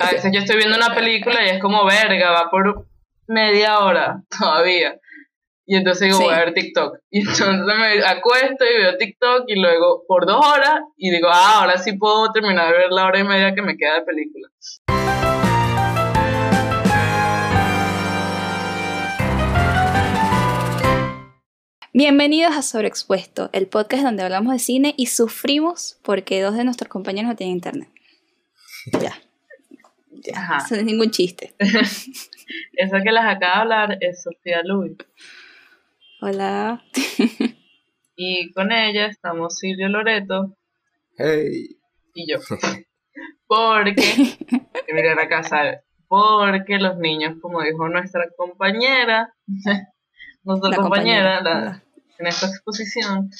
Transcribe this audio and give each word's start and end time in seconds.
A 0.00 0.10
veces 0.10 0.32
yo 0.34 0.40
estoy 0.40 0.56
viendo 0.56 0.76
una 0.76 0.92
película 0.92 1.46
y 1.46 1.50
es 1.50 1.60
como 1.60 1.84
verga, 1.84 2.32
va 2.32 2.50
por 2.50 2.88
media 3.28 3.78
hora 3.78 4.24
todavía. 4.28 4.98
Y 5.66 5.76
entonces 5.76 6.08
digo, 6.08 6.18
voy 6.18 6.34
a 6.34 6.38
ver 6.38 6.52
TikTok. 6.52 6.98
Y 7.12 7.20
entonces 7.28 7.64
me 7.64 8.04
acuesto 8.04 8.64
y 8.64 8.76
veo 8.76 8.96
TikTok 8.98 9.44
y 9.46 9.54
luego 9.54 10.02
por 10.08 10.26
dos 10.26 10.44
horas 10.44 10.80
y 10.96 11.12
digo, 11.12 11.28
ah, 11.30 11.60
ahora 11.60 11.78
sí 11.78 11.92
puedo 11.92 12.32
terminar 12.32 12.72
de 12.72 12.78
ver 12.78 12.90
la 12.90 13.04
hora 13.06 13.20
y 13.20 13.22
media 13.22 13.54
que 13.54 13.62
me 13.62 13.76
queda 13.76 14.00
de 14.00 14.02
película. 14.02 14.48
Bienvenidos 21.92 22.56
a 22.56 22.62
Sobreexpuesto, 22.62 23.48
el 23.52 23.68
podcast 23.68 24.02
donde 24.02 24.24
hablamos 24.24 24.54
de 24.54 24.58
cine 24.58 24.94
y 24.96 25.06
sufrimos 25.06 26.00
porque 26.02 26.42
dos 26.42 26.56
de 26.56 26.64
nuestros 26.64 26.88
compañeros 26.88 27.28
no 27.28 27.36
tienen 27.36 27.54
internet. 27.54 27.88
Ya. 29.00 29.23
Eso 30.32 30.74
no 30.74 30.76
es 30.76 30.84
ningún 30.84 31.10
chiste. 31.10 31.54
Esa 32.72 33.02
que 33.02 33.12
las 33.12 33.36
acaba 33.36 33.54
de 33.54 33.60
hablar 33.60 33.98
es 34.00 34.22
Sofía 34.22 34.62
Luis. 34.64 34.96
Hola. 36.20 36.82
y 38.16 38.52
con 38.52 38.72
ella 38.72 39.06
estamos 39.06 39.58
Silvio 39.58 39.88
Loreto. 39.88 40.56
Hey. 41.16 41.76
Y 42.14 42.30
yo. 42.30 42.38
Porque, 43.46 44.02
miren 44.92 45.18
acá, 45.18 45.42
¿sabe? 45.42 45.80
Porque 46.08 46.78
los 46.78 46.96
niños, 46.98 47.36
como 47.40 47.62
dijo 47.62 47.88
nuestra 47.88 48.26
compañera, 48.36 49.34
nuestra 50.44 50.76
compañera, 50.76 51.82
en 52.18 52.26
esta 52.26 52.46
exposición, 52.46 53.30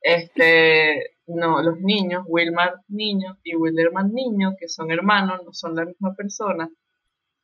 este, 0.00 1.15
no, 1.26 1.62
los 1.62 1.80
niños, 1.80 2.24
Wilmar 2.26 2.80
niño 2.88 3.38
y 3.42 3.56
Wilderman 3.56 4.12
niño, 4.12 4.54
que 4.58 4.68
son 4.68 4.90
hermanos, 4.90 5.40
no 5.44 5.52
son 5.52 5.74
la 5.74 5.84
misma 5.84 6.14
persona, 6.14 6.70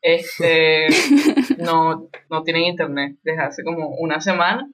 este, 0.02 0.88
no, 1.58 2.08
no 2.28 2.42
tienen 2.42 2.64
internet 2.64 3.16
desde 3.22 3.42
hace 3.42 3.64
como 3.64 3.88
una 3.96 4.20
semana. 4.20 4.68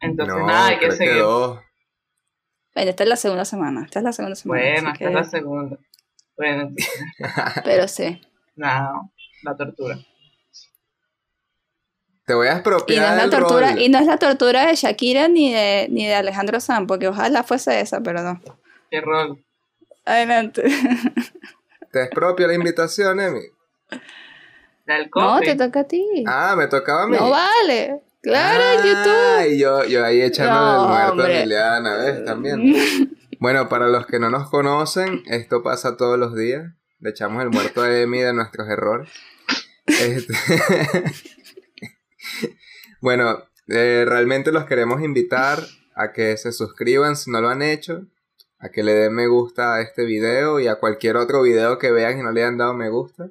Entonces, 0.00 0.36
nada, 0.36 0.68
hay 0.68 0.78
que 0.78 0.92
seguir. 0.92 1.24
esta 2.74 3.02
es 3.02 3.08
la 3.08 3.16
segunda 3.16 3.44
semana. 3.44 3.84
Esta 3.84 3.98
es 3.98 4.04
la 4.04 4.12
segunda 4.12 4.36
semana. 4.36 4.62
Bueno, 4.62 4.92
esta 4.92 5.04
es 5.04 5.14
la 5.14 5.24
segunda. 5.24 5.78
Bueno, 6.36 6.70
pero 7.64 7.88
sí. 7.88 8.20
Nada, 8.54 8.92
la 9.42 9.56
tortura. 9.56 9.98
Te 12.28 12.34
voy 12.34 12.46
a 12.48 12.52
expropiar. 12.52 12.98
Y 12.98 13.00
no 13.00 13.06
es 13.06 13.16
la 13.16 13.38
tortura, 13.38 13.80
y 13.80 13.88
no 13.88 13.98
es 13.98 14.06
la 14.06 14.18
tortura 14.18 14.66
de 14.66 14.74
Shakira 14.74 15.28
ni 15.28 15.50
de, 15.50 15.86
ni 15.90 16.06
de 16.06 16.14
Alejandro 16.14 16.60
Sanz, 16.60 16.86
porque 16.86 17.08
ojalá 17.08 17.42
fuese 17.42 17.80
esa, 17.80 18.02
pero 18.02 18.20
no. 18.20 18.38
Qué 18.90 19.00
rol. 19.00 19.42
Adelante. 20.04 20.62
Te 21.90 22.02
expropio 22.02 22.46
la 22.46 22.52
invitación, 22.52 23.18
Emi. 23.18 23.40
No, 25.16 25.40
te 25.40 25.54
toca 25.54 25.80
a 25.80 25.84
ti. 25.84 26.04
Ah, 26.26 26.54
me 26.54 26.66
tocaba 26.66 27.04
a 27.04 27.06
mí. 27.08 27.16
No 27.16 27.30
vale. 27.30 28.02
Claro, 28.22 28.62
en 28.78 28.86
YouTube. 28.86 29.52
Y 29.52 29.58
yo, 29.58 29.84
yo 29.84 30.04
ahí 30.04 30.20
echando 30.20 30.82
el 30.82 30.88
muerto 30.88 31.22
a 31.22 31.32
Emiliana, 31.32 31.96
¿ves? 31.96 32.24
También. 32.26 33.16
bueno, 33.40 33.70
para 33.70 33.88
los 33.88 34.06
que 34.06 34.18
no 34.18 34.28
nos 34.28 34.50
conocen, 34.50 35.22
esto 35.26 35.62
pasa 35.62 35.96
todos 35.96 36.18
los 36.18 36.34
días. 36.34 36.72
Le 37.00 37.10
echamos 37.10 37.42
el 37.42 37.48
muerto 37.48 37.82
a 37.82 37.98
Emi 37.98 38.20
de 38.20 38.34
nuestros 38.34 38.68
errores. 38.68 39.10
Este 39.86 40.34
bueno, 43.00 43.44
eh, 43.68 44.04
realmente 44.06 44.52
los 44.52 44.64
queremos 44.64 45.02
invitar 45.02 45.62
a 45.94 46.12
que 46.12 46.36
se 46.36 46.52
suscriban 46.52 47.16
si 47.16 47.30
no 47.30 47.40
lo 47.40 47.48
han 47.48 47.62
hecho, 47.62 48.06
a 48.58 48.70
que 48.70 48.82
le 48.82 48.92
den 48.92 49.14
me 49.14 49.26
gusta 49.26 49.74
a 49.74 49.82
este 49.82 50.04
video 50.04 50.60
y 50.60 50.68
a 50.68 50.76
cualquier 50.76 51.16
otro 51.16 51.42
video 51.42 51.78
que 51.78 51.90
vean 51.90 52.18
y 52.18 52.22
no 52.22 52.32
le 52.32 52.42
hayan 52.42 52.58
dado 52.58 52.74
me 52.74 52.88
gusta. 52.88 53.30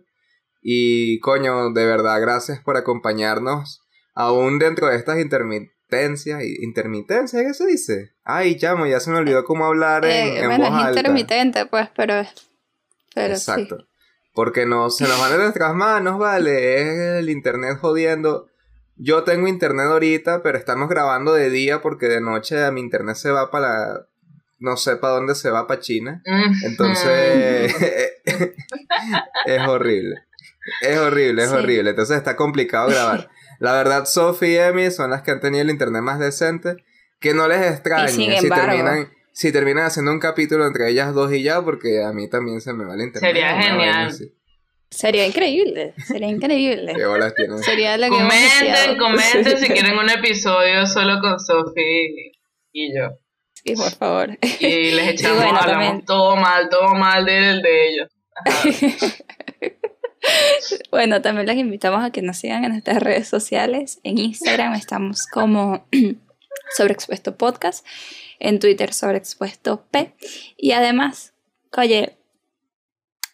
Y 0.61 1.19
coño, 1.19 1.71
de 1.71 1.85
verdad, 1.85 2.19
gracias 2.19 2.59
por 2.59 2.77
acompañarnos 2.77 3.81
aún 4.13 4.59
dentro 4.59 4.87
de 4.87 4.97
estas 4.97 5.19
intermitencias. 5.19 6.43
¿Intermitencia? 6.43 7.41
¿Qué 7.41 7.53
se 7.53 7.65
dice? 7.65 8.11
Ay, 8.23 8.57
llamo, 8.59 8.85
ya 8.85 8.99
se 8.99 9.11
me 9.11 9.17
olvidó 9.17 9.43
cómo 9.45 9.65
hablar 9.65 10.03
en, 10.05 10.37
eh, 10.37 10.45
bueno, 10.45 10.65
es 10.65 10.87
intermitente, 10.89 11.65
pues, 11.67 11.89
pero... 11.95 12.23
pero 13.15 13.33
Exacto. 13.33 13.77
Porque 14.33 14.65
no, 14.65 14.89
se 14.89 15.07
nos 15.07 15.19
van 15.19 15.31
de 15.31 15.37
nuestras 15.37 15.73
manos, 15.73 16.19
vale. 16.19 16.81
Es 16.81 17.19
el 17.19 17.29
internet 17.29 17.77
jodiendo. 17.79 18.47
Yo 18.97 19.23
tengo 19.23 19.47
internet 19.47 19.87
ahorita, 19.87 20.41
pero 20.41 20.57
estamos 20.57 20.89
grabando 20.89 21.33
de 21.33 21.49
día 21.49 21.81
porque 21.81 22.07
de 22.07 22.21
noche 22.21 22.71
mi 22.71 22.81
internet 22.81 23.15
se 23.15 23.31
va 23.31 23.51
para 23.51 24.07
no 24.59 24.75
sé 24.75 24.95
para 24.97 25.13
dónde 25.13 25.35
se 25.35 25.49
va 25.49 25.67
para 25.67 25.79
China. 25.79 26.21
Entonces 26.63 27.75
es 29.45 29.67
horrible. 29.67 30.23
Es 30.81 30.97
horrible, 30.97 31.43
es 31.43 31.51
horrible. 31.51 31.91
Entonces 31.91 32.17
está 32.17 32.35
complicado 32.35 32.89
grabar. 32.89 33.29
La 33.59 33.73
verdad, 33.73 34.05
Sophie 34.05 34.53
y 34.53 34.57
Emi 34.57 34.91
son 34.91 35.11
las 35.11 35.21
que 35.21 35.31
han 35.31 35.39
tenido 35.39 35.63
el 35.63 35.69
internet 35.69 36.01
más 36.01 36.19
decente. 36.19 36.77
Que 37.19 37.33
no 37.33 37.47
les 37.47 37.71
extrañe 37.71 38.09
si 38.09 38.49
terminan, 38.49 39.09
si 39.31 39.51
terminan 39.51 39.85
haciendo 39.85 40.11
un 40.11 40.19
capítulo 40.19 40.67
entre 40.67 40.89
ellas 40.89 41.15
dos 41.15 41.33
y 41.33 41.41
ya, 41.41 41.63
porque 41.63 42.03
a 42.03 42.11
mí 42.11 42.29
también 42.29 42.61
se 42.61 42.73
me 42.73 42.85
va 42.85 42.93
el 42.93 43.01
internet. 43.01 43.31
Sería 43.31 43.59
genial. 43.59 44.15
Sería 44.89 45.27
increíble, 45.27 45.93
sería 46.05 46.29
increíble. 46.29 46.93
Sería 47.63 47.97
lo 47.97 48.05
que 48.05 48.09
comenten, 48.09 48.97
comenten 48.97 49.57
si 49.57 49.67
quieren 49.67 49.97
un 49.97 50.09
episodio 50.09 50.85
solo 50.85 51.19
con 51.19 51.39
Sophie 51.39 52.31
y 52.71 52.97
yo. 52.97 53.09
Sí, 53.53 53.75
por 53.75 53.91
favor. 53.91 54.37
Y 54.59 54.91
les 54.91 55.09
echamos, 55.09 55.43
hablamos 55.43 56.05
todo 56.05 56.35
mal, 56.37 56.69
todo 56.69 56.93
mal 56.93 57.25
del 57.25 57.61
de 57.61 57.89
ellos. 57.89 58.09
bueno, 60.91 61.21
también 61.21 61.47
les 61.47 61.57
invitamos 61.57 62.03
a 62.03 62.11
que 62.11 62.21
nos 62.21 62.37
sigan 62.37 62.63
en 62.63 62.71
nuestras 62.71 63.01
redes 63.01 63.27
sociales. 63.27 63.99
En 64.03 64.17
Instagram 64.17 64.73
estamos 64.73 65.25
como 65.27 65.85
Sobreexpuesto 66.77 67.37
Podcast, 67.37 67.85
en 68.39 68.59
Twitter 68.59 68.93
Sobreexpuesto 68.93 69.85
P. 69.91 70.13
Y 70.55 70.71
además, 70.71 71.33
oye, 71.75 72.16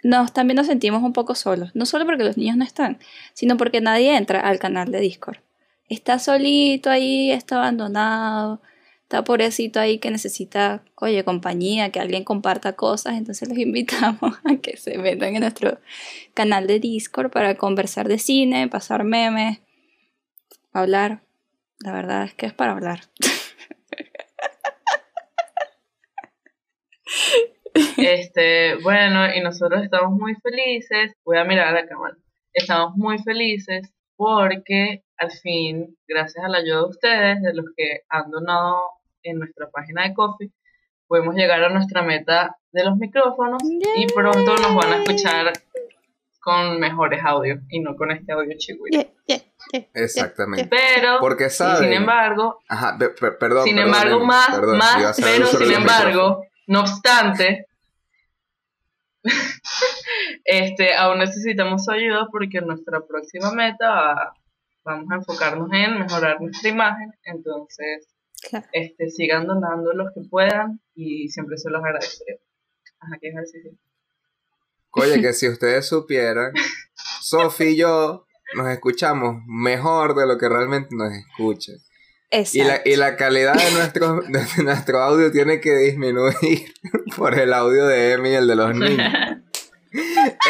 nos, 0.04 0.34
también 0.34 0.58
nos 0.58 0.68
sentimos 0.68 1.02
un 1.02 1.14
poco 1.14 1.34
solos. 1.34 1.72
No 1.74 1.86
solo 1.86 2.06
porque 2.06 2.24
los 2.24 2.38
niños 2.38 2.58
no 2.58 2.64
están, 2.64 3.00
sino 3.34 3.58
porque 3.58 3.82
nadie 3.82 4.16
entra 4.16 4.42
al 4.42 4.60
canal 4.60 4.92
de 4.92 5.00
Discord. 5.00 5.38
Está 5.90 6.20
solito 6.20 6.90
ahí, 6.90 7.32
está 7.32 7.58
abandonado, 7.58 8.62
está 9.04 9.24
pobrecito 9.24 9.80
ahí 9.80 10.00
que 10.00 10.12
necesita, 10.12 10.84
oye, 10.96 11.24
compañía, 11.24 11.92
que 11.92 12.00
alguien 12.00 12.24
comparta 12.24 12.74
cosas. 12.74 13.16
Entonces 13.16 13.48
los 13.48 13.58
invitamos 13.68 14.36
a 14.44 14.56
que 14.58 14.78
se 14.78 14.98
metan 14.98 15.36
en 15.36 15.42
nuestro 15.42 15.80
canal 16.34 16.68
de 16.68 16.80
Discord 16.80 17.32
para 17.32 17.56
conversar 17.56 18.08
de 18.08 18.20
cine, 18.20 18.68
pasar 18.68 19.04
memes, 19.04 19.60
hablar. 20.74 21.24
La 21.80 21.92
verdad 21.92 22.26
es 22.26 22.34
que 22.34 22.46
es 22.46 22.54
para 22.54 22.74
hablar. 22.74 23.02
Este, 27.98 28.76
bueno, 28.84 29.34
y 29.34 29.42
nosotros 29.42 29.84
estamos 29.84 30.12
muy 30.12 30.36
felices. 30.36 31.14
Voy 31.26 31.38
a 31.38 31.44
mirar 31.44 31.68
a 31.68 31.82
la 31.82 31.88
cámara. 31.88 32.16
Estamos 32.54 32.96
muy 32.96 33.18
felices 33.20 33.94
porque 34.16 35.04
al 35.18 35.32
fin, 35.32 35.98
gracias 36.08 36.44
a 36.44 36.50
la 36.50 36.60
ayuda 36.60 36.78
de 36.78 36.90
ustedes, 36.90 37.42
de 37.42 37.54
los 37.54 37.66
que 37.76 38.02
han 38.10 38.30
donado 38.30 38.82
en 39.24 39.40
nuestra 39.40 39.70
página 39.72 40.04
de 40.04 40.14
Coffee, 40.14 40.52
podemos 41.08 41.36
llegar 41.36 41.64
a 41.64 41.70
nuestra 41.70 42.02
meta 42.02 42.58
de 42.72 42.84
los 42.84 42.98
micrófonos 42.98 43.62
y 43.64 44.06
pronto 44.14 44.56
nos 44.58 44.76
van 44.76 44.94
a 44.94 44.98
escuchar 44.98 45.54
con 46.40 46.80
mejores 46.80 47.24
audios 47.24 47.60
y 47.70 47.80
no 47.80 47.96
con 47.96 48.12
este 48.12 48.34
audio 48.34 48.58
chihuahua. 48.58 49.06
Exactamente. 49.94 50.68
Pero, 50.70 51.20
porque 51.22 51.50
saben, 51.50 51.84
sin 51.84 51.94
embargo, 51.94 52.60
Ajá, 52.68 52.98
perdón, 53.40 53.64
sin 53.64 53.80
embargo, 53.80 54.26
más, 54.26 54.50
más, 54.78 55.20
pero 55.22 55.48
sin 55.48 55.72
embargo, 55.72 56.44
no 56.68 56.82
obstante, 56.82 57.68
este, 60.46 60.94
aún 60.96 61.20
necesitamos 61.20 61.86
su 61.86 61.92
ayuda 61.92 62.28
porque 62.32 62.62
nuestra 62.62 63.06
próxima 63.06 63.52
meta 63.52 64.34
vamos 64.84 65.12
a 65.12 65.16
enfocarnos 65.16 65.70
en 65.72 66.00
mejorar 66.00 66.42
nuestra 66.42 66.70
imagen. 66.70 67.14
Entonces, 67.24 68.08
este, 68.72 69.10
sigan 69.10 69.48
donando 69.48 69.94
los 69.94 70.14
que 70.14 70.22
puedan 70.30 70.82
y 70.94 71.30
siempre 71.30 71.58
se 71.58 71.70
los 71.70 71.84
agradeceré. 71.84 72.42
Ajá, 73.00 73.18
¿qué 73.22 73.30
ejercicio? 73.30 73.72
Oye, 74.92 75.22
que 75.22 75.34
si 75.34 75.48
ustedes 75.48 75.88
supieran, 75.88 76.54
Sofi 77.22 77.64
y 77.64 77.78
yo 77.78 78.26
nos 78.56 78.68
escuchamos 78.68 79.42
mejor 79.48 80.16
de 80.16 80.28
lo 80.28 80.38
que 80.38 80.50
realmente 80.50 80.90
nos 80.92 81.12
escuchan. 81.14 81.76
Y 82.54 82.64
la, 82.64 82.82
y 82.84 82.96
la, 82.96 83.16
calidad 83.16 83.54
de 83.54 83.72
nuestro, 83.72 84.22
de 84.28 84.64
nuestro 84.64 85.02
audio 85.02 85.32
tiene 85.32 85.62
que 85.62 85.76
disminuir 85.76 86.74
por 87.16 87.38
el 87.38 87.54
audio 87.54 87.86
de 87.86 88.14
Emi 88.14 88.30
y 88.30 88.34
el 88.34 88.48
de 88.48 88.56
los 88.56 88.76
niños. 88.76 89.14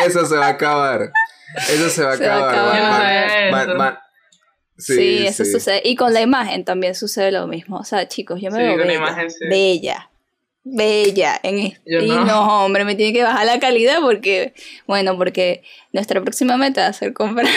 Eso 0.06 0.26
se 0.26 0.38
va 0.38 0.48
a 0.48 0.50
acabar. 0.52 1.12
Eso 1.70 1.90
se 1.90 2.04
va 2.04 2.12
a 2.12 2.16
acabar. 3.50 4.00
sí, 4.78 5.28
eso 5.28 5.44
sucede. 5.44 5.82
Y 5.84 5.98
con 5.98 6.14
la 6.14 6.22
imagen 6.22 6.64
también 6.64 6.96
sucede 6.96 7.34
lo 7.34 7.48
mismo. 7.48 7.78
O 7.78 7.84
sea, 7.84 8.08
chicos, 8.08 8.40
yo 8.42 8.50
me 8.50 8.60
veo 8.60 8.78
bella, 8.78 9.28
bella. 9.50 10.10
bella 10.64 11.40
en 11.44 11.60
esto. 11.60 11.82
Y 11.86 12.08
no. 12.08 12.66
hombre, 12.66 12.86
me 12.86 12.96
tiene 12.96 13.12
que 13.12 13.24
bajar 13.24 13.46
la 13.46 13.60
calidad 13.60 13.98
porque, 14.00 14.54
bueno, 14.88 15.18
porque 15.18 15.64
nuestra 15.92 16.22
próxima 16.22 16.56
meta 16.56 16.84
va 16.84 16.88
a 16.88 16.94
ser 16.94 17.12
comprar 17.12 17.48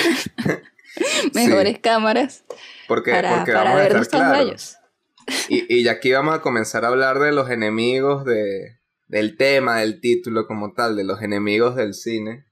mejores 1.34 1.78
cámaras 1.78 2.44
porque, 2.88 3.10
para, 3.10 3.44
para 3.44 3.75
ver 3.75 3.94
nuestros 3.94 4.22
rayos. 4.22 4.76
Y, 5.48 5.81
y 5.82 5.88
aquí 5.88 6.12
vamos 6.12 6.34
a 6.34 6.40
comenzar 6.40 6.84
a 6.84 6.88
hablar 6.88 7.19
de 7.19 7.32
los 7.32 7.50
enemigos 7.50 8.25
de, 8.25 8.78
del 9.06 9.37
tema, 9.37 9.78
del 9.78 10.00
título 10.00 10.46
como 10.46 10.72
tal, 10.72 10.96
de 10.96 11.04
los 11.04 11.22
enemigos 11.22 11.76
del 11.76 11.94
cine. 11.94 12.46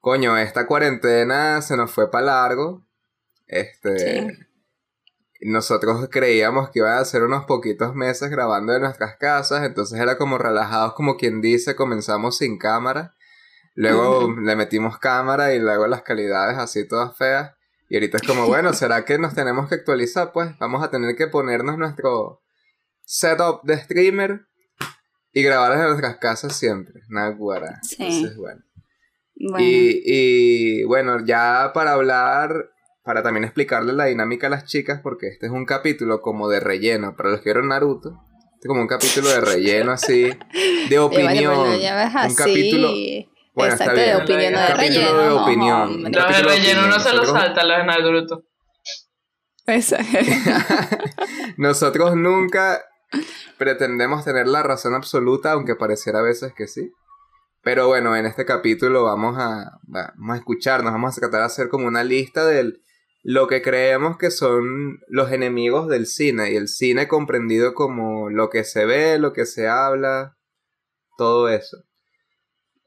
Coño, 0.00 0.38
esta 0.38 0.66
cuarentena 0.66 1.60
se 1.62 1.76
nos 1.76 1.90
fue 1.90 2.10
para 2.10 2.26
largo. 2.26 2.86
Este. 3.46 4.28
Nosotros 5.40 6.08
creíamos 6.10 6.70
que 6.70 6.78
iba 6.78 6.98
a 6.98 7.04
ser 7.04 7.22
unos 7.22 7.44
poquitos 7.44 7.94
meses 7.94 8.30
grabando 8.30 8.74
en 8.74 8.82
nuestras 8.82 9.16
casas, 9.16 9.64
entonces 9.64 10.00
era 10.00 10.16
como 10.16 10.38
relajados, 10.38 10.94
como 10.94 11.16
quien 11.16 11.40
dice, 11.40 11.76
comenzamos 11.76 12.38
sin 12.38 12.56
cámara. 12.56 13.15
Luego 13.76 14.34
le 14.40 14.56
metimos 14.56 14.98
cámara 14.98 15.54
y 15.54 15.58
luego 15.58 15.86
las 15.86 16.02
calidades 16.02 16.56
así 16.56 16.88
todas 16.88 17.16
feas. 17.16 17.52
Y 17.88 17.96
ahorita 17.96 18.16
es 18.16 18.26
como, 18.26 18.46
bueno, 18.46 18.72
¿será 18.72 19.04
que 19.04 19.18
nos 19.18 19.34
tenemos 19.34 19.68
que 19.68 19.76
actualizar? 19.76 20.32
Pues 20.32 20.58
vamos 20.58 20.82
a 20.82 20.90
tener 20.90 21.14
que 21.14 21.28
ponernos 21.28 21.76
nuestro 21.76 22.42
setup 23.04 23.62
de 23.64 23.76
streamer 23.76 24.46
y 25.32 25.42
grabar 25.42 25.72
en 25.72 25.84
nuestras 25.84 26.16
casas 26.16 26.56
siempre. 26.56 27.02
Nada 27.08 27.28
guara. 27.30 27.78
Sí. 27.82 27.96
Entonces, 28.00 28.36
bueno. 28.38 28.62
Y, 29.58 30.00
y 30.06 30.84
bueno, 30.84 31.22
ya 31.26 31.72
para 31.74 31.92
hablar, 31.92 32.70
para 33.04 33.22
también 33.22 33.44
explicarle 33.44 33.92
la 33.92 34.06
dinámica 34.06 34.46
a 34.46 34.50
las 34.50 34.64
chicas, 34.64 35.00
porque 35.02 35.28
este 35.28 35.44
es 35.44 35.52
un 35.52 35.66
capítulo 35.66 36.22
como 36.22 36.48
de 36.48 36.60
relleno. 36.60 37.14
Para 37.14 37.28
los 37.28 37.40
que 37.40 37.50
vieron 37.50 37.68
Naruto, 37.68 38.18
este 38.54 38.60
es 38.62 38.68
como 38.68 38.80
un 38.80 38.88
capítulo 38.88 39.28
de 39.28 39.42
relleno 39.42 39.92
así, 39.92 40.30
de 40.88 40.98
opinión. 40.98 41.68
un 41.68 42.34
capítulo. 42.34 42.88
Bueno, 43.56 43.72
Exacto, 43.72 43.98
de 43.98 44.14
opinión, 44.16 44.52
no 44.52 44.60
de 44.60 44.74
relleno. 44.74 45.18
de 45.18 45.30
opinión. 45.30 46.02
Los 46.02 46.12
de 46.12 46.42
relleno 46.42 46.86
no 46.88 47.00
se 47.00 47.14
los 47.14 47.26
salta, 47.26 47.64
los 47.64 47.78
de 47.78 47.84
Naruto. 47.84 48.44
Exacto. 49.66 50.18
Nosotros 51.56 52.16
nunca 52.16 52.84
pretendemos 53.56 54.26
tener 54.26 54.46
la 54.46 54.62
razón 54.62 54.92
absoluta, 54.92 55.52
aunque 55.52 55.74
pareciera 55.74 56.18
a 56.18 56.22
veces 56.22 56.52
que 56.54 56.66
sí. 56.68 56.92
Pero 57.62 57.88
bueno, 57.88 58.14
en 58.14 58.26
este 58.26 58.44
capítulo 58.44 59.04
vamos 59.04 59.38
a, 59.38 59.80
vamos 59.84 60.34
a 60.34 60.36
escucharnos, 60.36 60.92
vamos 60.92 61.16
a 61.16 61.20
tratar 61.22 61.40
de 61.40 61.46
hacer 61.46 61.70
como 61.70 61.86
una 61.86 62.04
lista 62.04 62.44
de 62.44 62.74
lo 63.22 63.48
que 63.48 63.62
creemos 63.62 64.18
que 64.18 64.30
son 64.30 65.00
los 65.08 65.32
enemigos 65.32 65.88
del 65.88 66.06
cine. 66.06 66.52
Y 66.52 66.56
el 66.56 66.68
cine 66.68 67.08
comprendido 67.08 67.72
como 67.72 68.28
lo 68.28 68.50
que 68.50 68.64
se 68.64 68.84
ve, 68.84 69.18
lo 69.18 69.32
que 69.32 69.46
se 69.46 69.66
habla, 69.66 70.36
todo 71.16 71.48
eso. 71.48 71.78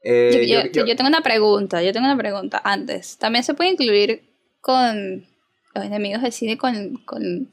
Eh, 0.02 0.46
yo, 0.72 0.96
tengo 0.96 1.08
una 1.08 1.22
pregunta, 1.22 1.82
yo 1.82 1.92
tengo 1.92 2.06
una 2.06 2.16
pregunta 2.16 2.60
antes. 2.64 3.18
¿También 3.18 3.44
se 3.44 3.54
puede 3.54 3.70
incluir 3.70 4.22
con 4.60 5.26
los 5.74 5.84
enemigos 5.84 6.22
del 6.22 6.32
cine 6.32 6.56
con, 6.56 6.96
con 7.04 7.48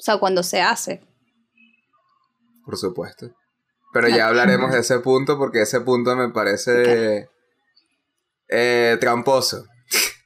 o 0.00 0.02
sea, 0.02 0.18
cuando 0.18 0.42
se 0.42 0.60
hace? 0.60 1.02
Por 2.64 2.76
supuesto. 2.76 3.30
Pero 3.92 4.08
ya 4.08 4.28
hablaremos 4.28 4.72
de 4.72 4.80
ese 4.80 5.00
punto 5.00 5.36
porque 5.36 5.62
ese 5.62 5.80
punto 5.80 6.14
me 6.14 6.30
parece 6.30 7.28
eh, 8.48 8.96
tramposo. 9.00 9.66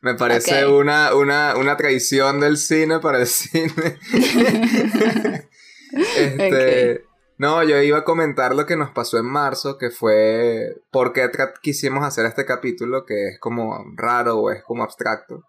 Me 0.03 0.15
parece 0.15 0.67
una, 0.67 1.15
una, 1.15 1.57
una 1.57 1.77
traición 1.79 2.41
del 2.41 2.59
cine 2.59 3.01
para 3.01 3.21
el 3.21 3.27
cine. 3.27 3.99
este, 6.17 7.05
No, 7.37 7.63
yo 7.65 7.81
iba 7.83 7.99
a 7.99 8.05
comentar 8.05 8.55
lo 8.55 8.65
que 8.65 8.77
nos 8.77 8.91
pasó 8.91 9.19
en 9.19 9.27
marzo, 9.27 9.77
que 9.77 9.91
fue 9.91 10.77
por 10.91 11.13
qué 11.13 11.29
quisimos 11.63 12.05
hacer 12.05 12.27
este 12.27 12.45
capítulo, 12.45 13.05
que 13.05 13.29
es 13.29 13.41
como 13.41 13.85
raro 13.97 14.39
o 14.39 14.51
es 14.51 14.63
como 14.63 14.85
abstracto. 14.85 15.43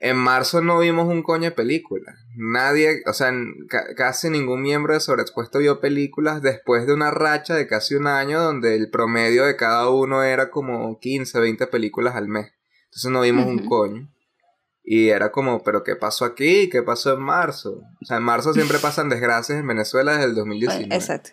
En 0.00 0.16
marzo 0.16 0.60
no 0.60 0.78
vimos 0.78 1.08
un 1.08 1.22
coño 1.22 1.44
de 1.44 1.56
película. 1.56 2.14
Nadie, 2.36 3.02
o 3.06 3.12
sea, 3.12 3.32
casi 3.96 4.30
ningún 4.30 4.62
miembro 4.62 4.94
de 4.94 5.00
Sobreexpuesto 5.00 5.58
vio 5.58 5.80
películas 5.80 6.40
después 6.40 6.86
de 6.86 6.94
una 6.94 7.10
racha 7.10 7.56
de 7.56 7.66
casi 7.66 7.96
un 7.96 8.06
año 8.06 8.40
donde 8.40 8.76
el 8.76 8.90
promedio 8.90 9.44
de 9.44 9.56
cada 9.56 9.88
uno 9.90 10.22
era 10.22 10.50
como 10.50 10.98
15, 11.00 11.40
20 11.40 11.66
películas 11.66 12.14
al 12.14 12.28
mes. 12.28 12.52
Entonces 12.86 13.10
no 13.10 13.22
vimos 13.22 13.46
un 13.46 13.66
coño. 13.66 14.08
Y 14.90 15.10
era 15.10 15.30
como, 15.30 15.62
¿pero 15.62 15.84
qué 15.84 15.96
pasó 15.96 16.24
aquí? 16.24 16.70
¿Qué 16.70 16.82
pasó 16.82 17.12
en 17.12 17.20
marzo? 17.20 17.82
O 18.00 18.06
sea, 18.06 18.16
en 18.16 18.22
marzo 18.22 18.54
siempre 18.54 18.78
pasan 18.82 19.10
desgracias 19.10 19.60
en 19.60 19.66
Venezuela 19.66 20.12
desde 20.12 20.24
el 20.24 20.34
2019. 20.34 20.94
Exacto. 20.94 21.30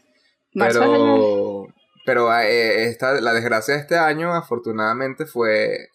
pero, 0.54 1.68
pero 2.06 2.38
eh, 2.38 2.84
esta, 2.90 3.22
la 3.22 3.34
desgracia 3.34 3.76
de 3.76 3.80
este 3.80 3.98
año, 3.98 4.34
afortunadamente, 4.34 5.26
fue, 5.26 5.88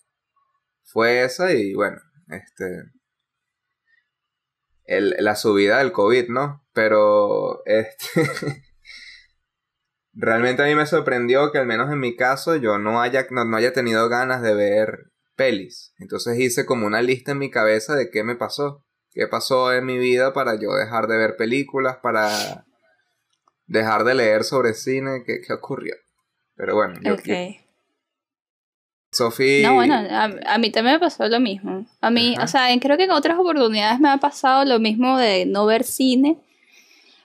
fue 0.84 1.24
esa 1.24 1.52
y 1.52 1.74
bueno 1.74 2.00
este, 2.30 2.84
el, 4.86 5.16
la 5.18 5.36
subida 5.36 5.80
del 5.80 5.92
COVID, 5.92 6.30
¿no? 6.30 6.64
Pero 6.72 7.62
este, 7.66 8.22
realmente 10.14 10.62
a 10.62 10.66
mí 10.66 10.74
me 10.74 10.86
sorprendió 10.86 11.52
que 11.52 11.58
al 11.58 11.66
menos 11.66 11.92
en 11.92 12.00
mi 12.00 12.16
caso 12.16 12.56
yo 12.56 12.78
no 12.78 13.02
haya, 13.02 13.26
no, 13.30 13.54
haya 13.54 13.74
tenido 13.74 14.08
ganas 14.08 14.40
de 14.40 14.54
ver 14.54 15.10
pelis. 15.40 15.94
Entonces 15.98 16.38
hice 16.38 16.66
como 16.66 16.86
una 16.86 17.00
lista 17.00 17.32
en 17.32 17.38
mi 17.38 17.50
cabeza 17.50 17.96
de 17.96 18.10
qué 18.10 18.22
me 18.24 18.36
pasó. 18.36 18.84
¿Qué 19.10 19.26
pasó 19.26 19.72
en 19.72 19.86
mi 19.86 19.96
vida 19.96 20.34
para 20.34 20.60
yo 20.60 20.74
dejar 20.74 21.06
de 21.06 21.16
ver 21.16 21.36
películas, 21.36 21.96
para 22.02 22.66
dejar 23.66 24.04
de 24.04 24.14
leer 24.14 24.44
sobre 24.44 24.74
cine? 24.74 25.22
¿Qué, 25.24 25.40
qué 25.40 25.54
ocurrió? 25.54 25.94
Pero 26.56 26.74
bueno, 26.74 27.00
yo, 27.02 27.16
Sofía. 29.12 29.66
No, 29.66 29.76
bueno, 29.76 29.94
a, 29.94 30.58
mí 30.58 30.70
también 30.70 30.96
me 30.96 31.00
pasó 31.00 31.26
lo 31.26 31.40
mismo. 31.40 31.86
A 32.02 32.10
mí, 32.10 32.36
o 32.38 32.46
sea, 32.46 32.68
creo 32.78 32.98
que 32.98 33.04
en 33.04 33.10
otras 33.10 33.38
oportunidades 33.38 33.98
me 33.98 34.10
ha 34.10 34.18
pasado 34.18 34.66
lo 34.66 34.78
mismo 34.78 35.16
de 35.16 35.46
no 35.46 35.64
ver 35.64 35.84
cine, 35.84 36.36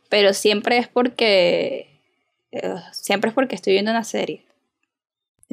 pero 0.07 0.33
siempre 0.33 0.77
es 0.77 0.87
porque. 0.87 1.99
Eh, 2.51 2.75
siempre 2.93 3.29
es 3.29 3.35
porque 3.35 3.55
estoy 3.55 3.73
viendo 3.73 3.91
una 3.91 4.05
serie. 4.05 4.45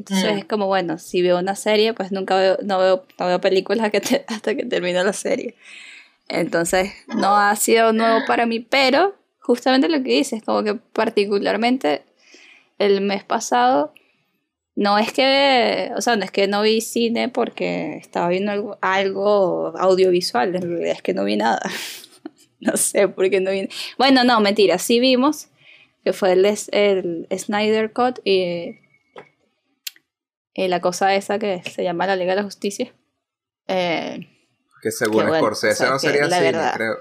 Entonces 0.02 0.34
mm. 0.34 0.38
es 0.38 0.44
como, 0.46 0.66
bueno, 0.66 0.98
si 0.98 1.22
veo 1.22 1.38
una 1.38 1.54
serie, 1.54 1.94
pues 1.94 2.10
nunca 2.10 2.36
veo, 2.36 2.58
no 2.64 2.80
veo, 2.80 3.06
no 3.20 3.26
veo 3.26 3.40
películas 3.40 3.92
hasta 4.26 4.56
que 4.56 4.64
termine 4.64 5.04
la 5.04 5.12
serie. 5.12 5.54
Entonces 6.28 6.92
no 7.06 7.36
ha 7.36 7.54
sido 7.54 7.92
nuevo 7.92 8.18
para 8.26 8.44
mí, 8.44 8.58
pero 8.58 9.14
justamente 9.38 9.88
lo 9.88 10.02
que 10.02 10.10
dices, 10.10 10.42
como 10.42 10.64
que 10.64 10.74
particularmente 10.74 12.02
el 12.78 13.00
mes 13.00 13.22
pasado 13.22 13.92
no 14.74 14.98
es 14.98 15.12
que, 15.12 15.92
o 15.96 16.00
sea, 16.00 16.16
no 16.16 16.24
es 16.24 16.32
que 16.32 16.48
no 16.48 16.62
vi 16.62 16.80
cine 16.80 17.28
porque 17.28 17.96
estaba 17.98 18.28
viendo 18.28 18.78
algo, 18.80 19.72
audiovisual, 19.78 20.56
en 20.56 20.62
realidad 20.62 20.96
es 20.96 21.02
que 21.02 21.14
no 21.14 21.22
vi 21.22 21.36
nada. 21.36 21.60
no 22.58 22.76
sé 22.76 23.06
por 23.06 23.30
qué 23.30 23.38
no 23.38 23.52
vi. 23.52 23.68
Bueno, 23.98 24.24
no, 24.24 24.40
mentira, 24.40 24.78
sí 24.78 24.98
vimos, 24.98 25.46
que 26.02 26.12
fue 26.12 26.32
el, 26.32 26.44
el 26.72 27.28
Snyder 27.38 27.92
Cut 27.92 28.18
y, 28.24 28.81
la 30.54 30.80
cosa 30.80 31.14
esa 31.14 31.38
que 31.38 31.62
se 31.62 31.82
llama 31.82 32.06
la 32.06 32.16
Liga 32.16 32.32
de 32.32 32.36
la 32.36 32.44
Justicia. 32.44 32.94
Eh, 33.66 34.28
que 34.82 34.90
según 34.90 35.28
Scorsese 35.34 35.86
no 35.86 35.98
sería 35.98 36.24
cine, 36.24 36.70
creo. 36.74 36.96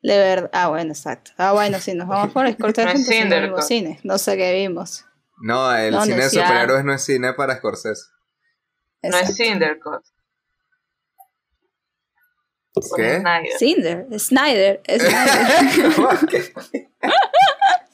De 0.00 0.16
verdad, 0.16 0.50
ah, 0.52 0.68
bueno, 0.68 0.92
exacto. 0.92 1.32
Ah, 1.36 1.52
bueno, 1.52 1.80
si 1.80 1.94
nos 1.94 2.06
vamos 2.06 2.32
por 2.32 2.48
Scorsese, 2.52 3.24
no, 3.24 3.62
cine, 3.62 3.98
no 4.04 4.18
sé 4.18 4.36
qué 4.36 4.54
vimos. 4.54 5.04
No, 5.40 5.74
el 5.74 6.00
cine 6.02 6.16
de 6.16 6.30
superhéroes 6.30 6.84
no 6.84 6.94
es 6.94 7.02
cine 7.02 7.32
para 7.34 7.56
Scorsese. 7.56 8.04
No 9.02 9.16
es 9.18 9.36
Cindercut. 9.36 10.02
¿Qué? 12.96 13.22
Cinder, 13.58 14.06
Snyder, 14.18 14.80
Snyder. 14.86 15.58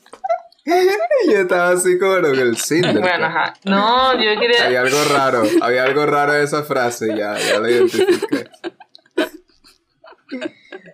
yo 1.31 1.39
estaba 1.39 1.71
así 1.71 1.99
como 1.99 2.15
el 2.17 2.57
Cinder. 2.57 3.01
Bueno, 3.01 3.27
ajá. 3.27 3.55
No, 3.65 4.15
yo 4.15 4.41
quería. 4.41 4.67
Había 4.67 4.81
algo 4.81 5.05
raro, 5.13 5.43
había 5.61 5.85
algo 5.85 6.07
raro 6.07 6.35
en 6.35 6.43
esa 6.43 6.63
frase, 6.63 7.09
ya, 7.17 7.37
ya 7.37 7.59
lo 7.59 7.69
identifiqué. 7.69 8.49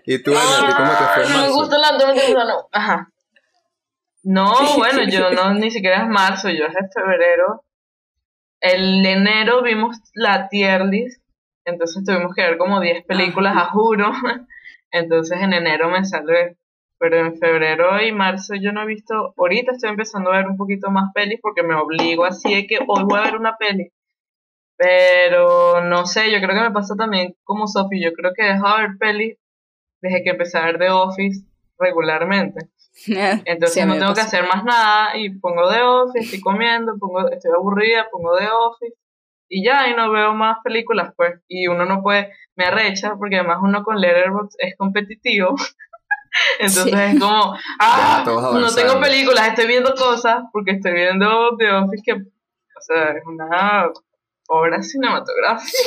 ¿Y 0.07 0.23
tú, 0.23 0.33
Ana, 0.33 0.77
cómo 0.77 0.91
te 0.91 1.27
fue? 1.27 1.41
Me 1.41 1.49
gusta 1.51 1.79
la 1.79 1.93
no. 2.45 2.69
Ajá. 2.73 3.13
No, 4.23 4.53
bueno, 4.77 5.03
yo 5.09 5.31
no, 5.31 5.55
ni 5.55 5.71
siquiera 5.71 6.03
es 6.03 6.09
marzo, 6.09 6.51
yo 6.51 6.67
es 6.67 6.75
febrero. 6.93 7.65
El 8.61 9.05
enero 9.07 9.63
vimos 9.63 9.97
la 10.13 10.49
tier 10.49 10.85
list, 10.85 11.23
entonces 11.65 12.05
tuvimos 12.05 12.35
que 12.35 12.43
ver 12.43 12.59
como 12.59 12.81
10 12.81 13.05
películas, 13.07 13.57
a 13.57 13.71
juro. 13.71 14.13
Entonces 14.93 15.39
en 15.41 15.53
enero 15.53 15.89
me 15.89 16.05
sale, 16.05 16.57
pero 17.01 17.17
en 17.17 17.39
febrero 17.39 17.99
y 18.03 18.13
marzo 18.13 18.55
yo 18.55 18.73
no 18.73 18.83
he 18.83 18.87
visto, 18.87 19.33
ahorita 19.39 19.73
estoy 19.73 19.89
empezando 19.89 20.31
a 20.31 20.37
ver 20.37 20.47
un 20.47 20.59
poquito 20.59 20.91
más 20.91 21.11
pelis 21.15 21.41
porque 21.41 21.63
me 21.63 21.75
obligo 21.75 22.27
así 22.27 22.55
de 22.55 22.67
que 22.67 22.79
hoy 22.87 23.05
voy 23.05 23.19
a 23.19 23.23
ver 23.23 23.37
una 23.37 23.57
peli. 23.57 23.91
Pero 24.77 25.83
no 25.83 26.05
sé, 26.05 26.31
yo 26.31 26.39
creo 26.41 26.55
que 26.55 26.69
me 26.69 26.73
pasa 26.73 26.95
también 26.97 27.35
como 27.43 27.67
Sophie, 27.67 28.05
yo 28.05 28.13
creo 28.13 28.33
que 28.35 28.43
he 28.43 28.53
dejado 28.53 28.77
de 28.77 28.83
ver 28.83 28.99
pelis 28.99 29.39
desde 30.03 30.23
que 30.23 30.31
empecé 30.31 30.59
a 30.59 30.67
ver 30.67 30.79
The 30.79 30.91
Office 30.91 31.47
regularmente. 31.79 32.69
Entonces 33.47 33.87
no 33.87 33.99
tengo 33.99 34.13
que 34.13 34.21
hacer 34.21 34.47
más 34.47 34.63
nada 34.63 35.17
y 35.17 35.31
pongo 35.39 35.71
The 35.71 35.81
Office, 35.81 36.25
estoy 36.27 36.41
comiendo, 36.43 36.99
pongo, 36.99 37.31
estoy 37.31 37.51
aburrida, 37.57 38.09
pongo 38.13 38.37
The 38.37 38.49
Office 38.49 38.97
y 39.49 39.65
ya, 39.65 39.89
y 39.89 39.97
no 39.97 40.13
veo 40.13 40.35
más 40.35 40.59
películas, 40.63 41.15
pues. 41.17 41.41
Y 41.49 41.67
uno 41.67 41.87
no 41.87 42.03
puede, 42.03 42.33
me 42.57 42.67
arrecha, 42.67 43.17
porque 43.19 43.37
además 43.37 43.59
uno 43.63 43.83
con 43.83 44.01
Letterboxd 44.01 44.57
es 44.59 44.77
competitivo. 44.77 45.55
Entonces 46.59 46.95
es 46.95 47.21
como, 47.21 47.57
ah, 47.79 48.25
no 48.27 48.75
tengo 48.75 49.01
películas, 49.01 49.49
estoy 49.49 49.67
viendo 49.67 49.95
cosas, 49.95 50.45
porque 50.53 50.73
estoy 50.73 50.93
viendo 50.93 51.57
The 51.59 51.73
Office, 51.73 52.03
que, 52.05 52.13
o 52.13 52.81
sea, 52.81 53.11
es 53.11 53.25
una 53.27 53.91
obra 54.49 54.83
cinematográfica. 54.83 55.79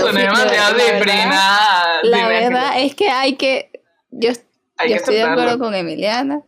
Son 0.00 0.14
demasiado 0.14 0.76
La, 0.76 2.00
la 2.02 2.28
verdad 2.28 2.72
es 2.76 2.94
que 2.94 3.08
hay 3.08 3.36
que, 3.36 3.70
yo, 4.10 4.32
yo 4.32 4.96
estoy 4.96 5.16
de 5.16 5.22
acuerdo 5.22 5.58
con 5.58 5.74
Emiliana, 5.74 6.42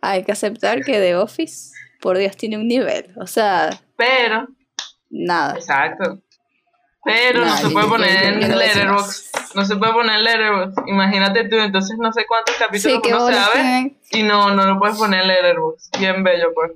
hay 0.00 0.24
que 0.24 0.32
aceptar 0.32 0.84
que 0.84 0.92
The 0.92 1.16
Office, 1.16 1.72
por 2.00 2.18
Dios, 2.18 2.36
tiene 2.36 2.56
un 2.56 2.68
nivel, 2.68 3.12
o 3.16 3.26
sea... 3.26 3.70
Pero... 3.96 4.48
Nada. 5.16 5.54
Exacto. 5.54 6.23
Pero 7.04 7.44
no 7.44 7.56
se 7.56 7.68
puede 7.68 7.86
poner 7.86 8.24
en 8.24 8.58
Letterboxd. 8.58 9.54
No 9.54 9.64
se 9.64 9.76
puede 9.76 9.92
poner 9.92 10.16
en 10.16 10.24
Letterboxd. 10.24 10.88
Imagínate 10.88 11.48
tú, 11.48 11.56
entonces 11.56 11.96
no 11.98 12.12
sé 12.12 12.24
cuántos 12.26 12.56
capítulos 12.56 13.00
sí, 13.02 13.12
uno 13.12 13.28
sabe 13.30 13.96
y 14.10 14.22
no, 14.22 14.54
no 14.54 14.64
lo 14.64 14.78
puedes 14.78 14.96
poner 14.96 15.20
en 15.22 15.28
Letterboxd. 15.28 15.98
Bien 15.98 16.24
bello, 16.24 16.52
pues. 16.54 16.72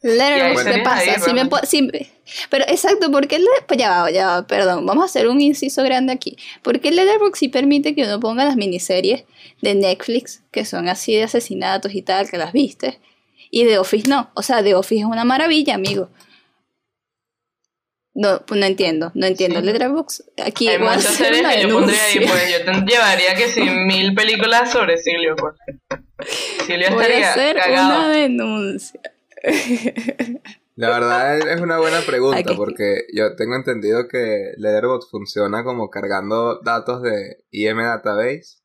Letterboxd, 0.00 0.70
¿qué 0.70 0.78
pasa? 0.82 1.20
Si 1.20 1.32
me 1.32 1.48
si, 1.64 2.08
pero 2.50 2.64
exacto, 2.68 3.10
porque 3.10 3.40
pues 3.66 3.78
ya 3.78 4.02
va, 4.02 4.10
ya 4.10 4.26
va, 4.26 4.46
perdón, 4.46 4.86
vamos 4.86 5.02
a 5.02 5.06
hacer 5.06 5.28
un 5.28 5.40
inciso 5.40 5.82
grande 5.82 6.12
aquí. 6.12 6.36
Porque 6.62 6.88
el 6.88 6.96
Letterboxd 6.96 7.38
sí 7.38 7.48
permite 7.48 7.94
que 7.94 8.04
uno 8.04 8.20
ponga 8.20 8.44
las 8.44 8.56
miniseries 8.56 9.24
de 9.60 9.74
Netflix, 9.74 10.42
que 10.50 10.64
son 10.64 10.88
así 10.88 11.14
de 11.14 11.24
asesinatos 11.24 11.94
y 11.94 12.02
tal, 12.02 12.30
que 12.30 12.38
las 12.38 12.52
viste, 12.52 13.00
y 13.50 13.64
de 13.64 13.78
Office 13.78 14.08
no. 14.08 14.30
O 14.34 14.42
sea, 14.42 14.62
The 14.62 14.74
Office 14.74 15.00
es 15.00 15.06
una 15.06 15.24
maravilla, 15.24 15.74
amigo. 15.74 16.10
No, 18.20 18.44
pues 18.44 18.58
no 18.58 18.66
entiendo, 18.66 19.12
no 19.14 19.26
entiendo. 19.26 19.60
Sí. 19.60 19.66
Letterboxd, 19.66 20.22
aquí 20.44 20.66
Hay 20.66 20.80
muchas 20.80 21.04
series 21.14 21.46
que 21.46 21.62
yo 21.62 21.68
pondría 21.68 22.02
ahí, 22.02 22.18
pues 22.26 22.50
yo 22.50 22.64
te 22.64 22.72
llevaría 22.90 23.36
que 23.36 23.46
si 23.46 23.60
mil 23.60 24.12
películas 24.12 24.72
sobre 24.72 24.98
Silvio, 24.98 25.36
pues. 25.36 25.54
Silvio 26.66 26.90
Voy 26.90 27.04
estaría 27.04 27.28
a 27.28 27.30
hacer 27.30 27.56
cagado. 27.56 27.98
una 28.00 28.08
denuncia. 28.08 29.00
La 30.74 30.90
verdad 30.90 31.38
es 31.38 31.60
una 31.60 31.78
buena 31.78 32.00
pregunta 32.00 32.54
porque 32.56 33.02
yo 33.14 33.36
tengo 33.36 33.54
entendido 33.54 34.08
que 34.08 34.50
Letterboxd 34.56 35.10
funciona 35.10 35.62
como 35.62 35.88
cargando 35.88 36.60
datos 36.60 37.02
de 37.02 37.44
IM 37.52 37.78
Database 37.78 38.58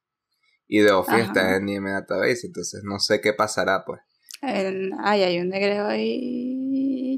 y 0.67 0.79
de 0.79 0.93
Office 0.93 1.21
Ajá. 1.21 1.25
está 1.27 1.55
en 1.57 1.69
IM 1.69 1.85
Database, 1.85 2.47
entonces 2.47 2.81
no 2.83 2.97
sé 2.97 3.21
qué 3.21 3.33
pasará 3.33 3.85
pues. 3.85 4.01
El, 4.41 4.93
ay, 5.03 5.21
hay 5.21 5.39
un 5.39 5.49
negro 5.49 5.85
ahí 5.85 6.62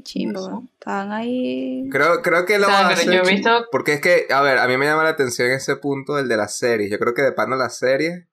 chimbo. 0.02 0.64
Están 0.74 1.12
ahí. 1.12 1.88
Creo, 1.90 2.22
creo 2.22 2.46
que 2.46 2.58
lo 2.58 2.66
va 2.66 2.80
a 2.80 2.88
hacer. 2.88 3.26
Visto... 3.26 3.66
Porque 3.70 3.94
es 3.94 4.00
que, 4.00 4.26
a 4.30 4.40
ver, 4.42 4.58
a 4.58 4.66
mí 4.68 4.76
me 4.76 4.86
llama 4.86 5.04
la 5.04 5.10
atención 5.10 5.50
ese 5.50 5.76
punto, 5.76 6.18
el 6.18 6.28
de 6.28 6.36
las 6.36 6.56
series. 6.56 6.90
Yo 6.90 6.98
creo 6.98 7.14
que 7.14 7.22
de 7.22 7.32
pana 7.32 7.56
las 7.56 7.78
series. 7.78 8.26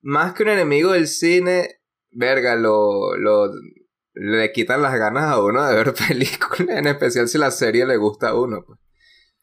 Más 0.00 0.34
que 0.34 0.42
un 0.42 0.48
enemigo 0.50 0.92
del 0.92 1.06
cine, 1.06 1.80
verga, 2.10 2.56
lo, 2.56 3.16
lo, 3.16 3.50
le 4.14 4.52
quitan 4.52 4.82
las 4.82 4.98
ganas 4.98 5.24
a 5.24 5.42
uno 5.42 5.66
de 5.66 5.74
ver 5.74 5.94
películas, 6.08 6.78
en 6.78 6.86
especial 6.86 7.28
si 7.28 7.38
la 7.38 7.50
serie 7.50 7.86
le 7.86 7.96
gusta 7.96 8.30
a 8.30 8.34
uno. 8.34 8.64
Pues. 8.66 8.78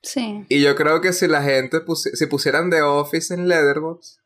Sí. 0.01 0.46
Y 0.50 0.62
yo 0.62 0.75
creo 0.75 1.01
que 1.01 1.13
si 1.13 1.28
la 1.28 1.44
gente 1.44 1.82
pusi 1.82 2.12
si 2.13 2.25
pusieran 2.28 2.70
The 2.70 2.82
Office 2.82 3.34
en 3.34 3.48
Letterboxd, 3.48 4.20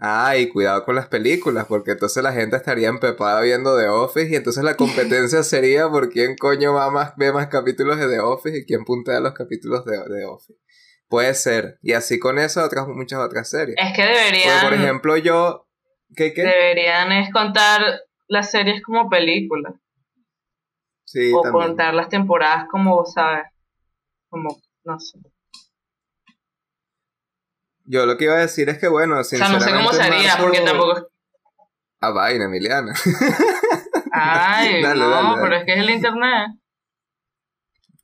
Ay, 0.00 0.48
cuidado 0.48 0.84
con 0.84 0.94
las 0.94 1.08
películas, 1.08 1.66
porque 1.66 1.90
entonces 1.90 2.22
la 2.22 2.32
gente 2.32 2.56
estaría 2.56 2.88
empepada 2.88 3.40
viendo 3.40 3.76
The 3.76 3.88
Office 3.88 4.30
y 4.30 4.36
entonces 4.36 4.62
la 4.62 4.76
competencia 4.76 5.42
sería 5.42 5.88
por 5.88 6.08
quién 6.08 6.36
coño 6.36 6.72
va 6.72 6.88
más, 6.90 7.14
ve 7.16 7.32
más 7.32 7.48
capítulos 7.48 7.98
de 7.98 8.06
The 8.06 8.20
Office 8.20 8.58
y 8.58 8.64
quién 8.64 8.84
puntea 8.84 9.18
los 9.18 9.32
capítulos 9.32 9.84
de 9.84 9.98
The 9.98 10.24
Office. 10.24 10.60
Puede 11.08 11.34
ser. 11.34 11.78
Y 11.82 11.94
así 11.94 12.20
con 12.20 12.38
eso 12.38 12.62
otras 12.64 12.86
muchas 12.86 13.18
otras 13.18 13.50
series. 13.50 13.76
Es 13.76 13.96
que 13.96 14.02
deberían... 14.02 14.60
por 14.60 14.74
ejemplo, 14.74 15.16
yo... 15.16 15.66
¿Qué, 16.14 16.32
qué? 16.32 16.42
Deberían 16.42 17.10
es 17.10 17.32
contar 17.32 17.82
las 18.28 18.50
series 18.52 18.82
como 18.82 19.08
películas. 19.10 19.74
Sí, 21.04 21.32
o 21.34 21.40
también. 21.40 21.66
contar 21.66 21.94
las 21.94 22.08
temporadas 22.08 22.66
como, 22.70 23.04
¿sabes? 23.04 23.46
Como, 24.28 24.60
no 24.84 25.00
sé. 25.00 25.18
Yo 27.90 28.04
lo 28.04 28.18
que 28.18 28.24
iba 28.24 28.34
a 28.34 28.40
decir 28.40 28.68
es 28.68 28.78
que, 28.78 28.86
bueno, 28.86 29.18
O 29.18 29.24
sea, 29.24 29.48
no 29.48 29.60
sé 29.60 29.72
cómo 29.72 29.92
sería, 29.92 30.28
marzo... 30.28 30.42
porque 30.42 30.60
tampoco... 30.60 31.08
Ah, 32.00 32.10
vaina, 32.10 32.44
Emiliana. 32.44 32.92
Ay, 34.12 34.82
dale, 34.82 35.00
no, 35.00 35.10
dale, 35.10 35.28
dale. 35.28 35.42
pero 35.42 35.56
es 35.56 35.64
que 35.64 35.72
es 35.72 35.78
el 35.78 35.90
internet. 35.90 36.50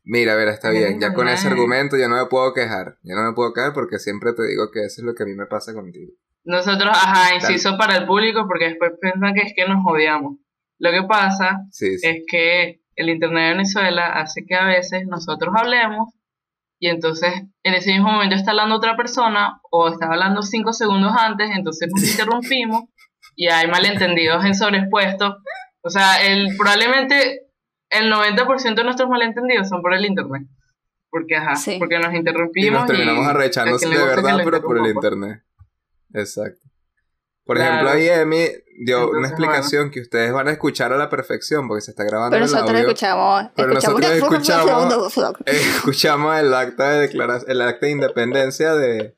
Mira, 0.03 0.33
a 0.33 0.37
ver, 0.37 0.49
está 0.49 0.73
es 0.73 0.79
bien. 0.79 1.01
Ya 1.01 1.13
con 1.13 1.29
ese 1.29 1.49
argumento 1.49 1.99
ya 1.99 2.09
no 2.09 2.17
me 2.17 2.27
puedo 2.27 2.55
quejar. 2.55 2.97
Ya 3.03 3.15
no 3.15 3.23
me 3.23 3.35
puedo 3.35 3.53
quejar 3.53 3.75
porque 3.75 3.99
siempre 3.99 4.33
te 4.33 4.47
digo 4.47 4.71
que 4.73 4.81
eso 4.81 5.03
es 5.03 5.05
lo 5.05 5.15
que 5.15 5.23
a 5.23 5.27
mí 5.27 5.35
me 5.35 5.47
pasa 5.47 5.75
contigo. 5.75 6.13
Nosotros, 6.45 6.91
ajá, 6.91 7.35
inciso 7.35 7.77
para 7.77 7.97
el 7.97 8.07
público 8.07 8.47
porque 8.49 8.71
después 8.71 8.93
piensan 9.01 9.35
que 9.35 9.43
es 9.43 9.53
que 9.55 9.69
nos 9.69 9.85
odiamos. 9.87 10.39
Lo 10.79 10.91
que 10.91 11.03
pasa 11.03 11.61
sí, 11.71 11.99
sí. 11.99 12.07
es 12.07 12.25
que 12.27 12.81
el 12.97 13.11
internet 13.11 13.45
de 13.45 13.51
Venezuela 13.51 14.15
hace 14.15 14.45
que 14.47 14.55
a 14.55 14.65
veces 14.65 15.07
nosotros 15.07 15.55
hablemos 15.57 16.09
y 16.85 16.89
entonces 16.89 17.33
en 17.63 17.73
ese 17.73 17.93
mismo 17.93 18.13
momento 18.13 18.35
está 18.35 18.51
hablando 18.51 18.77
otra 18.77 18.95
persona 18.95 19.59
o 19.71 19.89
está 19.89 20.05
hablando 20.05 20.43
cinco 20.43 20.75
segundos 20.75 21.13
antes, 21.19 21.49
entonces 21.57 21.89
nos 21.91 22.07
interrumpimos 22.11 22.83
y 23.37 23.49
hay 23.49 23.69
malentendidos 23.69 24.45
en 24.45 24.55
sobreexpuesto. 24.55 25.39
O 25.83 25.89
sea, 25.89 26.23
el, 26.23 26.55
probablemente 26.59 27.47
el 27.89 28.13
90% 28.13 28.75
de 28.75 28.85
nuestros 28.85 29.09
malentendidos 29.09 29.71
son 29.71 29.81
por 29.81 29.95
el 29.95 30.05
internet. 30.05 30.43
Porque, 31.09 31.37
ajá, 31.37 31.57
sí. 31.57 31.77
porque 31.79 31.99
nos 31.99 32.13
interrumpimos. 32.13 32.69
Y 32.69 32.71
nos 32.71 32.87
terminamos 32.87 33.27
arrechando 33.29 33.79
de 33.79 33.89
verdad, 33.89 34.41
pero 34.45 34.61
por 34.61 34.77
el 34.77 34.87
internet. 34.95 35.43
Exacto. 36.13 36.64
Por 37.45 37.57
claro. 37.57 37.75
ejemplo, 37.75 37.91
ahí 37.91 38.09
Emi 38.09 38.49
dio 38.85 38.97
Entonces, 38.97 39.19
una 39.19 39.29
explicación 39.29 39.83
bueno. 39.83 39.93
que 39.93 40.01
ustedes 40.01 40.33
van 40.33 40.49
a 40.49 40.53
escuchar 40.53 40.93
a 40.93 40.97
la 40.97 41.11
perfección 41.11 41.69
porque 41.69 41.83
se 41.83 41.91
está 41.91 42.05
grabando 42.05 42.31
pero 42.31 42.45
el 42.45 42.51
nosotros 42.51 42.71
audio. 42.71 42.89
Escuchamos, 42.89 43.51
pero 43.55 43.73
escuchamos 43.73 44.01
nosotros 44.01 45.13
escuchamos, 45.13 45.35
escuchamos 45.47 46.39
el 46.39 46.55
acta 46.55 46.91
de 46.91 47.01
declaración, 47.01 47.51
el 47.51 47.63
acta 47.63 47.87
de 47.87 47.93
independencia 47.93 48.75
de 48.75 49.15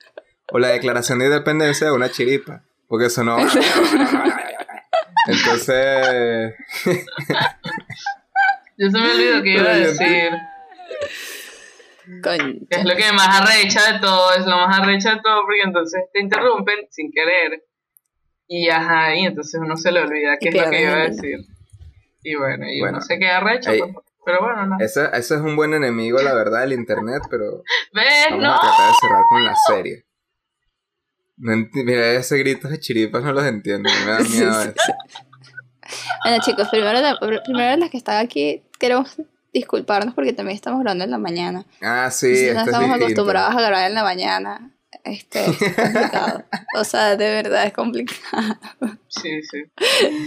o 0.52 0.59
la 0.59 0.68
declaración 0.68 1.18
de 1.21 1.26
independencia 1.26 1.87
de 1.87 1.92
una 1.92 2.11
chiripa, 2.11 2.62
porque 2.88 3.06
eso 3.06 3.25
no 3.25 3.37
Entonces 5.28 6.54
Yo 8.78 8.90
se 8.90 8.99
me 8.99 9.11
olvidó 9.11 9.42
que 9.42 9.52
iba 9.52 9.71
a 9.71 9.76
decir. 9.76 10.33
Concha. 12.23 12.78
Es 12.78 12.85
lo 12.85 12.95
que 12.95 13.12
más 13.12 13.40
arrecha 13.40 13.92
de 13.92 13.99
todo, 14.00 14.35
es 14.35 14.45
lo 14.45 14.56
más 14.56 14.78
arrecha 14.78 15.14
de 15.14 15.23
todo, 15.23 15.42
porque 15.42 15.62
entonces 15.64 16.02
te 16.12 16.21
interrumpen 16.21 16.87
sin 16.90 17.11
querer. 17.11 17.64
Y 18.49 18.69
ajá, 18.69 19.15
y 19.17 19.26
entonces 19.26 19.61
uno 19.61 19.76
se 19.76 19.91
le 19.91 20.00
olvida 20.00 20.37
qué 20.38 20.50
es 20.50 20.55
lo 20.55 20.71
que 20.71 20.83
iba 20.83 20.93
a 20.93 21.09
decir. 21.09 21.41
Y 22.23 22.35
bueno, 22.35 22.67
y 22.69 22.81
bueno, 22.81 22.99
uno 22.99 23.07
se 23.07 23.19
queda 23.19 23.38
arrecho, 23.38 23.71
pues, 23.79 23.95
pero 24.25 24.41
bueno, 24.41 24.67
no. 24.67 24.76
Ese, 24.81 25.05
ese, 25.12 25.35
es 25.37 25.41
un 25.41 25.55
buen 25.55 25.75
enemigo, 25.75 26.21
la 26.21 26.35
verdad, 26.35 26.61
del 26.61 26.73
internet, 26.73 27.23
pero. 27.31 27.62
¿Ves? 27.93 28.26
Vamos 28.31 28.43
no. 28.43 28.55
a 28.55 28.61
tratar 28.61 28.88
de 28.88 28.95
cerrar 29.00 29.23
con 29.29 29.45
la 29.45 29.55
serie. 29.67 30.05
No 31.37 31.53
mira, 31.73 32.12
ese 32.15 32.38
grito 32.38 32.67
de 32.67 32.81
chiripas 32.81 33.23
no 33.23 33.33
los 33.33 33.45
entiendo, 33.45 33.91
me 34.05 34.11
da 34.11 34.19
miedo 34.29 34.62
sí, 34.62 34.71
sí. 34.75 34.93
Bueno, 36.25 36.43
chicos, 36.43 36.69
primero, 36.69 36.99
primero 37.45 37.76
las 37.76 37.91
que 37.91 37.99
están 37.99 38.25
aquí, 38.25 38.65
queremos 38.79 39.17
disculparnos 39.53 40.15
porque 40.15 40.33
también 40.33 40.57
estamos 40.57 40.81
grabando 40.81 41.05
en 41.05 41.11
la 41.11 41.19
mañana. 41.19 41.65
Ah, 41.81 42.11
sí. 42.11 42.50
no 42.53 42.62
estamos 42.62 42.91
acostumbrados 42.91 43.55
a 43.55 43.61
grabar 43.61 43.88
en 43.88 43.95
la 43.95 44.03
mañana. 44.03 44.75
Este, 45.05 45.45
es 45.45 45.57
complicado. 45.57 46.45
o 46.78 46.85
sea, 46.85 47.16
de 47.16 47.31
verdad 47.31 47.66
es 47.66 47.73
complicado. 47.73 48.59
Sí, 49.09 49.43
sí. 49.43 49.64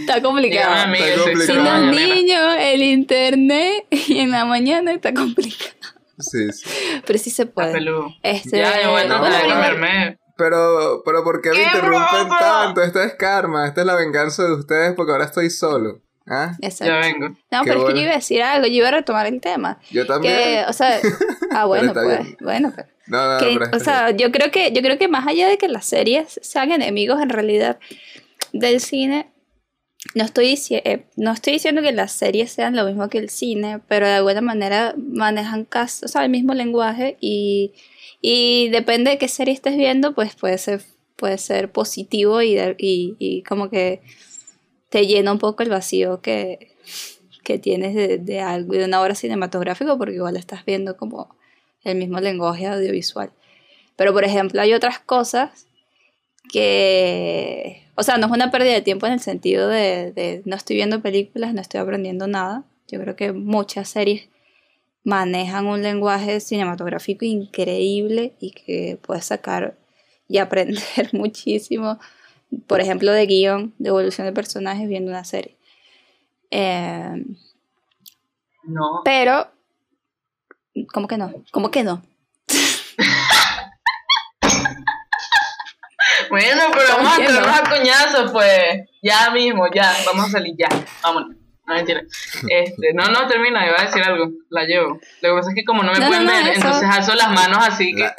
Está 0.00 0.22
complicado. 0.22 0.74
Está 0.74 1.22
complicado. 1.22 1.46
Sin 1.46 1.64
los 1.64 1.94
niños, 1.94 2.56
el 2.58 2.82
internet 2.82 3.86
y 3.90 4.18
en 4.18 4.30
la 4.30 4.44
mañana 4.44 4.92
está 4.92 5.12
complicado. 5.12 5.70
Sí, 6.18 6.52
sí. 6.52 6.68
Pero 7.06 7.18
sí 7.18 7.30
se 7.30 7.46
puede. 7.46 7.78
Este, 8.22 8.58
ya, 8.58 8.70
a 8.70 9.06
tratar 9.06 9.42
de 9.42 9.48
comerme. 9.48 10.18
Pero, 10.36 11.02
pero 11.04 11.22
¿por 11.22 11.42
qué 11.42 11.50
me 11.50 11.62
interrumpen 11.62 12.24
broma? 12.24 12.38
tanto? 12.38 12.82
Esto 12.82 13.02
es 13.02 13.14
karma, 13.14 13.66
esta 13.66 13.82
es 13.82 13.86
la 13.86 13.94
venganza 13.94 14.44
de 14.44 14.54
ustedes 14.54 14.94
porque 14.94 15.12
ahora 15.12 15.26
estoy 15.26 15.50
solo. 15.50 16.00
¿Ah? 16.26 16.56
Exacto. 16.60 16.94
Ya 16.94 17.00
vengo. 17.00 17.28
No, 17.28 17.62
Qué 17.62 17.70
pero 17.70 17.80
bueno. 17.80 17.88
es 17.88 17.94
que 17.94 18.00
yo 18.00 18.04
iba 18.04 18.12
a 18.12 18.16
decir 18.16 18.42
algo, 18.42 18.66
yo 18.66 18.72
iba 18.72 18.88
a 18.88 18.92
retomar 18.92 19.26
el 19.26 19.40
tema. 19.40 19.78
Yo 19.90 20.06
también. 20.06 20.34
Que, 20.34 20.64
o 20.68 20.72
sea, 20.72 20.98
ah, 21.50 21.64
bueno, 21.66 21.92
pues, 21.92 22.06
está 22.06 22.22
bien. 22.22 22.36
bueno, 22.40 22.72
pero, 22.74 22.88
No, 23.10 23.34
no, 23.34 23.38
que, 23.38 23.58
pero 23.58 23.76
o 23.76 23.80
sea, 23.80 24.10
yo 24.10 24.30
creo 24.32 24.50
que, 24.50 24.72
yo 24.72 24.80
creo 24.82 24.96
que 24.96 25.08
más 25.08 25.26
allá 25.26 25.48
de 25.48 25.58
que 25.58 25.68
las 25.68 25.84
series 25.84 26.38
sean 26.42 26.72
enemigos 26.72 27.20
en 27.20 27.28
realidad 27.28 27.78
del 28.52 28.80
cine, 28.80 29.30
no 30.14 30.24
estoy, 30.24 30.58
eh, 30.70 31.04
no 31.16 31.32
estoy 31.32 31.54
diciendo 31.54 31.82
que 31.82 31.92
las 31.92 32.12
series 32.12 32.52
sean 32.52 32.74
lo 32.74 32.84
mismo 32.86 33.08
que 33.08 33.18
el 33.18 33.28
cine, 33.28 33.80
pero 33.88 34.06
de 34.06 34.14
alguna 34.14 34.40
manera 34.40 34.94
manejan 34.96 35.64
casi, 35.64 36.04
o 36.04 36.08
sea, 36.08 36.24
el 36.24 36.30
mismo 36.30 36.54
lenguaje 36.54 37.16
y, 37.20 37.74
y 38.22 38.70
depende 38.70 39.10
de 39.10 39.18
qué 39.18 39.28
serie 39.28 39.52
estés 39.52 39.76
viendo, 39.76 40.14
pues 40.14 40.34
puede 40.36 40.56
ser 40.56 40.82
puede 41.20 41.36
ser 41.36 41.70
positivo 41.70 42.40
y, 42.40 42.58
y, 42.78 43.14
y 43.18 43.42
como 43.42 43.68
que 43.68 44.00
te 44.88 45.06
llena 45.06 45.32
un 45.32 45.38
poco 45.38 45.62
el 45.62 45.68
vacío 45.68 46.20
que, 46.22 46.74
que 47.44 47.58
tienes 47.58 47.94
de, 47.94 48.16
de 48.18 48.40
algo, 48.40 48.72
de 48.72 48.86
una 48.86 49.02
obra 49.02 49.14
cinematográfica, 49.14 49.96
porque 49.96 50.14
igual 50.14 50.36
estás 50.36 50.64
viendo 50.64 50.96
como 50.96 51.36
el 51.84 51.96
mismo 51.96 52.20
lenguaje 52.20 52.66
audiovisual. 52.66 53.30
Pero, 53.96 54.12
por 54.12 54.24
ejemplo, 54.24 54.60
hay 54.60 54.72
otras 54.72 54.98
cosas 54.98 55.66
que, 56.52 57.86
o 57.94 58.02
sea, 58.02 58.16
no 58.16 58.26
es 58.26 58.32
una 58.32 58.50
pérdida 58.50 58.72
de 58.72 58.82
tiempo 58.82 59.06
en 59.06 59.12
el 59.12 59.20
sentido 59.20 59.68
de, 59.68 60.12
de 60.12 60.42
no 60.44 60.56
estoy 60.56 60.76
viendo 60.76 61.00
películas, 61.00 61.54
no 61.54 61.60
estoy 61.60 61.80
aprendiendo 61.80 62.26
nada. 62.26 62.64
Yo 62.88 63.00
creo 63.00 63.14
que 63.16 63.32
muchas 63.32 63.88
series 63.88 64.28
manejan 65.04 65.66
un 65.66 65.82
lenguaje 65.82 66.40
cinematográfico 66.40 67.24
increíble 67.24 68.34
y 68.40 68.50
que 68.52 68.98
puedes 69.00 69.26
sacar 69.26 69.76
y 70.28 70.38
aprender 70.38 71.10
muchísimo, 71.12 71.98
por 72.66 72.80
ejemplo, 72.80 73.12
de 73.12 73.26
guion, 73.26 73.74
de 73.78 73.88
evolución 73.88 74.26
de 74.26 74.32
personajes 74.32 74.88
viendo 74.88 75.10
una 75.10 75.24
serie. 75.24 75.56
Eh, 76.50 77.24
No. 78.64 79.02
pero, 79.04 79.48
¿cómo 80.92 81.08
que 81.08 81.16
no? 81.18 81.32
¿Cómo 81.52 81.70
que 81.70 81.82
no? 81.82 82.02
Bueno, 86.30 86.62
pero 86.72 86.86
¿Cómo 86.96 86.98
vamos 87.04 87.12
a 87.12 87.16
que 87.20 87.26
tirarnos 87.26 87.46
no? 87.60 87.66
a 87.66 87.70
coñazos, 87.70 88.30
pues. 88.32 88.88
Ya 89.02 89.30
mismo, 89.30 89.64
ya. 89.74 89.92
Vamos 90.06 90.28
a 90.28 90.30
salir, 90.30 90.54
ya. 90.58 90.68
Vámonos. 91.02 91.30
No, 91.66 91.74
mentira. 91.74 92.02
Este, 92.48 92.92
no, 92.94 93.04
no, 93.08 93.26
termina, 93.26 93.66
iba 93.66 93.80
a 93.80 93.84
decir 93.86 94.02
algo. 94.02 94.30
La 94.50 94.64
llevo. 94.64 95.00
Lo 95.22 95.28
que 95.30 95.34
pasa 95.36 95.48
es 95.50 95.54
que 95.54 95.64
como 95.64 95.82
no 95.82 95.92
me 95.92 95.98
No, 96.00 96.06
pueden 96.08 96.26
no, 96.26 96.32
ver, 96.32 96.42
eso. 96.48 96.52
entonces 96.66 96.88
alzo 96.90 97.14
las 97.14 97.30
manos 97.30 97.58
así 97.66 97.94
que. 97.94 98.02
La- 98.02 98.16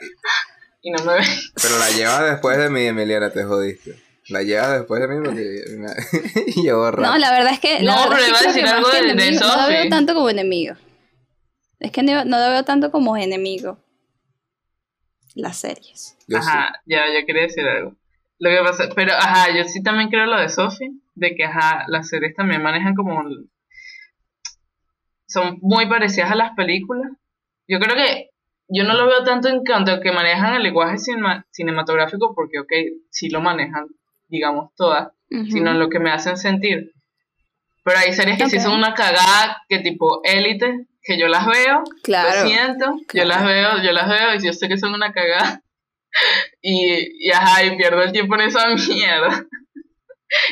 Y 0.81 0.91
no 0.91 1.03
me 1.03 1.13
ven. 1.13 1.23
pero 1.61 1.77
la 1.77 1.89
llevas 1.91 2.23
después 2.31 2.57
de 2.57 2.69
mí, 2.69 2.85
Emiliana, 2.85 3.29
te 3.29 3.43
jodiste. 3.43 4.01
La 4.29 4.41
llevas 4.41 4.71
después 4.79 5.01
de 5.01 5.07
mí 5.07 5.15
porque 5.23 5.63
me- 5.77 6.63
llevo 6.63 6.89
rato. 6.91 7.01
No, 7.11 7.17
la 7.17 7.31
verdad 7.31 7.53
es 7.53 7.59
que. 7.59 7.81
la 7.83 7.95
No, 7.95 8.09
pero 8.09 8.27
iba 8.27 8.39
a 8.39 8.43
decir 8.43 8.65
algo 8.65 8.89
que 8.89 8.97
de- 8.97 9.03
de 9.03 9.11
enemigo, 9.11 9.45
No 9.47 9.61
lo 9.61 9.67
veo 9.67 9.89
tanto 9.89 10.13
como 10.15 10.29
enemigo. 10.29 10.75
Es 11.81 11.91
que 11.91 12.03
no, 12.03 12.23
no 12.25 12.37
lo 12.39 12.49
veo 12.51 12.63
tanto 12.63 12.91
como 12.91 13.17
enemigo. 13.17 13.77
Las 15.35 15.57
series. 15.57 16.15
Yo 16.27 16.41
sí. 16.41 16.47
Ajá, 16.47 16.81
ya, 16.85 17.05
yo 17.07 17.25
quería 17.25 17.43
decir 17.43 17.67
algo. 17.67 17.95
Lo 18.37 18.49
que 18.49 18.57
pasa, 18.63 18.89
pero 18.95 19.13
ajá, 19.13 19.55
yo 19.55 19.63
sí 19.65 19.81
también 19.81 20.09
creo 20.09 20.25
lo 20.25 20.39
de 20.39 20.49
Sophie, 20.49 20.91
de 21.15 21.35
que 21.35 21.45
ajá, 21.45 21.85
las 21.87 22.07
series 22.09 22.35
también 22.35 22.61
manejan 22.61 22.95
como 22.95 23.23
son 25.27 25.57
muy 25.61 25.87
parecidas 25.87 26.31
a 26.31 26.35
las 26.35 26.51
películas. 26.55 27.11
Yo 27.67 27.79
creo 27.79 27.95
que 27.95 28.29
yo 28.67 28.83
no 28.83 28.93
lo 28.93 29.07
veo 29.07 29.23
tanto 29.23 29.47
en 29.47 29.63
cuanto 29.65 29.91
a 29.91 30.01
que 30.01 30.11
manejan 30.11 30.55
el 30.55 30.63
lenguaje 30.63 30.97
cinema- 30.97 31.45
cinematográfico, 31.51 32.33
porque 32.35 32.59
ok, 32.59 32.71
sí 33.09 33.29
lo 33.29 33.41
manejan, 33.41 33.87
digamos, 34.27 34.71
todas, 34.75 35.09
Ujú. 35.31 35.45
sino 35.45 35.71
en 35.71 35.79
lo 35.79 35.89
que 35.89 35.99
me 35.99 36.11
hacen 36.11 36.37
sentir. 36.37 36.93
Pero 37.83 37.97
hay 37.97 38.13
series 38.13 38.37
que 38.37 38.49
sí 38.49 38.57
Ok. 38.57 38.63
son 38.63 38.73
una 38.73 38.93
cagada, 38.93 39.63
que 39.67 39.79
tipo 39.79 40.21
élite, 40.23 40.87
que 41.03 41.17
yo 41.19 41.27
las 41.27 41.45
veo, 41.47 41.83
Claro. 42.03 42.29
lo 42.43 42.47
siento, 42.47 42.95
yo 43.13 43.25
las 43.25 43.43
veo, 43.45 43.81
yo 43.83 43.91
las 43.91 44.07
veo 44.09 44.35
y 44.35 44.45
yo 44.45 44.53
sé 44.53 44.67
que 44.67 44.77
son 44.77 44.93
una 44.93 45.11
cagada. 45.11 45.61
Y, 46.61 47.27
y 47.27 47.31
ajá, 47.31 47.63
y 47.63 47.77
pierdo 47.77 48.01
el 48.03 48.11
tiempo 48.11 48.35
en 48.35 48.41
esa 48.41 48.67
mierda. 48.89 49.45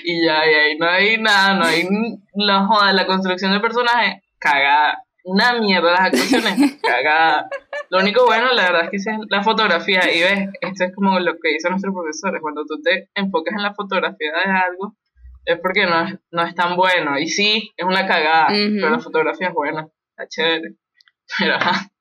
Y 0.03 0.25
ya, 0.25 0.45
y 0.49 0.53
ahí 0.53 0.77
no 0.77 0.87
hay 0.89 1.17
nada, 1.17 1.53
no 1.55 1.65
hay 1.65 1.85
la 2.33 2.65
joda, 2.65 2.93
la 2.93 3.05
construcción 3.05 3.51
de 3.51 3.59
personajes, 3.59 4.21
cagada. 4.39 5.03
Una 5.25 5.53
mierda 5.59 5.91
las 5.91 6.01
actuaciones, 6.01 6.77
cagada. 6.81 7.49
Lo 7.89 7.99
único 7.99 8.25
bueno, 8.25 8.53
la 8.53 8.63
verdad, 8.71 8.83
es 8.85 8.89
que 8.89 8.97
es 8.97 9.05
la 9.29 9.43
fotografía. 9.43 10.01
Y 10.13 10.21
ves, 10.21 10.49
esto 10.61 10.85
es 10.85 10.95
como 10.95 11.19
lo 11.19 11.33
que 11.33 11.49
dicen 11.49 11.71
nuestros 11.71 11.93
profesores. 11.93 12.41
Cuando 12.41 12.63
tú 12.65 12.81
te 12.81 13.09
enfocas 13.15 13.53
en 13.55 13.61
la 13.63 13.73
fotografía 13.73 14.31
de 14.31 14.51
algo, 14.51 14.95
es 15.45 15.59
porque 15.59 15.85
no 15.85 16.01
es, 16.07 16.15
no 16.31 16.43
es 16.43 16.55
tan 16.55 16.75
bueno. 16.77 17.19
Y 17.19 17.27
sí, 17.27 17.71
es 17.75 17.85
una 17.85 18.07
cagada, 18.07 18.47
pero 18.47 18.89
la 18.89 18.99
fotografía 18.99 19.49
es 19.49 19.53
buena, 19.53 19.87
está 20.19 20.27
chévere. 20.27 20.75
Pero 21.37 21.55
ajá, 21.55 21.91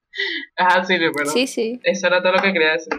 ajá, 0.56 0.84
sí, 0.84 0.96
pero 1.14 1.30
Sí, 1.30 1.46
sí. 1.46 1.80
eso 1.84 2.06
era 2.06 2.22
todo 2.22 2.32
lo 2.32 2.42
que 2.42 2.52
quería 2.52 2.72
decir. 2.72 2.92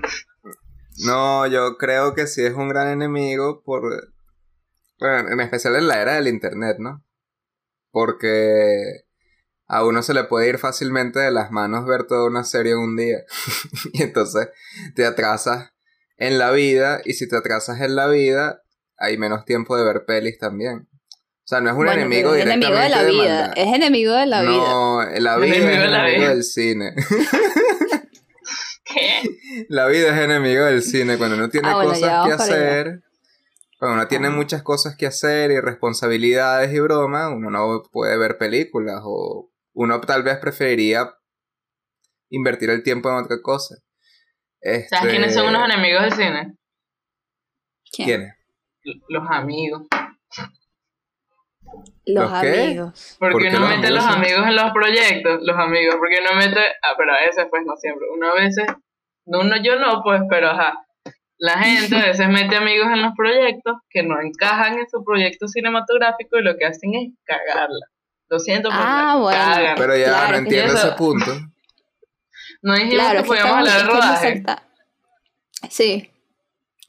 No, 1.06 1.48
yo 1.48 1.78
creo 1.78 2.14
que 2.14 2.28
sí 2.28 2.46
es 2.46 2.54
un 2.54 2.70
gran 2.70 2.90
enemigo 2.90 3.64
por... 3.64 4.14
Bueno, 5.00 5.30
en 5.30 5.40
especial 5.40 5.76
en 5.76 5.88
la 5.88 6.02
era 6.02 6.16
del 6.16 6.28
internet, 6.28 6.78
¿no? 6.80 7.06
Porque 7.92 9.06
a 9.66 9.86
uno 9.86 10.04
se 10.04 10.14
le 10.14 10.26
puede 10.26 10.50
ir 10.50 10.58
fácilmente 10.58 11.20
de 11.20 11.32
las 11.32 11.52
manos 11.52 11.86
ver 11.86 12.06
toda 12.06 12.28
una 12.28 12.44
serie 12.44 12.74
en 12.74 12.80
un 12.80 12.98
día. 12.98 13.20
y 13.94 14.04
entonces 14.04 14.50
te 14.96 15.06
atrasas 15.06 15.72
en 16.18 16.38
la 16.38 16.52
vida 16.52 17.02
y 17.06 17.14
si 17.14 17.30
te 17.30 17.38
atrasas 17.38 17.80
en 17.80 17.96
la 17.96 18.08
vida 18.08 18.62
hay 18.98 19.18
menos 19.18 19.46
tiempo 19.46 19.78
de 19.78 19.86
ver 19.86 20.04
pelis 20.06 20.38
también. 20.38 20.89
O 21.50 21.52
sea, 21.52 21.62
no 21.62 21.70
es 21.70 21.76
un 21.76 21.78
Bueno, 21.86 21.94
enemigo 21.94 22.36
es 22.36 22.44
enemigo 22.46 22.76
de 22.76 22.84
directamente 22.84 22.90
la 22.96 23.04
de 23.04 23.12
vida. 23.12 23.40
maldad. 23.48 23.54
Es 23.58 23.74
enemigo 23.76 24.14
de 24.14 24.26
la 24.28 24.42
vida. 24.44 24.52
No, 24.52 25.02
la 25.04 25.38
vida 25.38 25.56
Enemigo 25.56 25.72
es 25.72 25.80
de 25.80 25.88
la 25.88 25.98
enemigo 25.98 26.20
vida. 26.22 26.30
del 26.30 26.44
cine. 26.44 26.94
¿Qué? 28.84 29.22
La 29.70 29.88
vida 29.88 30.10
es 30.16 30.24
enemigo 30.24 30.66
del 30.66 30.82
cine. 30.84 31.18
Cuando 31.18 31.38
uno 31.38 31.50
tiene 31.50 31.70
Ah, 31.70 31.76
bueno, 31.76 31.90
cosas 31.92 32.02
que 32.28 32.34
allá. 32.34 32.36
hacer, 32.36 33.02
cuando 33.80 33.96
uno 33.96 34.08
tiene 34.08 34.28
Ah. 34.28 34.32
muchas 34.32 34.62
cosas 34.62 34.96
que 34.96 35.08
hacer 35.08 35.50
y 35.50 35.60
responsabilidades 35.60 36.72
y 36.72 36.80
bromas, 36.80 37.32
uno 37.34 37.50
no 37.50 37.82
puede 37.92 38.16
ver 38.18 38.38
películas 38.38 39.02
o 39.04 39.50
uno 39.74 40.02
tal 40.02 40.22
vez 40.22 40.38
preferiría 40.38 41.12
invertir 42.30 42.70
el 42.70 42.84
tiempo 42.84 43.10
en 43.10 43.16
otra 43.16 43.38
cosa. 43.42 43.76
Este... 44.62 44.90
¿Sabes 44.96 45.10
quiénes 45.12 45.34
son 45.34 45.48
unos 45.48 45.66
enemigos 45.66 46.04
del 46.04 46.14
cine? 46.14 46.58
¿Quién? 47.92 48.08
¿Quiénes? 48.08 48.34
Los 49.08 49.24
amigos. 49.32 49.84
Los 52.06 52.32
¿Los 52.32 52.42
qué? 52.42 52.82
Porque 53.20 53.32
¿Por 53.34 53.42
qué 53.42 53.48
uno 53.50 53.60
los 53.60 53.70
mete 53.70 53.88
amigos 53.88 53.92
los 53.92 54.16
amigos 54.16 54.48
en 54.48 54.56
los 54.56 54.72
proyectos, 54.72 55.40
los 55.44 55.58
amigos, 55.58 55.96
porque 56.00 56.18
uno 56.22 56.40
mete, 56.40 56.60
ah, 56.82 56.94
pero 56.98 57.14
a 57.14 57.20
veces 57.22 57.46
pues 57.50 57.64
no 57.66 57.76
siempre, 57.78 58.08
uno 58.14 58.32
a 58.32 58.34
veces, 58.36 58.66
no, 59.26 59.42
uno 59.42 59.56
yo 59.62 59.78
no 59.80 60.02
pues, 60.04 60.22
pero 60.30 60.50
ajá, 60.50 60.74
la 61.38 61.58
gente 61.60 61.96
a 61.96 62.06
veces 62.08 62.28
mete 62.30 62.56
amigos 62.56 62.88
en 62.92 63.02
los 63.02 63.14
proyectos 63.16 63.78
que 63.90 64.04
no 64.04 64.20
encajan 64.20 64.80
en 64.80 64.90
su 64.90 65.04
proyecto 65.04 65.48
cinematográfico 65.48 66.38
y 66.40 66.44
lo 66.44 66.58
que 66.58 66.66
hacen 66.66 66.96
es 66.96 67.14
cagarla. 67.24 67.86
Lo 68.28 68.40
siento, 68.40 68.70
pero 68.70 68.82
Ah, 68.84 69.14
la 69.16 69.22
bueno. 69.22 69.38
cagan. 69.40 69.76
Pero 69.78 69.98
ya 69.98 70.06
Claro, 70.06 70.32
no 70.32 70.38
entiendo 70.38 70.74
ese 70.74 70.92
punto. 70.92 71.32
No 72.62 72.74
dijimos 72.74 72.94
Claro, 72.96 73.12
que 73.12 73.18
es 73.18 73.24
que 73.24 73.28
podíamos 73.28 73.58
hablar 73.58 73.86
nos 73.86 73.94
rodaje. 73.94 74.44
Sí. 75.70 76.12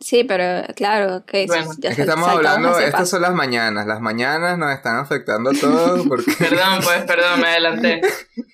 Sí, 0.00 0.24
pero 0.24 0.66
claro, 0.74 1.26
que 1.26 1.46
Bueno. 1.46 1.72
ya 1.78 1.90
Es 1.90 1.96
que 1.96 2.02
estamos 2.02 2.26
hablando, 2.26 2.78
estas 2.78 3.08
son 3.08 3.20
las 3.20 3.34
mañanas. 3.34 3.86
Las 3.86 4.00
mañanas 4.00 4.56
nos 4.56 4.72
están 4.72 4.96
afectando 4.96 5.50
a 5.50 5.52
todos 5.52 6.06
porque... 6.08 6.32
Perdón, 6.38 6.80
pues, 6.82 7.02
perdón, 7.04 7.40
me 7.40 7.48
adelanté. 7.48 8.00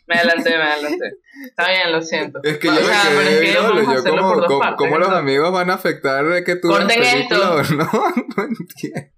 Me 0.09 0.17
adelanté, 0.17 0.51
me 0.51 0.63
adelanté. 0.65 1.07
Está 1.49 1.69
bien, 1.69 1.93
lo 1.93 2.03
siento. 2.03 2.41
Es 2.43 2.59
que 2.59 2.69
O 2.69 2.75
yo 2.75 2.81
me 2.81 2.87
sea, 2.87 3.03
pero 3.07 3.21
es 3.21 3.29
quedé 3.29 3.41
que 3.41 3.51
a 3.51 3.53
yo 3.53 3.91
hacerlo 3.93 4.23
como, 4.23 4.29
por 4.29 4.39
dos 4.39 4.47
como, 4.49 4.59
partes, 4.61 4.77
cómo 4.79 4.99
los 4.99 5.09
amigos 5.11 5.53
van 5.53 5.71
a 5.71 5.75
afectar 5.75 6.25
de 6.27 6.45
que 6.45 6.57
tú 6.57 6.69
Corten 6.69 7.03
esto. 7.03 7.63
no, 7.75 8.11
no 8.37 8.43
entiendo. 8.43 9.11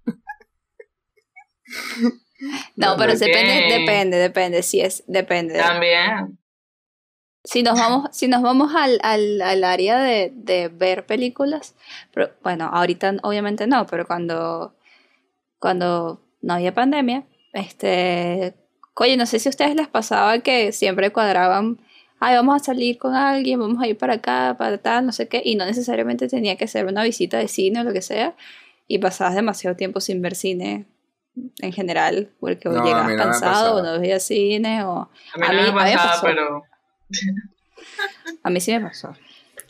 No, 2.75 2.95
pero 2.97 3.13
Ok. 3.13 3.19
depende, 3.19 3.79
depende, 3.79 4.17
depende, 4.17 4.63
sí 4.63 4.81
es, 4.81 5.03
depende. 5.07 5.57
También. 5.59 6.38
Si 7.43 7.63
nos 7.63 7.79
vamos, 7.79 8.09
si 8.11 8.27
nos 8.27 8.41
vamos 8.41 8.73
al, 8.75 8.99
al, 9.01 9.41
al 9.41 9.63
área 9.63 9.99
de, 9.99 10.31
de 10.35 10.67
ver 10.67 11.05
películas, 11.05 11.75
pero, 12.13 12.31
bueno, 12.43 12.69
ahorita 12.71 13.15
obviamente 13.23 13.65
no, 13.65 13.85
pero 13.85 14.05
cuando, 14.05 14.75
cuando 15.57 16.21
no 16.41 16.53
había 16.53 16.73
pandemia, 16.73 17.23
este, 17.53 18.55
oye, 18.95 19.17
no 19.17 19.25
sé 19.25 19.39
si 19.39 19.47
a 19.49 19.51
ustedes 19.51 19.75
les 19.75 19.87
pasaba 19.87 20.39
que 20.39 20.71
siempre 20.73 21.11
cuadraban, 21.11 21.79
ay, 22.19 22.35
vamos 22.35 22.61
a 22.61 22.63
salir 22.63 22.97
con 22.97 23.15
alguien, 23.15 23.59
vamos 23.59 23.81
a 23.81 23.87
ir 23.87 23.97
para 23.97 24.15
acá, 24.15 24.55
para 24.57 24.77
tal, 24.77 25.05
no 25.05 25.11
sé 25.13 25.27
qué, 25.29 25.41
y 25.43 25.55
no 25.55 25.65
necesariamente 25.65 26.27
tenía 26.27 26.57
que 26.57 26.67
ser 26.67 26.85
una 26.87 27.03
visita 27.03 27.37
de 27.37 27.47
cine 27.47 27.79
o 27.79 27.83
lo 27.83 27.93
que 27.93 28.01
sea, 28.01 28.35
y 28.87 28.97
pasabas 28.99 29.35
demasiado 29.35 29.75
tiempo 29.77 30.01
sin 30.01 30.21
ver 30.21 30.35
cine 30.35 30.87
en 31.61 31.71
general, 31.71 32.31
porque 32.41 32.67
No, 32.67 32.83
llegabas 32.83 33.11
no 33.11 33.15
cansado 33.17 33.75
o 33.77 33.81
no 33.83 33.97
veías 33.99 34.23
cine 34.23 34.83
o... 34.83 35.09
A 35.33 35.37
mí 35.37 35.45
A 35.45 35.51
no 35.53 35.53
mí- 35.53 35.67
mí 35.69 35.73
me 35.73 35.73
pasaba, 35.73 36.11
pasó. 36.11 36.25
pero. 36.25 36.63
A 38.43 38.49
mí 38.49 38.59
sí 38.61 38.71
me 38.71 38.81
pasó. 38.81 39.15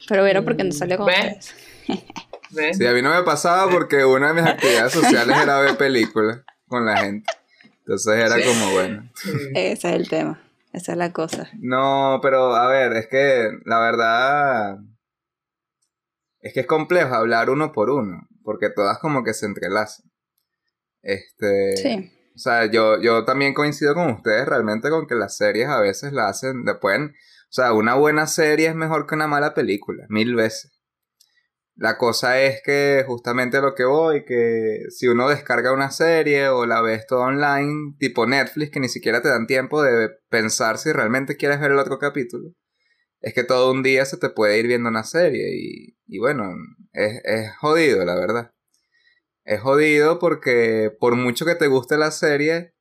Pero 0.07 0.25
era 0.25 0.41
porque 0.43 0.63
no 0.63 0.71
salía 0.71 0.97
con 0.97 1.07
¿Ves? 1.07 1.53
Sí, 2.75 2.85
a 2.87 2.93
mí 2.93 3.01
no 3.03 3.13
me 3.13 3.21
pasaba 3.23 3.69
porque 3.71 4.03
una 4.05 4.29
de 4.33 4.41
mis 4.41 4.51
actividades 4.51 4.91
sociales 4.93 5.37
era 5.39 5.59
ver 5.59 5.77
películas 5.77 6.39
con 6.67 6.83
la 6.83 6.97
gente. 6.97 7.31
Entonces 7.79 8.13
era 8.15 8.35
Sí. 8.37 8.41
como 8.43 8.71
bueno. 8.71 9.11
Ese 9.53 9.71
es 9.89 9.95
el 9.95 10.09
tema. 10.09 10.41
Esa 10.73 10.93
es 10.93 10.97
la 10.97 11.13
cosa. 11.13 11.47
No, 11.59 12.19
pero 12.23 12.55
a 12.55 12.67
ver, 12.67 12.93
es 12.93 13.07
que 13.07 13.51
la 13.65 13.79
verdad 13.79 14.79
es 16.41 16.53
que 16.53 16.61
es 16.61 16.65
complejo 16.65 17.13
hablar 17.13 17.51
uno 17.51 17.71
por 17.71 17.91
uno, 17.91 18.27
porque 18.43 18.69
todas 18.71 18.97
como 18.97 19.23
que 19.23 19.33
se 19.35 19.45
entrelazan. 19.45 20.09
Este, 21.03 21.77
Sí. 21.77 22.11
O 22.39 22.41
sea, 22.41 22.71
yo, 22.71 23.01
yo 23.01 23.25
también 23.25 23.53
coincido 23.53 23.93
con 23.93 24.11
ustedes 24.11 24.47
realmente 24.47 24.89
con 24.89 25.07
que 25.07 25.15
las 25.15 25.35
series 25.35 25.67
a 25.67 25.81
veces 25.81 26.13
la 26.13 26.29
hacen, 26.29 26.63
le 26.63 26.73
pueden, 26.75 27.07
o 27.09 27.51
sea, 27.51 27.73
una 27.73 27.95
buena 27.95 28.27
serie 28.27 28.69
es 28.69 28.75
mejor 28.75 29.07
que 29.07 29.15
una 29.15 29.27
mala 29.27 29.53
película, 29.53 30.05
mil 30.07 30.35
veces. 30.35 30.71
La 31.75 31.97
cosa 31.97 32.39
es 32.41 32.61
que 32.63 33.03
justamente 33.05 33.59
lo 33.59 33.75
que 33.75 33.83
voy, 33.83 34.23
que 34.23 34.83
si 34.89 35.09
uno 35.09 35.27
descarga 35.27 35.73
una 35.73 35.91
serie 35.91 36.47
o 36.47 36.65
la 36.65 36.81
ves 36.81 37.05
todo 37.07 37.23
online, 37.23 37.95
tipo 37.99 38.25
Netflix, 38.25 38.71
que 38.71 38.79
ni 38.79 38.87
siquiera 38.87 39.21
te 39.21 39.27
dan 39.27 39.45
tiempo 39.45 39.83
de 39.83 40.09
pensar 40.29 40.77
si 40.77 40.93
realmente 40.93 41.35
quieres 41.35 41.59
ver 41.59 41.71
el 41.71 41.79
otro 41.79 41.99
capítulo, 41.99 42.51
es 43.19 43.33
que 43.33 43.43
todo 43.43 43.73
un 43.73 43.83
día 43.83 44.05
se 44.05 44.15
te 44.15 44.29
puede 44.29 44.57
ir 44.59 44.67
viendo 44.67 44.87
una 44.87 45.03
serie 45.03 45.45
y, 45.57 45.97
y 46.07 46.19
bueno, 46.19 46.53
es, 46.93 47.19
es 47.25 47.51
jodido, 47.57 48.05
la 48.05 48.15
verdad. 48.15 48.53
Es 49.49 49.61
jodido 49.61 50.19
porque 50.19 50.95
por 50.99 51.15
mucho 51.15 51.43
que 51.43 51.55
te 51.55 51.65
guste 51.65 51.97
la 51.97 52.11
serie, 52.11 52.75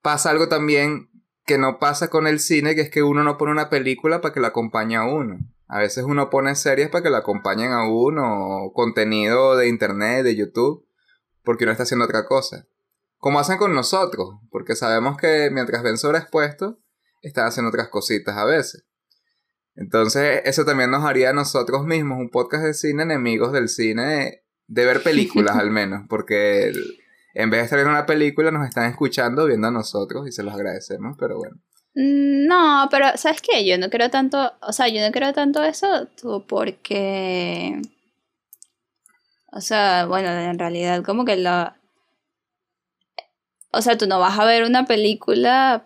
pasa 0.00 0.30
algo 0.30 0.48
también 0.48 1.10
que 1.44 1.58
no 1.58 1.78
pasa 1.78 2.08
con 2.08 2.26
el 2.26 2.40
cine, 2.40 2.74
que 2.74 2.80
es 2.80 2.90
que 2.90 3.02
uno 3.02 3.22
no 3.22 3.36
pone 3.36 3.52
una 3.52 3.68
película 3.68 4.22
para 4.22 4.32
que 4.32 4.40
la 4.40 4.48
acompañe 4.48 4.96
a 4.96 5.04
uno. 5.04 5.38
A 5.68 5.78
veces 5.78 6.04
uno 6.04 6.30
pone 6.30 6.54
series 6.54 6.88
para 6.88 7.02
que 7.02 7.10
la 7.10 7.18
acompañen 7.18 7.70
a 7.72 7.86
uno, 7.86 8.70
contenido 8.72 9.58
de 9.58 9.68
internet, 9.68 10.24
de 10.24 10.36
YouTube, 10.36 10.86
porque 11.44 11.64
uno 11.64 11.72
está 11.72 11.82
haciendo 11.82 12.06
otra 12.06 12.24
cosa. 12.24 12.66
Como 13.18 13.40
hacen 13.40 13.58
con 13.58 13.74
nosotros, 13.74 14.36
porque 14.50 14.74
sabemos 14.74 15.18
que 15.18 15.50
mientras 15.52 15.82
ven 15.82 15.98
sobreexpuesto, 15.98 16.78
están 17.20 17.46
haciendo 17.46 17.68
otras 17.68 17.88
cositas 17.88 18.38
a 18.38 18.46
veces. 18.46 18.86
Entonces, 19.74 20.40
eso 20.46 20.64
también 20.64 20.90
nos 20.90 21.04
haría 21.04 21.28
a 21.28 21.34
nosotros 21.34 21.84
mismos 21.84 22.20
un 22.20 22.30
podcast 22.30 22.64
de 22.64 22.72
cine, 22.72 23.02
enemigos 23.02 23.52
del 23.52 23.68
cine, 23.68 24.44
de 24.70 24.86
ver 24.86 25.02
películas 25.02 25.56
al 25.58 25.70
menos, 25.70 26.06
porque 26.08 26.72
en 27.34 27.50
vez 27.50 27.60
de 27.60 27.64
estar 27.64 27.76
viendo 27.76 27.90
una 27.90 28.06
película, 28.06 28.50
nos 28.50 28.66
están 28.66 28.88
escuchando, 28.88 29.46
viendo 29.46 29.68
a 29.68 29.72
nosotros 29.72 30.26
y 30.26 30.32
se 30.32 30.42
los 30.42 30.54
agradecemos, 30.54 31.16
pero 31.18 31.36
bueno. 31.38 31.56
Mm, 31.94 32.46
no, 32.46 32.88
pero 32.90 33.06
¿sabes 33.16 33.42
qué? 33.42 33.66
Yo 33.66 33.76
no 33.78 33.90
creo 33.90 34.10
tanto, 34.10 34.52
o 34.62 34.72
sea, 34.72 34.88
yo 34.88 35.04
no 35.04 35.12
creo 35.12 35.32
tanto 35.32 35.62
eso 35.62 36.08
porque... 36.48 37.82
O 39.52 39.60
sea, 39.60 40.06
bueno, 40.06 40.30
en 40.30 40.58
realidad 40.58 41.02
como 41.02 41.24
que 41.24 41.36
la... 41.36 41.76
O 43.72 43.82
sea, 43.82 43.98
tú 43.98 44.06
no 44.06 44.20
vas 44.20 44.38
a 44.38 44.44
ver 44.44 44.64
una 44.64 44.84
película 44.84 45.84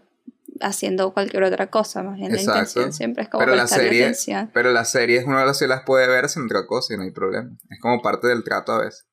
haciendo 0.60 1.12
cualquier 1.12 1.44
otra 1.44 1.68
cosa, 1.68 2.02
más 2.02 2.16
bien 2.16 2.32
la 2.32 2.40
intención 2.40 2.92
siempre 2.92 3.24
es 3.24 3.28
como 3.28 3.44
pero 3.44 3.56
la 3.56 3.66
serie, 3.66 4.04
atención. 4.04 4.50
Pero 4.52 4.72
las 4.72 4.90
series 4.90 5.24
uno 5.24 5.54
sí 5.54 5.66
las 5.66 5.82
puede 5.82 6.06
ver 6.08 6.24
haciendo 6.24 6.54
otra 6.54 6.66
cosa 6.66 6.94
y 6.94 6.96
no 6.96 7.02
hay 7.02 7.10
problema. 7.10 7.50
Es 7.70 7.80
como 7.80 8.02
parte 8.02 8.28
del 8.28 8.44
trato 8.44 8.72
a 8.72 8.84
veces. 8.84 9.06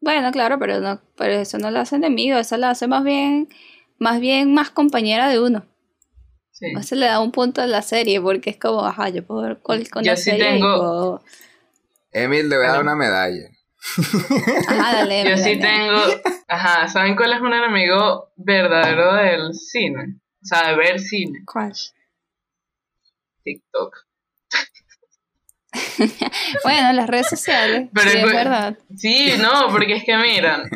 Bueno, 0.00 0.32
claro, 0.32 0.58
pero 0.58 0.80
no, 0.80 1.00
pero 1.16 1.34
eso 1.34 1.58
no 1.58 1.70
la 1.70 1.82
hace 1.82 1.96
enemigo, 1.96 2.38
eso 2.38 2.56
la 2.56 2.70
hace 2.70 2.88
más 2.88 3.04
bien, 3.04 3.48
más 3.98 4.20
bien 4.20 4.52
más 4.52 4.70
compañera 4.70 5.28
de 5.28 5.40
uno. 5.40 5.64
Eso 6.60 6.94
le 6.94 7.06
da 7.06 7.18
un 7.18 7.32
punto 7.32 7.60
a 7.60 7.66
la 7.66 7.82
serie, 7.82 8.20
porque 8.20 8.50
es 8.50 8.56
como, 8.56 8.84
ajá, 8.84 9.08
yo 9.08 9.26
puedo 9.26 9.42
ver 9.42 9.60
con 9.60 9.82
la 10.04 10.16
serie 10.16 10.44
tengo... 10.44 11.20
Emil, 12.12 12.48
le 12.48 12.56
voy 12.56 12.66
a 12.66 12.70
dar 12.70 12.82
una 12.82 12.94
medalla. 12.94 13.48
Ajá, 14.68 14.94
dale. 14.94 15.28
Yo 15.28 15.36
sí 15.36 15.58
tengo, 15.58 15.98
ajá, 16.46 16.88
¿saben 16.88 17.16
cuál 17.16 17.32
es 17.32 17.40
un 17.40 17.52
enemigo 17.52 18.32
verdadero 18.36 19.14
del 19.14 19.54
cine? 19.54 20.20
O 20.42 20.44
sea, 20.44 20.68
de 20.70 20.76
ver 20.76 20.98
cine. 20.98 21.40
¿Cuál? 21.44 21.72
TikTok. 23.44 23.96
bueno, 26.64 26.92
las 26.92 27.06
redes 27.08 27.28
sociales. 27.28 27.88
Pero 27.92 28.10
sí, 28.10 28.18
es 28.18 28.24
verdad. 28.24 28.78
Sí, 28.96 29.32
no, 29.38 29.68
porque 29.70 29.94
es 29.94 30.04
que 30.04 30.16
miran. 30.16 30.68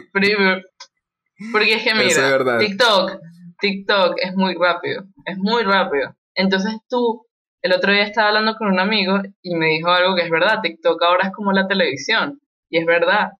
Porque 1.53 1.75
es 1.75 1.83
que 1.83 1.95
mira, 1.95 2.59
TikTok 2.59 3.21
TikTok 3.59 4.17
es 4.19 4.35
muy 4.35 4.55
rápido, 4.55 5.05
es 5.25 5.39
muy 5.39 5.63
rápido. 5.63 6.15
Entonces 6.35 6.75
tú, 6.89 7.27
el 7.63 7.73
otro 7.73 7.93
día 7.93 8.05
estaba 8.05 8.29
hablando 8.29 8.55
con 8.57 8.69
un 8.69 8.79
amigo 8.79 9.21
y 9.43 9.55
me 9.55 9.67
dijo 9.67 9.91
algo 9.91 10.15
que 10.15 10.23
es 10.23 10.31
verdad, 10.31 10.61
TikTok 10.63 11.03
ahora 11.03 11.29
es 11.29 11.33
como 11.33 11.53
la 11.53 11.67
televisión, 11.67 12.41
y 12.69 12.79
es 12.79 12.87
verdad, 12.87 13.33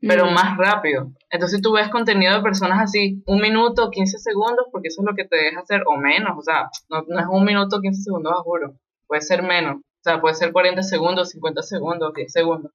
pero 0.00 0.26
mm. 0.26 0.34
más 0.34 0.56
rápido. 0.56 1.12
Entonces 1.30 1.60
tú 1.60 1.72
ves 1.72 1.88
contenido 1.88 2.34
de 2.34 2.42
personas 2.42 2.80
así, 2.80 3.22
un 3.26 3.40
minuto, 3.40 3.90
15 3.90 4.18
segundos, 4.18 4.66
porque 4.72 4.88
eso 4.88 5.02
es 5.02 5.06
lo 5.06 5.14
que 5.14 5.24
te 5.24 5.36
deja 5.36 5.60
hacer, 5.60 5.82
o 5.86 5.96
menos, 5.96 6.38
o 6.38 6.42
sea, 6.42 6.70
no, 6.88 7.00
es 7.00 7.26
un 7.28 7.44
minuto, 7.44 7.80
15 7.80 8.02
segundos, 8.02 8.32
juro, 8.42 8.74
puede 9.06 9.22
ser 9.22 9.42
menos, 9.42 9.76
o 9.76 10.02
sea, 10.02 10.20
puede 10.20 10.34
ser 10.34 10.52
40 10.52 10.82
segundos, 10.82 11.30
50 11.30 11.62
segundos, 11.62 12.12
10 12.14 12.32
segundos. 12.32 12.72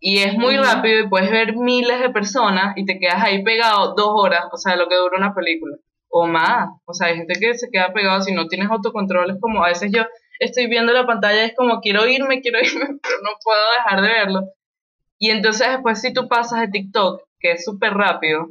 Y 0.00 0.18
es 0.18 0.34
muy 0.36 0.56
rápido 0.56 1.00
y 1.00 1.08
puedes 1.08 1.30
ver 1.30 1.56
miles 1.56 2.00
de 2.00 2.10
personas 2.10 2.72
y 2.76 2.84
te 2.84 2.98
quedas 2.98 3.22
ahí 3.22 3.44
pegado 3.44 3.94
dos 3.94 4.10
horas, 4.14 4.46
o 4.50 4.56
sea, 4.56 4.74
lo 4.74 4.88
que 4.88 4.96
dura 4.96 5.16
una 5.16 5.32
película 5.32 5.76
o 6.12 6.26
más. 6.26 6.68
O 6.84 6.92
sea, 6.92 7.08
hay 7.08 7.16
gente 7.16 7.34
que 7.40 7.54
se 7.54 7.70
queda 7.70 7.92
pegado 7.92 8.20
si 8.20 8.32
no 8.32 8.46
tienes 8.46 8.70
autocontrol. 8.70 9.30
Es 9.30 9.40
como 9.40 9.64
a 9.64 9.68
veces 9.68 9.90
yo 9.92 10.02
estoy 10.38 10.68
viendo 10.68 10.92
la 10.92 11.06
pantalla 11.06 11.44
es 11.44 11.54
como 11.56 11.80
quiero 11.80 12.06
irme, 12.06 12.40
quiero 12.40 12.58
irme, 12.62 12.98
pero 13.02 13.16
no 13.24 13.30
puedo 13.42 13.64
dejar 13.78 14.02
de 14.02 14.08
verlo. 14.08 14.40
Y 15.22 15.30
entonces 15.30 15.68
después 15.68 16.00
si 16.00 16.12
tú 16.12 16.26
pasas 16.26 16.62
de 16.62 16.68
TikTok, 16.68 17.22
que 17.38 17.52
es 17.52 17.64
súper 17.64 17.94
rápido, 17.94 18.48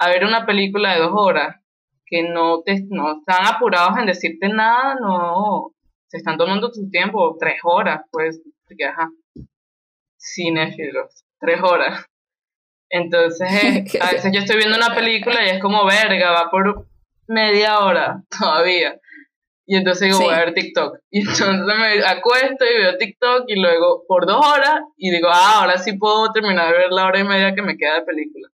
a 0.00 0.08
ver 0.08 0.24
una 0.24 0.44
película 0.44 0.92
de 0.92 1.02
dos 1.02 1.12
horas, 1.14 1.60
que 2.04 2.24
no, 2.24 2.62
te, 2.62 2.84
no 2.88 3.20
están 3.20 3.46
apurados 3.46 3.96
en 3.96 4.06
decirte 4.06 4.48
nada, 4.48 4.96
no, 5.00 5.70
se 6.08 6.16
están 6.16 6.36
tomando 6.36 6.72
tu 6.72 6.90
tiempo, 6.90 7.36
tres 7.38 7.60
horas, 7.62 8.00
pues, 8.10 8.42
porque 8.66 8.86
ajá, 8.86 9.08
cinéfilos, 10.18 11.22
tres 11.38 11.60
horas. 11.62 12.04
Entonces, 12.88 13.48
a 14.02 14.10
veces 14.10 14.32
yo 14.34 14.40
estoy 14.40 14.56
viendo 14.56 14.78
una 14.78 14.92
película 14.92 15.46
y 15.46 15.50
es 15.50 15.62
como, 15.62 15.86
verga, 15.86 16.32
va 16.32 16.50
por 16.50 16.88
media 17.28 17.78
hora 17.78 18.24
todavía. 18.36 18.98
Y 19.70 19.76
entonces 19.76 20.08
digo, 20.08 20.18
voy 20.18 20.34
a 20.34 20.38
ver 20.38 20.52
TikTok. 20.52 20.98
Y 21.12 21.20
entonces 21.20 21.46
me 21.46 22.04
acuesto 22.04 22.64
y 22.64 22.76
veo 22.76 22.98
TikTok 22.98 23.44
y 23.46 23.54
luego 23.54 24.02
por 24.08 24.26
dos 24.26 24.44
horas 24.44 24.80
y 24.96 25.12
digo, 25.12 25.28
ah, 25.30 25.60
ahora 25.60 25.78
sí 25.78 25.92
puedo 25.92 26.32
terminar 26.32 26.72
de 26.72 26.76
ver 26.76 26.90
la 26.90 27.06
hora 27.06 27.20
y 27.20 27.24
media 27.24 27.54
que 27.54 27.62
me 27.62 27.76
queda 27.76 28.00
de 28.00 28.02
película. 28.02 28.48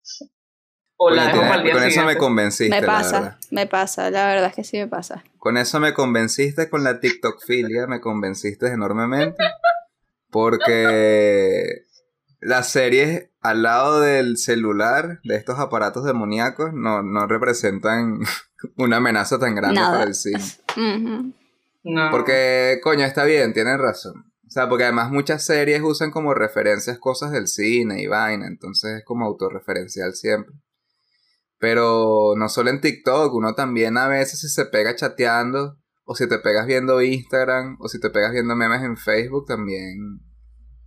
O 0.97 1.12
la 1.12 1.28
dejo 1.28 1.41
para 1.41 1.56
el 1.58 1.63
día 1.65 1.73
Con 1.73 1.84
eso 1.84 2.04
me 2.04 2.17
convenciste. 2.17 2.82
Me 2.82 2.88
pasa, 2.88 3.38
me 3.52 3.67
pasa, 3.67 4.10
la 4.10 4.26
verdad 4.26 4.47
es 4.47 4.56
que 4.56 4.63
sí 4.63 4.78
me 4.78 4.88
pasa. 4.88 5.23
Con 5.38 5.58
eso 5.58 5.80
me 5.80 5.93
convenciste 5.93 6.67
con 6.67 6.84
la 6.84 6.99
TikTok 6.99 7.45
filia, 7.45 7.86
me 7.86 8.02
convenciste 8.02 8.69
enormemente. 8.69 9.43
Porque 10.32 11.84
las 12.39 12.69
series 12.69 13.30
al 13.39 13.62
lado 13.62 14.02
del 14.02 14.38
celular, 14.38 15.19
de 15.23 15.36
estos 15.36 15.60
aparatos 15.60 16.06
demoníacos, 16.06 16.73
no, 16.73 17.04
no 17.04 17.28
representan 17.28 18.21
una 18.78 18.97
amenaza 18.97 19.39
tan 19.39 19.56
grande 19.56 19.80
para 19.80 20.04
el 20.04 20.15
cine. 20.15 20.43
no. 21.84 22.12
Porque, 22.12 22.80
coño, 22.84 23.06
está 23.06 23.26
bien, 23.26 23.54
tienen 23.54 23.80
razón. 23.80 24.26
O 24.45 24.52
sea, 24.54 24.69
porque 24.69 24.84
además 24.84 25.10
muchas 25.10 25.43
series 25.45 25.82
usan 25.82 26.12
como 26.12 26.34
referencias 26.34 26.99
cosas 26.99 27.32
del 27.32 27.47
cine 27.47 28.02
y 28.02 28.08
vaina, 28.08 28.45
entonces 28.47 28.99
es 28.99 29.04
como 29.06 29.26
autorreferencial 29.26 30.13
siempre. 30.13 30.54
Pero 31.58 32.36
no 32.38 32.49
solo 32.49 32.69
en 32.69 32.82
TikTok, 32.82 33.34
uno 33.34 33.56
también 33.56 33.97
a 33.97 34.08
veces 34.08 34.41
si 34.41 34.49
se 34.49 34.65
pega 34.65 34.95
chateando, 34.95 35.78
o 36.06 36.15
si 36.15 36.28
te 36.28 36.39
pegas 36.39 36.67
viendo 36.67 37.02
Instagram, 37.02 37.78
o 37.80 37.88
si 37.88 37.99
te 37.99 38.10
pegas 38.10 38.32
viendo 38.34 38.56
memes 38.56 38.84
en 38.84 38.97
Facebook, 38.97 39.45
también 39.47 40.21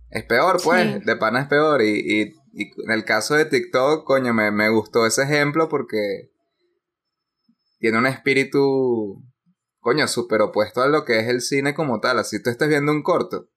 es 0.09 0.23
peor, 0.23 0.61
pues, 0.63 1.03
de 1.05 1.15
pana 1.15 1.41
es 1.41 1.47
peor. 1.47 1.81
Y, 1.81 2.33
en 2.53 2.91
el 2.91 3.03
caso 3.03 3.35
de 3.35 3.45
TikTok, 3.45 4.05
coño, 4.05 4.33
me, 4.33 4.69
gustó 4.69 5.05
ese 5.05 5.23
ejemplo 5.23 5.69
porque 5.69 6.31
tiene 7.79 7.97
un 7.97 8.07
espíritu, 8.07 9.23
coño, 9.79 10.07
súper 10.07 10.41
opuesto 10.41 10.81
a 10.81 10.87
lo 10.87 11.05
que 11.05 11.19
es 11.19 11.27
el 11.27 11.41
cine 11.41 11.73
como 11.73 11.99
tal. 11.99 12.19
Así 12.19 12.41
tú 12.41 12.49
estés 12.49 12.67
viendo 12.67 12.91
un 12.91 13.03
corto. 13.03 13.49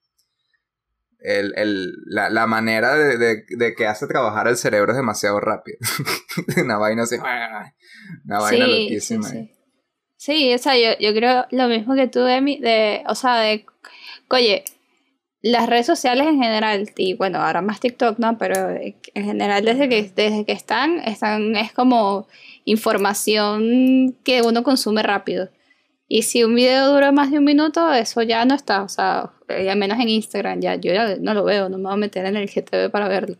la, 1.19 2.47
manera 2.47 2.95
de, 2.95 3.45
que 3.75 3.87
hace 3.87 4.07
trabajar 4.07 4.47
el 4.47 4.57
cerebro 4.57 4.91
es 4.91 4.97
demasiado 4.97 5.39
rápido. 5.39 5.77
una 6.63 6.77
vaina 6.77 7.03
así. 7.03 7.15
Una 7.17 8.39
vaina 8.39 8.67
loquísima. 8.67 9.27
Sí, 9.27 9.51
sí. 10.17 10.53
o 10.53 10.57
sea, 10.57 10.77
yo, 10.77 10.97
yo 10.99 11.13
creo 11.13 11.45
lo 11.51 11.67
mismo 11.67 11.95
que 11.95 12.07
tú, 12.07 12.25
Emi, 12.27 12.59
de, 12.59 13.03
o 13.07 13.15
sea, 13.15 13.39
de, 13.39 13.65
oye, 14.29 14.63
las 15.41 15.67
redes 15.67 15.87
sociales 15.87 16.27
en 16.27 16.41
general, 16.41 16.91
y 16.97 17.15
bueno, 17.15 17.39
ahora 17.39 17.61
más 17.61 17.79
TikTok, 17.79 18.19
¿no? 18.19 18.37
Pero 18.37 18.69
en 18.69 19.25
general 19.25 19.65
desde 19.65 19.89
que, 19.89 20.03
desde 20.15 20.45
que 20.45 20.51
están, 20.51 20.99
están, 20.99 21.55
es 21.55 21.71
como 21.73 22.27
información 22.65 24.15
que 24.23 24.41
uno 24.41 24.63
consume 24.63 25.03
rápido. 25.03 25.49
Y 26.07 26.23
si 26.23 26.43
un 26.43 26.55
video 26.55 26.91
dura 26.91 27.11
más 27.11 27.31
de 27.31 27.37
un 27.37 27.45
minuto, 27.45 27.93
eso 27.93 28.21
ya 28.21 28.43
no 28.43 28.53
está, 28.53 28.83
o 28.83 28.89
sea, 28.89 29.31
al 29.47 29.77
menos 29.77 29.97
en 29.99 30.09
Instagram, 30.09 30.59
ya 30.59 30.75
yo 30.75 30.93
ya 30.93 31.15
no 31.15 31.33
lo 31.33 31.43
veo, 31.45 31.69
no 31.69 31.77
me 31.77 31.85
voy 31.85 31.93
a 31.93 31.97
meter 31.97 32.25
en 32.25 32.35
el 32.35 32.49
GTV 32.49 32.89
para 32.91 33.07
verlo. 33.07 33.37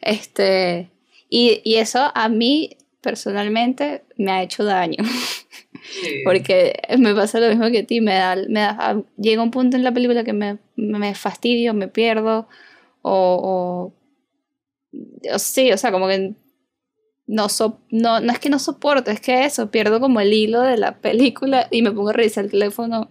Este, 0.00 0.90
y, 1.30 1.62
y 1.64 1.76
eso 1.76 2.12
a 2.14 2.28
mí 2.28 2.76
personalmente 3.00 4.04
me 4.16 4.30
ha 4.30 4.42
hecho 4.42 4.64
daño. 4.64 5.02
Porque 6.24 6.74
me 6.98 7.14
pasa 7.14 7.40
lo 7.40 7.48
mismo 7.48 7.70
que 7.70 7.80
a 7.80 7.86
ti, 7.86 8.00
me 8.00 8.14
da, 8.14 8.36
me 8.48 8.60
da, 8.60 8.76
ah, 8.78 9.02
llega 9.16 9.42
un 9.42 9.50
punto 9.50 9.76
en 9.76 9.84
la 9.84 9.92
película 9.92 10.24
que 10.24 10.32
me, 10.32 10.58
me 10.76 11.14
fastidio, 11.14 11.74
me 11.74 11.88
pierdo, 11.88 12.48
o, 13.02 13.92
o, 14.92 15.38
sí, 15.38 15.72
o 15.72 15.76
sea, 15.76 15.90
como 15.90 16.08
que 16.08 16.34
no, 17.26 17.46
no, 17.90 18.20
no 18.20 18.32
es 18.32 18.38
que 18.38 18.50
no 18.50 18.58
soporto, 18.58 19.10
es 19.10 19.20
que 19.20 19.44
eso, 19.44 19.70
pierdo 19.70 20.00
como 20.00 20.20
el 20.20 20.32
hilo 20.32 20.60
de 20.62 20.76
la 20.76 20.98
película 20.98 21.68
y 21.70 21.82
me 21.82 21.92
pongo 21.92 22.10
a 22.10 22.12
revisar 22.12 22.44
el 22.44 22.50
teléfono 22.50 23.10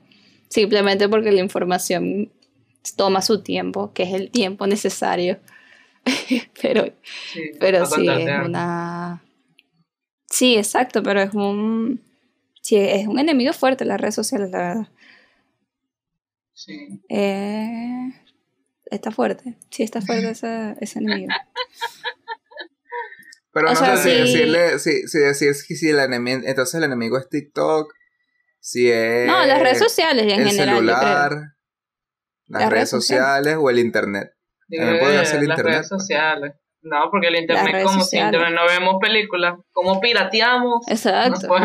simplemente 0.50 1.08
porque 1.08 1.32
la 1.32 1.40
información 1.40 2.32
toma 2.96 3.22
su 3.22 3.42
tiempo, 3.42 3.94
que 3.94 4.04
es 4.04 4.14
el 4.14 4.32
tiempo 4.32 4.68
necesario. 4.68 5.40
pero 6.62 6.86
sí, 7.32 7.42
pero 7.60 7.86
sí, 7.86 8.08
es 8.08 8.46
una... 8.46 9.24
Sí, 10.30 10.58
exacto, 10.58 11.04
pero 11.04 11.22
es 11.22 11.34
un... 11.34 12.02
Sí, 12.62 12.76
es 12.78 13.08
un 13.08 13.20
enemigo 13.20 13.54
fuerte 13.54 13.86
las 13.86 14.00
redes 14.00 14.16
sociales, 14.16 14.52
la 14.52 14.58
verdad. 14.60 14.88
Sí. 16.54 17.02
Eh, 17.10 18.12
está 18.86 19.12
fuerte, 19.12 19.58
sí 19.72 19.84
está 19.84 20.02
fuerte 20.02 20.30
ese, 20.30 20.76
ese 20.80 21.00
enemigo. 21.00 21.34
Pero 23.54 23.68
no 23.68 23.76
sé 23.76 23.98
si 23.98 24.10
decirle, 24.10 24.80
si, 24.80 25.08
si 25.08 25.20
decir 25.20 25.54
si 25.54 25.90
el 25.90 26.00
enemigo, 26.00 26.42
entonces 26.46 26.76
el 26.76 26.84
enemigo 26.86 27.18
es 27.18 27.28
TikTok, 27.28 27.94
si 28.60 28.90
es... 28.90 29.28
No, 29.28 29.46
las 29.46 29.62
redes 29.62 29.80
sociales 29.80 30.24
en 30.24 30.42
el 30.42 30.48
general. 30.48 30.76
Celular, 30.76 31.32
Las, 32.48 32.70
redes, 32.70 32.90
sociales, 32.90 33.58
o 33.60 33.70
el 33.70 33.80
internet. 33.80 34.32
También 34.70 35.00
pueden 35.00 35.20
hacer 35.20 35.42
el 35.42 35.50
las 35.50 35.60
redes 35.60 35.88
sociales. 35.88 36.54
No, 36.84 37.10
porque 37.12 37.28
el 37.28 37.36
internet, 37.36 37.84
como 37.84 38.04
si 38.04 38.18
internet 38.18 38.54
no 38.56 38.66
vemos 38.66 38.96
películas, 39.02 39.56
como 39.72 40.00
pirateamos. 40.00 40.88
Exacto. 40.88 41.48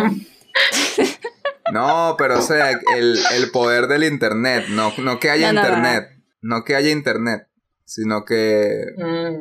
No, 1.72 2.14
pero 2.16 2.38
o 2.38 2.42
sea, 2.42 2.70
el, 2.70 3.18
el, 3.35 3.51
poder 3.51 3.88
del 3.88 4.05
internet, 4.05 4.66
no, 4.68 4.92
no 4.99 5.18
que 5.18 5.31
haya 5.31 5.51
internet, 5.51 6.09
no, 6.40 6.62
que 6.64 6.77
haya 6.77 6.90
internet, 6.90 7.49
sino 7.85 8.25
que... 8.25 8.85
Mm. 8.96 9.40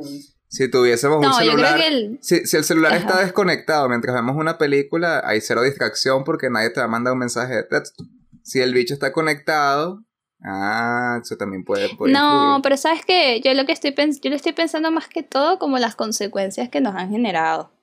Si 0.55 0.71
tuviésemos 0.71 1.17
un 1.17 1.33
celular. 1.33 1.77
si, 2.21 2.35
el 2.55 2.63
celular 2.63 2.95
está 2.95 3.19
desconectado 3.19 3.89
mientras 3.89 4.15
vemos 4.15 4.37
una 4.37 4.57
película, 4.57 5.21
hay 5.25 5.41
cero 5.41 5.61
distracción 5.61 6.23
porque 6.23 6.49
nadie 6.49 6.69
te 6.69 6.79
va 6.79 6.85
a 6.85 6.89
mandar 6.89 7.11
un 7.11 7.19
mensaje 7.19 7.55
de 7.55 7.63
texto. 7.63 8.05
Si 8.41 8.61
el 8.61 8.73
bicho 8.73 8.93
está 8.93 9.11
conectado, 9.11 10.01
ah, 10.41 11.19
eso 11.21 11.35
también 11.35 11.65
puede. 11.65 11.89
no, 12.07 12.61
pero 12.63 12.77
sabes 12.77 13.03
que 13.03 13.41
yo 13.41 13.53
lo 13.53 13.65
que 13.65 13.73
estoy 13.73 13.93
yo 14.21 14.29
lo 14.29 14.35
estoy 14.37 14.53
pensando 14.53 14.91
más 14.91 15.09
que 15.09 15.23
todo 15.23 15.59
como 15.59 15.77
las 15.77 15.95
consecuencias 15.95 16.69
que 16.69 16.79
nos 16.79 16.95
han 16.95 17.09
generado 17.09 17.73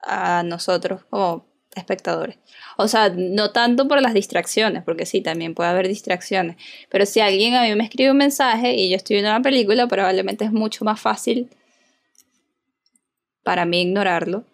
a 0.00 0.44
nosotros 0.44 1.02
como 1.10 1.48
espectadores. 1.74 2.38
O 2.76 2.86
sea, 2.86 3.12
no 3.12 3.50
tanto 3.50 3.88
por 3.88 4.00
las 4.00 4.14
distracciones, 4.14 4.84
porque 4.84 5.04
sí, 5.04 5.20
también 5.20 5.56
puede 5.56 5.70
haber 5.70 5.88
distracciones. 5.88 6.56
Pero 6.90 7.06
si 7.06 7.18
alguien 7.18 7.54
a 7.54 7.62
mí 7.62 7.74
me 7.74 7.82
escribe 7.82 8.12
un 8.12 8.18
mensaje 8.18 8.74
y 8.74 8.88
yo 8.88 8.94
estoy 8.94 9.14
viendo 9.14 9.30
una 9.30 9.42
película, 9.42 9.88
probablemente 9.88 10.44
es 10.44 10.52
mucho 10.52 10.84
más 10.84 11.00
fácil 11.00 11.50
para 13.50 13.64
mí 13.64 13.80
ignorarlo 13.80 14.44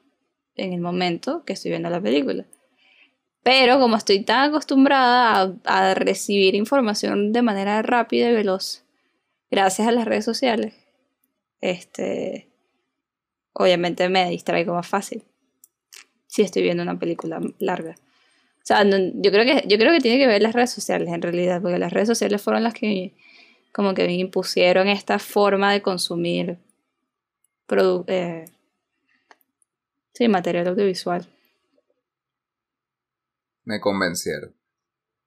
en 0.54 0.72
el 0.72 0.80
momento 0.80 1.44
que 1.44 1.52
estoy 1.52 1.70
viendo 1.70 1.90
la 1.90 2.00
película. 2.00 2.46
Pero 3.42 3.78
como 3.78 3.94
estoy 3.94 4.20
tan 4.20 4.48
acostumbrada 4.48 5.54
a, 5.66 5.92
recibir 5.92 6.54
información 6.54 7.30
de 7.34 7.42
manera 7.42 7.82
rápida 7.82 8.30
y 8.30 8.32
veloz, 8.32 8.84
gracias 9.50 9.86
a 9.86 9.92
las 9.92 10.06
redes 10.06 10.24
sociales, 10.24 10.72
este, 11.60 12.48
obviamente 13.52 14.08
me 14.08 14.30
distraigo 14.30 14.72
más 14.72 14.88
fácil 14.88 15.22
si 16.26 16.40
estoy 16.40 16.62
viendo 16.62 16.82
una 16.82 16.98
película 16.98 17.38
larga. 17.58 17.96
O 17.98 18.64
sea, 18.64 18.82
yo, 18.82 19.30
creo 19.30 19.44
que, 19.44 19.68
yo 19.68 19.76
creo 19.76 19.92
que 19.92 20.00
tiene 20.00 20.16
que 20.16 20.26
ver 20.26 20.40
las 20.40 20.54
redes 20.54 20.70
sociales 20.70 21.10
en 21.12 21.20
realidad, 21.20 21.60
porque 21.60 21.78
las 21.78 21.92
redes 21.92 22.08
sociales 22.08 22.40
fueron 22.40 22.62
las 22.62 22.72
que 22.72 23.12
como 23.72 23.92
que 23.92 24.06
me 24.06 24.14
impusieron 24.14 24.88
esta 24.88 25.18
forma 25.18 25.70
de 25.70 25.82
consumir 25.82 26.56
eh, 28.06 28.44
Sí, 30.16 30.28
material 30.28 30.68
audiovisual. 30.68 31.26
Me 33.64 33.80
convencieron. 33.80 34.54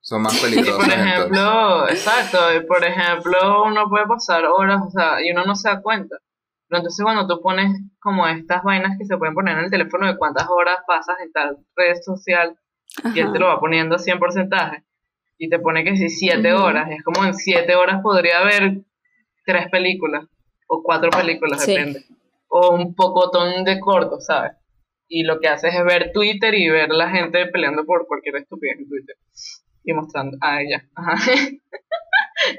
Son 0.01 0.23
más 0.23 0.35
peligrosos. 0.39 0.77
por 0.83 0.91
ejemplo, 0.91 1.89
exacto, 1.89 2.39
por 2.67 2.83
ejemplo, 2.83 3.65
uno 3.65 3.87
puede 3.87 4.07
pasar 4.07 4.45
horas, 4.45 4.81
o 4.87 4.89
sea, 4.89 5.23
y 5.23 5.29
uno 5.29 5.45
no 5.45 5.55
se 5.55 5.69
da 5.69 5.79
cuenta. 5.83 6.17
Pero 6.67 6.79
entonces 6.79 7.03
cuando 7.03 7.27
tú 7.27 7.39
pones 7.39 7.79
como 7.99 8.27
estas 8.27 8.63
vainas 8.63 8.97
que 8.97 9.05
se 9.05 9.15
pueden 9.17 9.35
poner 9.35 9.59
en 9.59 9.65
el 9.65 9.69
teléfono 9.69 10.07
de 10.07 10.17
cuántas 10.17 10.47
horas 10.49 10.77
pasas 10.87 11.17
en 11.23 11.31
tal 11.33 11.57
red 11.75 11.97
social, 12.01 12.57
y 13.13 13.19
él 13.19 13.31
te 13.31 13.37
lo 13.37 13.45
va 13.45 13.59
poniendo 13.59 13.97
100%, 13.97 14.83
y 15.37 15.49
te 15.49 15.59
pone 15.59 15.83
que 15.83 15.97
si 15.97 16.09
7 16.09 16.51
horas, 16.53 16.89
es 16.89 17.03
como 17.03 17.23
en 17.25 17.35
7 17.35 17.75
horas 17.75 18.01
podría 18.01 18.39
haber 18.39 18.81
tres 19.45 19.69
películas, 19.69 20.25
o 20.67 20.81
cuatro 20.81 21.11
películas, 21.11 21.63
depende. 21.63 22.05
O 22.47 22.73
un 22.73 22.95
pocotón 22.95 23.63
de 23.63 23.79
corto, 23.79 24.19
¿sabes? 24.19 24.53
Y 25.09 25.23
lo 25.23 25.39
que 25.39 25.47
haces 25.47 25.73
es 25.73 25.83
ver 25.83 26.11
Twitter 26.13 26.53
y 26.53 26.69
ver 26.69 26.89
la 26.91 27.09
gente 27.09 27.47
peleando 27.47 27.83
por 27.83 28.07
cualquier 28.07 28.37
estupidez 28.37 28.77
en 28.77 28.87
Twitter 28.87 29.17
y 29.83 29.93
mostrando 29.93 30.37
a 30.41 30.61
ella. 30.61 30.87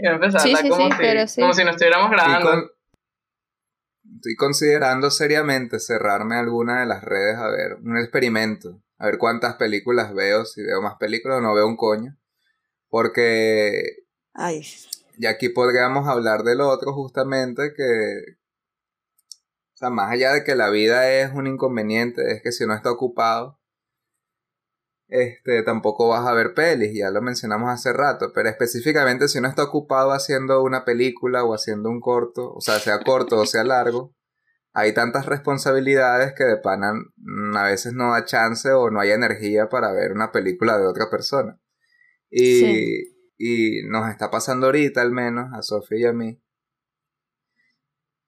y 0.02 0.06
empezar 0.06 0.40
sí, 0.40 0.52
como, 0.68 0.90
si, 0.90 1.40
como 1.40 1.54
si 1.54 1.64
no 1.64 1.70
estuviéramos 1.70 2.10
grabando. 2.10 2.70
Estoy, 4.16 4.34
considerando 4.36 5.10
seriamente 5.10 5.78
cerrarme 5.78 6.36
alguna 6.36 6.80
de 6.80 6.86
las 6.86 7.02
redes 7.02 7.38
a 7.38 7.48
ver 7.48 7.76
un 7.76 7.96
experimento, 7.96 8.82
a 8.98 9.06
ver 9.06 9.18
cuántas 9.18 9.54
películas 9.54 10.12
veo, 10.12 10.44
si 10.44 10.62
veo 10.62 10.82
más 10.82 10.96
películas 10.96 11.38
o 11.38 11.40
no 11.40 11.54
veo 11.54 11.66
un 11.66 11.76
coño. 11.76 12.16
Porque 12.88 13.82
Ay. 14.34 14.62
y 15.16 15.26
aquí 15.26 15.48
podríamos 15.50 16.08
hablar 16.08 16.42
del 16.42 16.60
otro 16.60 16.92
justamente 16.92 17.72
que, 17.76 18.39
o 19.80 19.86
sea, 19.86 19.88
más 19.88 20.12
allá 20.12 20.34
de 20.34 20.44
que 20.44 20.54
la 20.54 20.68
vida 20.68 21.10
es 21.10 21.32
un 21.32 21.46
inconveniente, 21.46 22.32
es 22.32 22.42
que 22.42 22.52
si 22.52 22.66
no 22.66 22.74
está 22.74 22.90
ocupado, 22.92 23.58
este, 25.08 25.62
tampoco 25.62 26.06
vas 26.08 26.26
a 26.26 26.34
ver 26.34 26.52
pelis, 26.52 26.92
ya 26.94 27.10
lo 27.10 27.22
mencionamos 27.22 27.70
hace 27.70 27.94
rato, 27.94 28.30
pero 28.34 28.50
específicamente 28.50 29.26
si 29.26 29.38
uno 29.38 29.48
está 29.48 29.64
ocupado 29.64 30.12
haciendo 30.12 30.62
una 30.62 30.84
película 30.84 31.44
o 31.44 31.54
haciendo 31.54 31.88
un 31.88 31.98
corto, 31.98 32.52
o 32.52 32.60
sea, 32.60 32.78
sea 32.78 33.00
corto 33.00 33.38
o 33.38 33.46
sea 33.46 33.64
largo, 33.64 34.14
hay 34.74 34.92
tantas 34.92 35.24
responsabilidades 35.24 36.34
que 36.36 36.44
de 36.44 36.58
pana 36.58 36.92
a 37.56 37.64
veces 37.64 37.94
no 37.94 38.12
da 38.12 38.26
chance 38.26 38.70
o 38.72 38.90
no 38.90 39.00
hay 39.00 39.12
energía 39.12 39.70
para 39.70 39.92
ver 39.92 40.12
una 40.12 40.30
película 40.30 40.76
de 40.78 40.86
otra 40.88 41.08
persona. 41.08 41.58
Y, 42.28 43.14
y 43.38 43.82
nos 43.88 44.10
está 44.10 44.30
pasando 44.30 44.66
ahorita 44.66 45.00
al 45.00 45.10
menos, 45.10 45.46
a 45.54 45.62
Sofía 45.62 45.98
y 45.98 46.04
a 46.04 46.12
mí. 46.12 46.42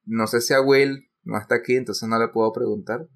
No 0.06 0.26
sé 0.26 0.40
si 0.40 0.54
a 0.54 0.62
Will 0.62 1.11
no 1.22 1.38
está 1.38 1.56
aquí, 1.56 1.76
entonces 1.76 2.08
no 2.08 2.18
le 2.18 2.28
puedo 2.28 2.52
preguntar. 2.52 3.08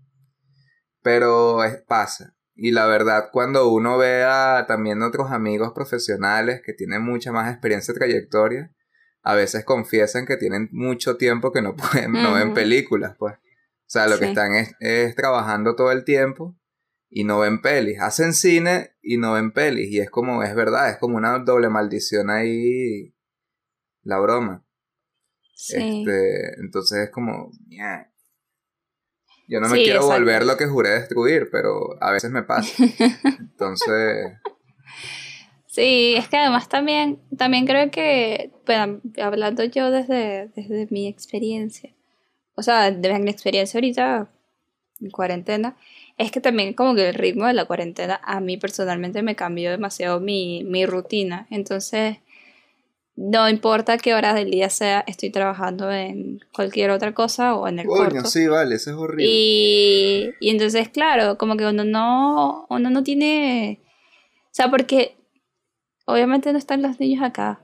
Pero 1.03 1.59
pasa. 1.87 2.35
Y 2.55 2.71
la 2.71 2.87
verdad, 2.87 3.29
cuando 3.33 3.69
uno 3.69 3.99
ve 3.99 4.25
a 4.25 4.65
también 4.67 5.03
otros 5.03 5.31
amigos 5.31 5.73
profesionales 5.75 6.63
que 6.65 6.73
tienen 6.73 7.03
mucha 7.03 7.31
más 7.31 7.53
experiencia 7.53 7.93
y 7.93 7.97
trayectoria, 7.97 8.73
a 9.23 9.35
veces 9.35 9.65
confiesan 9.65 10.25
que 10.25 10.37
tienen 10.37 10.69
mucho 10.73 11.17
tiempo 11.17 11.53
que 11.53 11.61
no 11.61 11.77
pueden, 11.77 12.13
no 12.13 12.35
ven 12.35 12.55
películas, 12.55 13.15
pues. 13.19 13.35
O 13.35 13.89
sea, 13.89 14.09
lo 14.09 14.19
que 14.19 14.27
están 14.27 14.53
es, 14.81 15.15
trabajando 15.15 15.77
todo 15.77 15.93
el 15.93 16.05
tiempo 16.05 16.59
y 17.09 17.25
no 17.25 17.41
ven 17.41 17.61
pelis. 17.61 18.01
Hacen 18.01 18.33
cine 18.33 18.97
y 19.01 19.17
no 19.17 19.35
ven 19.35 19.53
pelis. 19.53 19.91
Y 19.91 20.01
es 20.01 20.11
como, 20.11 20.43
es 20.43 20.55
verdad, 20.57 20.91
es 20.91 20.97
como 20.97 21.17
una 21.17 21.39
doble 21.39 21.69
maldición 21.69 22.31
ahí. 22.31 23.15
La 24.03 24.19
broma. 24.19 24.66
Este, 25.57 26.61
entonces 26.61 27.05
es 27.05 27.11
como, 27.11 27.51
yo 29.49 29.61
no 29.61 29.69
me 29.69 29.83
quiero 29.83 30.07
volver 30.07 30.45
lo 30.45 30.57
que 30.57 30.67
juré 30.67 30.91
destruir, 30.91 31.49
pero 31.51 31.97
a 32.01 32.11
veces 32.11 32.31
me 32.31 32.43
pasa. 32.43 32.85
Entonces... 33.39 34.33
Sí, 35.67 36.15
es 36.17 36.27
que 36.29 36.39
además 36.39 36.71
también, 36.71 37.21
también 37.37 37.67
creo 37.67 37.91
que, 37.91 38.51
bueno, 38.65 38.99
hablando 39.23 39.63
yo 39.63 39.91
desde, 39.91 40.49
desde 40.57 40.89
mi 40.89 41.07
experiencia, 41.07 41.93
o 42.55 42.63
sea, 42.63 42.91
de 42.91 43.19
mi 43.19 43.31
experiencia 43.31 43.77
ahorita 43.77 44.31
en 45.03 45.11
cuarentena, 45.11 45.77
es 46.17 46.31
que 46.31 46.41
también 46.41 46.73
como 46.73 46.95
que 46.95 47.11
el 47.11 47.15
ritmo 47.15 47.47
de 47.47 47.53
la 47.53 47.67
cuarentena 47.67 48.19
a 48.25 48.41
mí 48.41 48.57
personalmente 48.57 49.23
me 49.23 49.37
cambió 49.37 49.71
demasiado 49.71 50.19
mi, 50.19 50.65
mi 50.65 50.87
rutina. 50.87 51.47
Entonces, 51.51 52.17
no 53.17 53.49
importa 53.49 53.97
qué 53.97 54.13
hora 54.13 54.35
del 54.35 54.51
día 54.51 54.69
sea, 54.69 55.03
estoy 55.07 55.31
trabajando 55.31 55.91
en 55.91 56.45
cualquier 56.53 56.91
otra 56.91 57.15
cosa 57.15 57.55
o 57.55 57.67
en 57.67 57.79
el 57.79 57.87
Coño, 57.87 58.25
sí, 58.27 58.47
vale, 58.47 58.75
eso 58.75 58.91
es 58.91 58.97
horrible. 58.97 59.25
Y, 59.27 60.31
y 60.39 60.51
entonces, 60.51 60.91
claro, 60.91 61.39
como 61.39 61.57
que 61.57 61.67
uno 61.67 61.85
no, 61.85 62.67
uno 62.69 62.91
no 62.91 63.03
tiene... 63.03 63.81
O 64.45 64.57
sea, 64.57 64.71
porque 64.71 65.17
obviamente 66.05 66.53
no 66.53 66.59
están 66.59 66.83
los 66.83 67.01
niños 67.01 67.23
acá. 67.23 67.61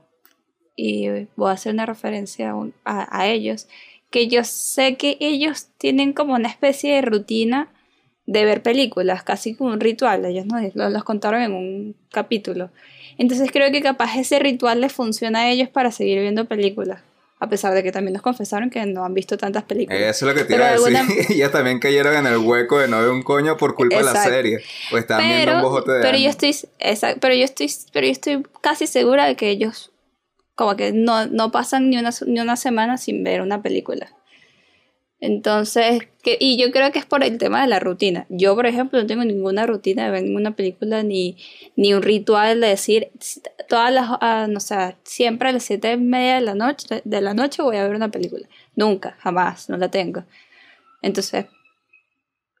Y 0.75 1.27
voy 1.35 1.49
a 1.49 1.53
hacer 1.53 1.71
una 1.73 1.85
referencia 1.85 2.55
a, 2.83 3.19
a 3.19 3.27
ellos. 3.27 3.67
Que 4.09 4.27
yo 4.27 4.43
sé 4.43 4.97
que 4.97 5.17
ellos 5.19 5.67
tienen 5.77 6.13
como 6.13 6.33
una 6.33 6.49
especie 6.49 6.95
de 6.95 7.03
rutina 7.03 7.71
de 8.25 8.43
ver 8.45 8.63
películas, 8.63 9.21
casi 9.21 9.53
como 9.53 9.71
un 9.71 9.79
ritual. 9.79 10.25
Ellos 10.25 10.47
nos 10.47 10.73
los 10.73 11.03
contaron 11.03 11.43
en 11.43 11.53
un 11.53 11.95
capítulo 12.09 12.71
entonces 13.17 13.51
creo 13.51 13.71
que 13.71 13.81
capaz 13.81 14.17
ese 14.17 14.39
ritual 14.39 14.81
les 14.81 14.93
funciona 14.93 15.41
a 15.41 15.49
ellos 15.49 15.69
para 15.69 15.91
seguir 15.91 16.19
viendo 16.19 16.45
películas. 16.45 17.01
A 17.39 17.49
pesar 17.49 17.73
de 17.73 17.83
que 17.83 17.91
también 17.91 18.13
nos 18.13 18.21
confesaron 18.21 18.69
que 18.69 18.85
no 18.85 19.03
han 19.03 19.13
visto 19.13 19.37
tantas 19.37 19.63
películas. 19.63 20.01
Eso 20.01 20.29
es 20.29 20.33
lo 20.33 20.39
que 20.39 20.45
te 20.45 20.55
iba 20.55 20.65
a 20.65 20.71
decir. 20.71 21.25
Ellas 21.29 21.51
también 21.51 21.79
cayeron 21.79 22.15
en 22.15 22.25
el 22.25 22.37
hueco 22.37 22.79
de 22.79 22.87
no 22.87 23.01
ver 23.01 23.09
un 23.09 23.21
coño 23.21 23.57
por 23.57 23.75
culpa 23.75 23.97
de 23.97 24.03
la 24.03 24.23
serie. 24.23 24.59
O 24.93 24.97
estaban 24.97 25.27
viendo 25.27 25.57
un 25.57 25.61
bojote 25.61 25.91
de 25.91 26.01
pero 26.01 26.17
yo 26.17 26.29
estoy 26.29 26.55
pero 27.19 27.33
yo 27.33 27.43
estoy 27.43 27.69
Pero 27.91 28.05
yo 28.05 28.11
estoy 28.13 28.43
casi 28.61 28.87
segura 28.87 29.25
de 29.25 29.35
que 29.35 29.49
ellos 29.49 29.91
como 30.55 30.75
que 30.75 30.91
no, 30.93 31.25
no 31.27 31.51
pasan 31.51 31.89
ni 31.89 31.97
una, 31.97 32.11
ni 32.27 32.39
una 32.39 32.55
semana 32.55 32.97
sin 32.97 33.23
ver 33.23 33.41
una 33.41 33.61
película. 33.61 34.13
Entonces, 35.25 36.01
y 36.25 36.57
yo 36.57 36.69
creo 36.73 36.91
que 36.91 36.99
es 36.99 37.05
por 37.05 37.23
el 37.23 37.37
tema 37.37 37.61
de 37.61 37.69
la 37.69 37.79
rutina. 37.79 38.25
Yo, 38.27 38.55
por 38.55 38.65
ejemplo, 38.65 38.99
no 38.99 39.07
tengo 39.07 39.23
ninguna 39.23 39.65
rutina 39.65 40.03
de 40.03 40.11
ver 40.11 40.23
ninguna 40.23 40.53
película 40.53 41.01
ni, 41.01 41.37
ni 41.77 41.93
un 41.93 42.01
ritual 42.01 42.59
de 42.59 42.67
decir 42.67 43.09
todas 43.69 43.93
las, 43.93 44.09
uh, 44.09 44.51
no 44.51 44.59
sé, 44.59 44.97
siempre 45.03 45.47
a 45.47 45.53
las 45.53 45.63
siete 45.63 45.93
y 45.93 45.97
media 45.97 46.35
de 46.35 46.41
la 46.41 46.55
noche, 46.55 47.01
de 47.05 47.21
la 47.21 47.33
noche 47.33 47.61
voy 47.61 47.77
a 47.77 47.87
ver 47.87 47.95
una 47.95 48.11
película. 48.11 48.49
Nunca, 48.75 49.15
jamás, 49.19 49.69
no 49.69 49.77
la 49.77 49.89
tengo. 49.89 50.25
Entonces, 51.01 51.45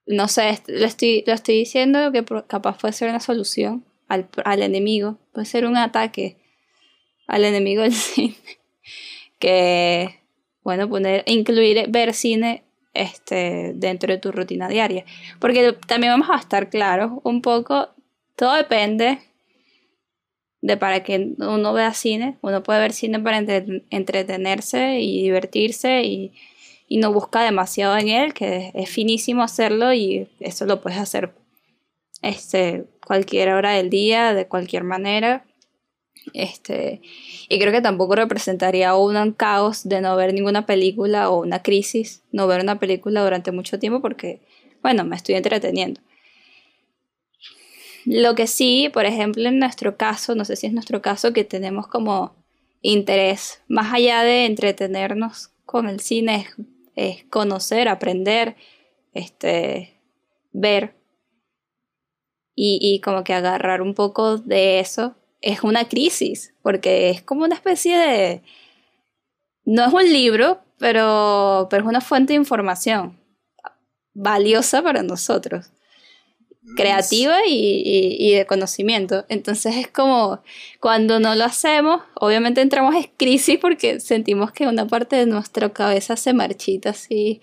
no 0.05 0.29
sé, 0.29 0.61
lo 0.67 0.85
estoy, 0.85 1.25
lo 1.27 1.33
estoy 1.33 1.55
diciendo 1.55 2.13
que 2.13 2.23
capaz 2.47 2.77
puede 2.77 2.93
ser 2.93 3.09
una 3.09 3.19
solución 3.19 3.83
al, 4.07 4.29
al 4.45 4.61
enemigo, 4.61 5.17
puede 5.33 5.47
ser 5.47 5.65
un 5.65 5.75
ataque 5.75 6.37
al 7.27 7.43
enemigo 7.43 7.81
del 7.81 7.91
cine. 7.93 8.37
que 9.37 10.22
bueno, 10.63 10.89
poner, 10.89 11.23
incluir 11.27 11.87
ver 11.89 12.13
cine 12.13 12.63
este, 12.93 13.73
dentro 13.75 14.11
de 14.11 14.19
tu 14.19 14.31
rutina 14.31 14.67
diaria. 14.67 15.05
Porque 15.39 15.73
también 15.87 16.13
vamos 16.13 16.29
a 16.29 16.39
estar 16.39 16.69
claros 16.69 17.11
un 17.23 17.41
poco, 17.41 17.89
todo 18.35 18.55
depende 18.55 19.19
de 20.61 20.77
para 20.77 21.03
que 21.03 21.33
uno 21.37 21.73
vea 21.73 21.93
cine. 21.93 22.37
Uno 22.41 22.63
puede 22.63 22.79
ver 22.79 22.93
cine 22.93 23.19
para 23.19 23.39
entretenerse 23.89 24.99
y 25.01 25.23
divertirse 25.23 26.03
y, 26.03 26.31
y, 26.87 26.97
no 26.97 27.11
busca 27.11 27.43
demasiado 27.43 27.97
en 27.97 28.07
él, 28.07 28.33
que 28.33 28.71
es, 28.73 28.89
finísimo 28.89 29.43
hacerlo 29.43 29.93
y 29.93 30.29
eso 30.39 30.65
lo 30.65 30.81
puedes 30.81 30.99
hacer 30.99 31.33
este, 32.21 32.85
cualquier 33.05 33.49
hora 33.49 33.71
del 33.71 33.89
día, 33.89 34.33
de 34.33 34.47
cualquier 34.47 34.85
manera. 34.85 35.45
Este, 36.31 37.01
y 37.49 37.59
creo 37.59 37.71
que 37.71 37.81
tampoco 37.81 38.15
representaría 38.15 38.95
un 38.95 39.33
caos 39.33 39.87
de 39.87 39.99
no 39.99 40.15
ver 40.15 40.33
ninguna 40.33 40.65
película 40.65 41.29
o 41.29 41.41
una 41.41 41.61
crisis, 41.61 42.23
no 42.31 42.47
ver 42.47 42.61
una 42.61 42.79
película 42.79 43.21
durante 43.23 43.51
mucho 43.51 43.77
tiempo 43.79 44.01
porque, 44.01 44.41
bueno, 44.81 45.03
me 45.03 45.15
estoy 45.15 45.35
entreteniendo. 45.35 45.99
Lo 48.05 48.35
que 48.35 48.47
sí, 48.47 48.89
por 48.93 49.05
ejemplo, 49.05 49.47
en 49.47 49.59
nuestro 49.59 49.97
caso, 49.97 50.35
no 50.35 50.45
sé 50.45 50.55
si 50.55 50.67
es 50.67 50.73
nuestro 50.73 51.01
caso, 51.01 51.33
que 51.33 51.43
tenemos 51.43 51.87
como 51.87 52.35
interés, 52.81 53.61
más 53.67 53.93
allá 53.93 54.23
de 54.23 54.45
entretenernos 54.45 55.51
con 55.65 55.87
el 55.87 55.99
cine, 55.99 56.47
es, 56.95 57.23
conocer, 57.25 57.87
aprender, 57.87 58.55
este, 59.13 59.93
ver 60.51 60.95
y, 62.55 62.79
y 62.81 62.99
como 62.99 63.23
que 63.23 63.33
agarrar 63.33 63.81
un 63.81 63.93
poco 63.93 64.37
de 64.37 64.79
eso 64.79 65.15
es 65.43 65.61
una 65.61 65.87
crisis, 65.87 66.53
porque 66.63 67.09
es 67.09 67.21
como 67.21 67.43
una 67.43 67.55
especie 67.55 67.97
de... 67.97 68.41
No 69.65 69.85
es 69.85 69.93
un 69.93 70.11
libro, 70.11 70.61
pero, 70.79 71.67
pero 71.69 71.83
es 71.83 71.89
una 71.89 72.01
fuente 72.01 72.33
de 72.33 72.37
información 72.37 73.19
valiosa 74.13 74.81
para 74.81 75.03
nosotros, 75.03 75.71
creativa 76.75 77.37
y, 77.45 78.33
de 78.33 78.45
conocimiento. 78.45 79.25
Entonces 79.29 79.75
es 79.75 79.87
como 79.87 80.41
cuando 80.79 81.19
no 81.19 81.35
lo 81.35 81.43
hacemos, 81.43 82.01
obviamente 82.15 82.61
entramos 82.61 82.95
en 82.95 83.09
crisis 83.17 83.57
porque 83.59 83.99
sentimos 83.99 84.51
que 84.51 84.67
una 84.67 84.87
parte 84.87 85.15
de 85.15 85.25
nuestra 85.25 85.71
cabeza 85.71 86.15
se 86.15 86.33
marchita 86.33 86.91
así. 86.91 87.41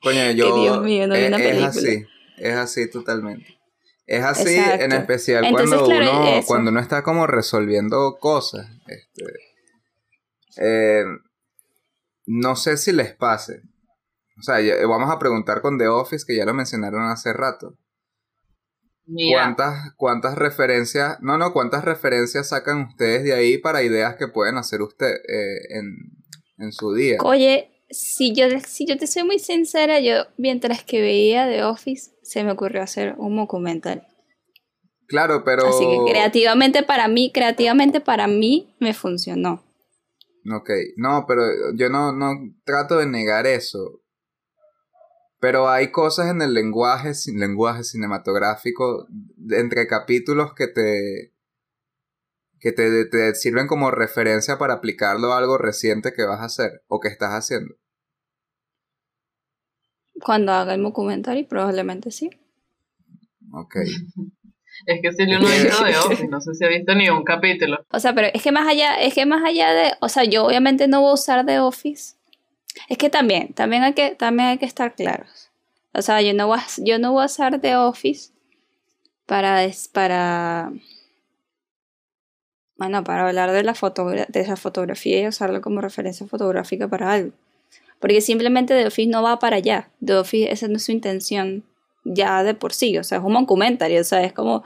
Coño, 0.00 0.30
yo... 0.32 0.60
Dios 0.60 0.82
mío, 0.82 1.06
no 1.06 1.14
es, 1.14 1.28
una 1.28 1.38
película. 1.38 1.68
Es 1.68 1.76
así, 1.76 2.04
es 2.38 2.54
así 2.54 2.90
totalmente. 2.90 3.55
Es 4.06 4.22
así 4.22 4.56
en 4.56 4.92
especial 4.92 5.46
cuando, 5.50 5.84
uno, 5.86 6.40
cuando 6.46 6.70
uno 6.70 6.80
está 6.80 7.02
como 7.02 7.26
resolviendo 7.26 8.18
cosas. 8.20 8.68
Este, 8.86 9.24
eh, 10.58 11.04
no 12.26 12.54
sé 12.54 12.76
si 12.76 12.92
les 12.92 13.14
pase. 13.14 13.62
O 14.38 14.42
sea, 14.42 14.58
vamos 14.86 15.10
a 15.10 15.18
preguntar 15.18 15.60
con 15.60 15.76
The 15.78 15.88
Office, 15.88 16.24
que 16.26 16.36
ya 16.36 16.44
lo 16.44 16.54
mencionaron 16.54 17.02
hace 17.08 17.32
rato. 17.32 17.76
¿Cuántas, 19.32 19.94
¿Cuántas 19.96 20.34
referencias, 20.36 21.18
no, 21.20 21.38
no, 21.38 21.52
cuántas 21.52 21.84
referencias 21.84 22.48
sacan 22.48 22.88
ustedes 22.88 23.22
de 23.22 23.34
ahí 23.34 23.56
para 23.58 23.84
ideas 23.84 24.16
que 24.16 24.26
pueden 24.26 24.56
hacer 24.56 24.82
usted 24.82 25.14
eh, 25.28 25.78
en, 25.78 25.96
en, 26.58 26.72
su 26.72 26.92
día? 26.92 27.18
Oye, 27.22 27.70
si 27.88 28.34
yo, 28.34 28.46
si 28.66 28.84
yo 28.84 28.96
te 28.96 29.06
soy 29.06 29.22
muy 29.22 29.38
sincera, 29.38 30.00
yo 30.00 30.24
mientras 30.36 30.82
que 30.82 31.00
veía 31.00 31.46
The 31.46 31.62
Office, 31.62 32.15
se 32.26 32.42
me 32.42 32.50
ocurrió 32.50 32.82
hacer 32.82 33.14
un 33.18 33.36
documental. 33.36 34.04
Claro, 35.06 35.44
pero... 35.44 35.68
Así 35.68 35.84
que 35.84 36.10
creativamente 36.10 36.82
para 36.82 37.06
mí, 37.06 37.30
creativamente 37.32 38.00
para 38.00 38.26
mí 38.26 38.74
me 38.80 38.92
funcionó. 38.94 39.62
Ok, 40.52 40.70
no, 40.96 41.24
pero 41.28 41.42
yo 41.76 41.88
no, 41.88 42.12
no 42.12 42.34
trato 42.64 42.98
de 42.98 43.06
negar 43.06 43.46
eso. 43.46 44.02
Pero 45.38 45.68
hay 45.68 45.92
cosas 45.92 46.28
en 46.30 46.42
el 46.42 46.52
lenguaje, 46.52 47.12
lenguaje 47.32 47.84
cinematográfico, 47.84 49.06
entre 49.50 49.86
capítulos 49.86 50.52
que 50.54 50.66
te, 50.66 51.32
que 52.58 52.72
te, 52.72 53.04
te, 53.04 53.34
sirven 53.36 53.68
como 53.68 53.92
referencia 53.92 54.58
para 54.58 54.74
aplicarlo 54.74 55.32
a 55.32 55.38
algo 55.38 55.58
reciente 55.58 56.12
que 56.12 56.24
vas 56.24 56.40
a 56.40 56.46
hacer 56.46 56.82
o 56.88 56.98
que 56.98 57.08
estás 57.08 57.30
haciendo. 57.30 57.76
Cuando 60.22 60.52
haga 60.52 60.74
el 60.74 60.82
documental, 60.82 61.44
probablemente 61.46 62.10
sí. 62.10 62.30
Ok. 63.52 63.76
Es 64.84 65.00
que 65.00 65.12
si 65.12 65.26
no 65.26 65.38
ha 65.38 65.40
visto 65.40 65.84
de 65.84 65.96
Office, 65.96 66.28
no 66.28 66.40
sé 66.40 66.54
si 66.54 66.64
ha 66.64 66.68
visto 66.68 66.94
ni 66.94 67.08
un 67.08 67.24
capítulo. 67.24 67.84
O 67.90 67.98
sea, 67.98 68.14
pero 68.14 68.28
es 68.32 68.42
que 68.42 68.52
más 68.52 68.68
allá, 68.68 69.00
es 69.00 69.14
que 69.14 69.24
más 69.24 69.42
allá 69.42 69.72
de, 69.72 69.92
o 70.00 70.08
sea, 70.08 70.24
yo 70.24 70.44
obviamente 70.44 70.86
no 70.86 71.00
voy 71.00 71.10
a 71.10 71.14
usar 71.14 71.46
The 71.46 71.60
Office. 71.60 72.14
Es 72.88 72.98
que 72.98 73.08
también, 73.08 73.54
también 73.54 73.82
hay 73.84 73.94
que, 73.94 74.10
también 74.14 74.50
hay 74.50 74.58
que 74.58 74.66
estar 74.66 74.94
claros. 74.94 75.50
O 75.94 76.02
sea, 76.02 76.20
yo 76.20 76.34
no 76.34 76.46
voy 76.46 76.58
a, 76.58 76.66
yo 76.84 76.98
no 76.98 77.12
voy 77.12 77.22
a 77.22 77.26
usar 77.26 77.58
The 77.58 77.76
Office 77.76 78.32
para, 79.24 79.66
para, 79.92 80.72
bueno, 82.76 83.02
para 83.02 83.26
hablar 83.26 83.50
de 83.52 83.62
la, 83.62 83.72
de 83.72 84.40
esa 84.40 84.56
fotografía 84.56 85.22
y 85.22 85.26
usarlo 85.26 85.62
como 85.62 85.80
referencia 85.80 86.26
fotográfica 86.26 86.86
para 86.86 87.12
algo. 87.12 87.32
Porque 88.00 88.20
simplemente 88.20 88.74
The 88.74 88.86
Office 88.86 89.10
no 89.10 89.22
va 89.22 89.38
para 89.38 89.56
allá. 89.56 89.90
The 90.04 90.14
Office, 90.14 90.52
esa 90.52 90.68
no 90.68 90.76
es 90.76 90.84
su 90.84 90.92
intención 90.92 91.64
ya 92.04 92.44
de 92.44 92.54
por 92.54 92.72
sí. 92.72 92.96
O 92.98 93.04
sea, 93.04 93.18
es 93.18 93.24
un 93.24 93.34
documentario. 93.34 94.00
O 94.00 94.04
sea, 94.04 94.22
es 94.22 94.32
como. 94.32 94.64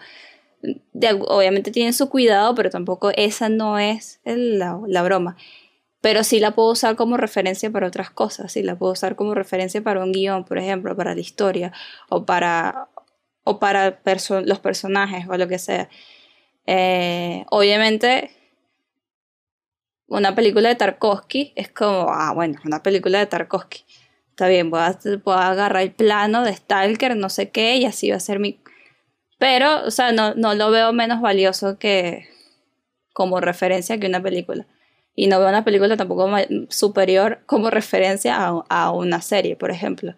obviamente 1.29 1.71
tienen 1.71 1.93
su 1.93 2.09
cuidado, 2.11 2.55
pero 2.55 2.71
tampoco 2.71 3.11
esa 3.17 3.49
no 3.49 3.79
es 3.79 4.21
la, 4.25 4.81
la, 4.87 5.03
broma. 5.03 5.37
Pero 6.01 6.25
sí 6.25 6.41
la 6.41 6.53
puedo 6.53 6.71
usar 6.71 6.97
como 6.97 7.17
referencia 7.17 7.71
para 7.71 7.87
otras 7.87 8.11
cosas. 8.11 8.53
Sí 8.53 8.63
la 8.63 8.77
puedo 8.77 8.93
usar 8.93 9.17
como 9.17 9.35
referencia 9.35 9.83
para 9.83 10.03
un 10.03 10.13
guion, 10.13 10.45
por 10.45 10.59
ejemplo, 10.59 10.97
para 10.97 11.15
la 11.15 11.21
historia 11.21 11.73
o 12.09 12.25
para, 12.25 12.89
o 13.45 13.59
para 13.59 14.01
los 14.45 14.59
personajes 14.59 15.27
o 15.29 15.37
lo 15.37 15.47
que 15.47 15.59
sea. 15.59 15.89
Eh, 16.67 17.45
obviamente 17.51 18.31
una 20.11 20.35
película 20.35 20.69
de 20.69 20.75
Tarkovsky 20.75 21.53
es 21.55 21.71
como, 21.71 22.09
ah, 22.11 22.33
bueno, 22.35 22.59
una 22.65 22.83
película 22.83 23.21
de 23.21 23.27
Tarkovsky. 23.27 23.85
Está 24.31 24.49
bien, 24.49 24.71
voy 24.71 24.81
a, 24.81 25.49
agarrar 25.49 25.83
el 25.83 25.93
plano 25.93 26.43
de 26.43 26.53
Stalker, 26.53 27.17
no 27.17 27.29
sé 27.29 27.51
qué, 27.51 27.77
y 27.77 27.85
así 27.85 28.11
va 28.11 28.17
a 28.17 28.21
ser 28.21 28.41
mi... 28.41 28.61
Pero, 29.39 29.85
o 29.85 29.91
sea, 29.91 30.13
no, 30.13 30.35
no 30.35 30.55
lo 30.55 30.71
veo 30.71 30.93
menos 30.93 31.21
valioso 31.21 31.79
que 31.79 32.29
como 33.13 33.41
referencia 33.41 34.01
que 34.01 34.09
una 34.09 34.23
película. 34.23 34.67
Y 35.15 35.29
no 35.29 35.39
veo 35.39 35.49
una 35.49 35.65
película 35.65 35.97
tampoco 35.97 36.29
superior 36.71 37.41
como 37.47 37.71
referencia 37.71 38.37
a, 38.37 38.65
a 38.69 38.91
una 38.91 39.23
serie, 39.23 39.55
por 39.55 39.71
ejemplo. 39.71 40.15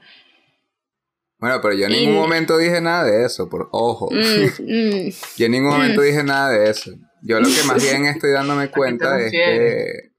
Bueno, 1.38 1.60
pero 1.60 1.74
yo 1.74 1.86
en 1.86 1.92
ningún 1.92 2.14
momento 2.14 2.56
dije 2.56 2.80
nada 2.80 3.04
de 3.04 3.26
eso, 3.26 3.50
por 3.50 3.68
ojo. 3.72 4.08
Mm, 4.10 4.62
mm. 5.06 5.12
yo 5.36 5.46
en 5.46 5.52
ningún 5.52 5.70
momento 5.70 6.00
dije 6.00 6.24
nada 6.24 6.50
de 6.50 6.70
eso. 6.70 6.92
Yo 7.22 7.40
lo 7.40 7.46
que 7.46 7.62
más 7.66 7.82
bien 7.82 8.04
estoy 8.06 8.32
dándome 8.32 8.70
cuenta 8.70 9.20
es 9.20 9.30
que. 9.30 10.12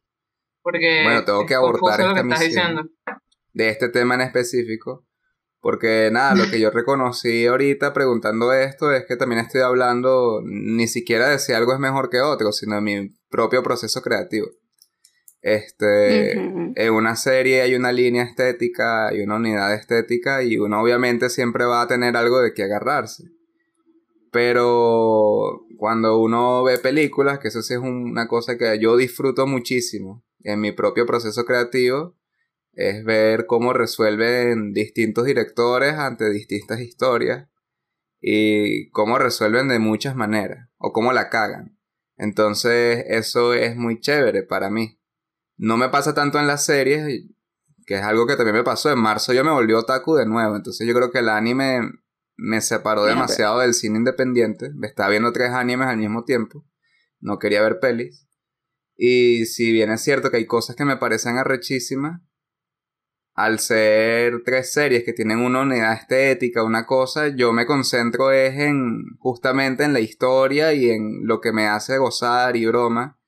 Porque 0.61 1.03
bueno, 1.03 1.25
tengo 1.25 1.45
que 1.45 1.55
abortar 1.55 1.99
esta 1.99 2.23
misión 2.23 2.91
de 3.51 3.69
este 3.69 3.89
tema 3.89 4.15
en 4.15 4.21
específico. 4.21 5.05
Porque 5.59 6.09
nada, 6.11 6.35
lo 6.35 6.49
que 6.49 6.59
yo 6.59 6.71
reconocí 6.71 7.45
ahorita 7.45 7.93
preguntando 7.93 8.51
esto 8.51 8.91
es 8.91 9.05
que 9.05 9.15
también 9.15 9.39
estoy 9.39 9.61
hablando 9.61 10.41
ni 10.43 10.89
siquiera 10.89 11.29
de 11.29 11.39
si 11.39 11.53
algo 11.53 11.73
es 11.73 11.79
mejor 11.79 12.09
que 12.09 12.19
otro, 12.19 12.51
sino 12.51 12.75
de 12.75 12.81
mi 12.81 13.09
propio 13.29 13.63
proceso 13.63 14.01
creativo. 14.01 14.47
Este, 15.41 16.31
en 16.33 16.93
una 16.93 17.15
serie 17.17 17.61
hay 17.61 17.75
una 17.75 17.93
línea 17.93 18.23
estética, 18.23 19.07
hay 19.07 19.21
una 19.21 19.35
unidad 19.35 19.73
estética 19.73 20.43
y 20.43 20.57
uno 20.57 20.81
obviamente 20.81 21.29
siempre 21.29 21.65
va 21.65 21.81
a 21.81 21.87
tener 21.87 22.17
algo 22.17 22.41
de 22.41 22.53
qué 22.53 22.63
agarrarse. 22.63 23.23
Pero 24.31 25.65
cuando 25.83 26.17
uno 26.17 26.63
ve 26.63 26.77
películas, 26.77 27.39
que 27.39 27.49
eso 27.49 27.61
sí 27.61 27.73
es 27.73 27.79
una 27.81 28.29
cosa 28.29 28.57
que 28.57 28.79
yo 28.79 28.95
disfruto 28.95 29.47
muchísimo 29.47 30.23
en 30.39 30.61
mi 30.61 30.71
propio 30.71 31.05
proceso 31.05 31.43
creativo, 31.43 32.15
es 32.71 33.03
ver 33.03 33.45
cómo 33.47 33.73
resuelven 33.73 34.71
distintos 34.71 35.25
directores 35.25 35.95
ante 35.95 36.29
distintas 36.29 36.79
historias 36.79 37.49
y 38.21 38.89
cómo 38.91 39.19
resuelven 39.19 39.67
de 39.67 39.79
muchas 39.79 40.15
maneras 40.15 40.69
o 40.77 40.93
cómo 40.93 41.11
la 41.11 41.29
cagan. 41.29 41.77
Entonces, 42.15 43.03
eso 43.09 43.53
es 43.53 43.75
muy 43.75 43.99
chévere 43.99 44.43
para 44.43 44.69
mí. 44.69 45.01
No 45.57 45.75
me 45.75 45.89
pasa 45.89 46.13
tanto 46.13 46.39
en 46.39 46.47
las 46.47 46.63
series, 46.63 47.25
que 47.85 47.95
es 47.95 48.03
algo 48.03 48.25
que 48.25 48.37
también 48.37 48.55
me 48.55 48.63
pasó. 48.63 48.89
En 48.89 48.99
marzo 48.99 49.33
yo 49.33 49.43
me 49.43 49.51
volví 49.51 49.73
otaku 49.73 50.15
de 50.15 50.25
nuevo. 50.25 50.55
Entonces, 50.55 50.87
yo 50.87 50.93
creo 50.93 51.11
que 51.11 51.19
el 51.19 51.27
anime 51.27 51.81
me 52.35 52.61
separó 52.61 53.05
demasiado 53.05 53.59
del 53.59 53.73
cine 53.73 53.99
independiente. 53.99 54.71
Me 54.73 54.87
estaba 54.87 55.09
viendo 55.09 55.31
tres 55.31 55.51
animes 55.51 55.87
al 55.87 55.97
mismo 55.97 56.23
tiempo. 56.23 56.65
No 57.19 57.39
quería 57.39 57.61
ver 57.61 57.79
pelis. 57.79 58.27
Y 58.95 59.45
si 59.45 59.71
bien 59.71 59.91
es 59.91 60.01
cierto 60.01 60.29
que 60.29 60.37
hay 60.37 60.45
cosas 60.45 60.75
que 60.75 60.85
me 60.85 60.97
parecen 60.97 61.37
arrechísimas, 61.37 62.21
al 63.33 63.59
ser 63.59 64.43
tres 64.45 64.71
series 64.71 65.03
que 65.03 65.13
tienen 65.13 65.39
una 65.39 65.61
unidad 65.61 65.93
estética, 65.93 66.63
una 66.63 66.85
cosa, 66.85 67.29
yo 67.29 67.51
me 67.51 67.65
concentro 67.65 68.31
es 68.31 68.55
en 68.59 69.17
justamente 69.17 69.83
en 69.83 69.93
la 69.93 69.99
historia 69.99 70.73
y 70.73 70.91
en 70.91 71.25
lo 71.25 71.41
que 71.41 71.51
me 71.51 71.67
hace 71.67 71.97
gozar 71.97 72.55
y 72.55 72.65
broma. 72.67 73.19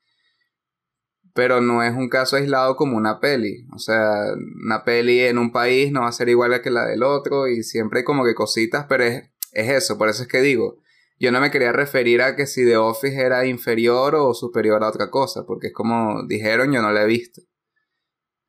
Pero 1.36 1.61
no 1.61 1.83
es 1.83 1.93
un 1.93 2.09
caso 2.09 2.38
aislado 2.38 2.75
como 2.75 2.97
una 2.97 3.19
peli. 3.19 3.67
O 3.75 3.77
sea, 3.77 4.33
una 4.63 4.83
peli 4.83 5.19
en 5.19 5.38
un 5.38 5.51
país 5.51 5.91
no 5.91 6.01
va 6.01 6.07
a 6.07 6.11
ser 6.11 6.29
igual 6.29 6.59
que 6.61 6.71
la 6.71 6.86
del 6.86 7.03
otro 7.03 7.47
y 7.47 7.61
siempre 7.61 7.99
hay 7.99 8.05
como 8.05 8.25
que 8.25 8.33
cositas, 8.33 8.88
pero 8.89 9.03
es, 9.03 9.29
es 9.51 9.69
eso, 9.69 9.97
por 9.97 10.09
eso 10.09 10.23
es 10.23 10.29
que 10.29 10.41
digo, 10.41 10.79
yo 11.19 11.31
no 11.31 11.39
me 11.39 11.51
quería 11.51 11.71
referir 11.71 12.21
a 12.21 12.36
que 12.36 12.45
si 12.45 12.65
The 12.65 12.77
Office 12.77 13.15
era 13.19 13.45
inferior 13.45 14.15
o 14.15 14.33
superior 14.33 14.83
a 14.83 14.89
otra 14.89 15.09
cosa, 15.09 15.45
porque 15.45 15.67
es 15.67 15.73
como 15.73 16.25
dijeron, 16.27 16.73
yo 16.73 16.81
no 16.81 16.91
la 16.91 17.03
he 17.03 17.07
visto. 17.07 17.41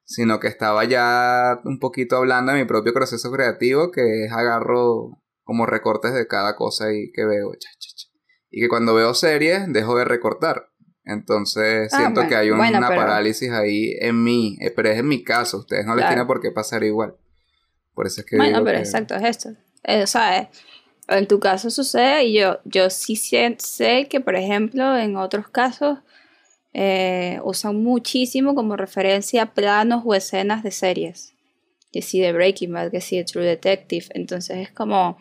Sino 0.05 0.39
que 0.41 0.49
estaba 0.49 0.85
ya 0.85 1.61
un 1.65 1.79
poquito 1.79 2.17
hablando 2.17 2.53
de 2.53 2.59
mi 2.59 2.65
propio 2.65 2.93
proceso 2.93 3.31
creativo, 3.33 3.91
que 3.91 4.25
es 4.25 4.33
agarro 4.33 5.23
como 5.43 5.67
recortes 5.67 6.13
de 6.15 6.27
cada 6.27 6.57
cosa 6.57 6.93
y 6.93 7.11
que 7.13 7.25
veo. 7.25 7.53
Y 8.51 8.61
que 8.61 8.69
cuando 8.69 8.95
veo 8.95 9.15
series, 9.15 9.73
dejo 9.73 9.97
de 9.97 10.05
recortar. 10.05 10.69
Entonces 11.07 11.89
ah, 11.93 11.99
siento 11.99 12.27
que 12.29 12.35
hay 12.35 12.51
una 12.51 12.89
parálisis 12.89 13.51
ahí 13.53 13.97
en 14.01 14.23
mí, 14.23 14.59
eh, 14.61 14.73
pero 14.75 14.91
es 14.91 14.99
en 14.99 15.07
mi 15.07 15.23
caso, 15.23 15.59
ustedes 15.59 15.87
no 15.87 15.95
les 15.95 16.07
tiene 16.09 16.27
por 16.27 16.41
qué 16.41 16.51
pasar 16.51 16.83
igual. 16.83 17.15
Por 17.95 18.09
eso 18.09 18.21
es 18.21 18.27
que... 18.27 18.37
Bueno, 18.37 18.63
pero 18.65 18.79
exacto, 18.79 19.15
es 19.15 19.23
esto. 19.23 19.51
Eh, 19.85 20.03
o 20.03 20.07
sea, 20.07 20.51
en 21.09 21.27
tu 21.29 21.39
caso 21.39 21.71
sucede 21.71 22.25
y 22.25 22.41
yo, 22.41 22.59
yo 22.65 22.91
sí 22.91 23.15
sé, 23.15 24.09
que, 24.11 24.21
por 24.21 24.35
ejemplo, 24.35 24.99
en 24.99 25.17
otros 25.17 25.49
casos 25.49 26.01
eh, 26.75 27.41
usan 27.45 27.83
muchísimo 27.83 28.57
como 28.57 28.77
referencia 28.77 29.47
planos 29.47 30.03
o 30.05 30.13
escenas 30.13 30.65
de 30.65 30.73
series. 30.73 31.35
Que 31.93 32.03
sí 32.03 32.21
de 32.21 32.33
Breaking 32.33 32.73
Bad, 32.73 32.91
que 32.91 33.01
sí 33.01 33.17
de 33.17 33.25
True 33.25 33.45
Detective. 33.45 34.07
Entonces 34.11 34.59
es 34.59 34.71
como... 34.73 35.19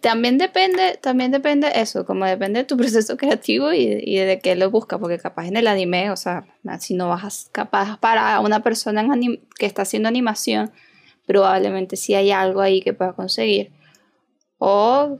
también 0.00 0.38
depende, 0.38 0.98
también 1.02 1.32
depende 1.32 1.70
eso, 1.74 2.06
como 2.06 2.24
depende 2.24 2.60
de 2.60 2.64
tu 2.64 2.76
proceso 2.78 3.16
creativo 3.16 3.72
y, 3.72 4.16
de 4.16 4.40
qué 4.42 4.54
lo 4.56 4.70
buscas, 4.70 4.98
porque 4.98 5.18
capaz 5.18 5.46
en 5.46 5.56
el 5.56 5.66
anime, 5.66 6.10
o 6.10 6.16
sea, 6.16 6.46
si 6.78 6.94
no 6.94 7.08
vas 7.08 7.48
capaz 7.52 7.98
para 7.98 8.40
una 8.40 8.62
persona 8.62 9.06
que 9.58 9.66
está 9.66 9.82
haciendo 9.82 10.08
animación, 10.08 10.70
probablemente 11.26 11.96
sí 11.96 12.14
hay 12.14 12.30
algo 12.30 12.60
ahí 12.60 12.80
que 12.80 12.94
pueda 12.94 13.12
conseguir. 13.12 13.72
O, 14.58 15.18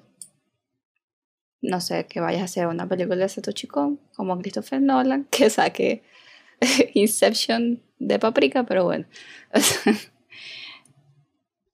no 1.60 1.80
sé, 1.80 2.06
que 2.06 2.20
vayas 2.20 2.42
a 2.42 2.44
hacer 2.44 2.66
una 2.66 2.88
película 2.88 3.16
de 3.16 3.28
Satoshi 3.28 3.66
Kon, 3.66 4.00
como 4.14 4.38
Christopher 4.38 4.80
Nolan, 4.80 5.24
que 5.30 5.50
saque 5.50 6.02
Inception 6.94 7.82
de 7.98 8.18
Paprika, 8.18 8.64
pero 8.64 8.84
bueno. 8.84 9.06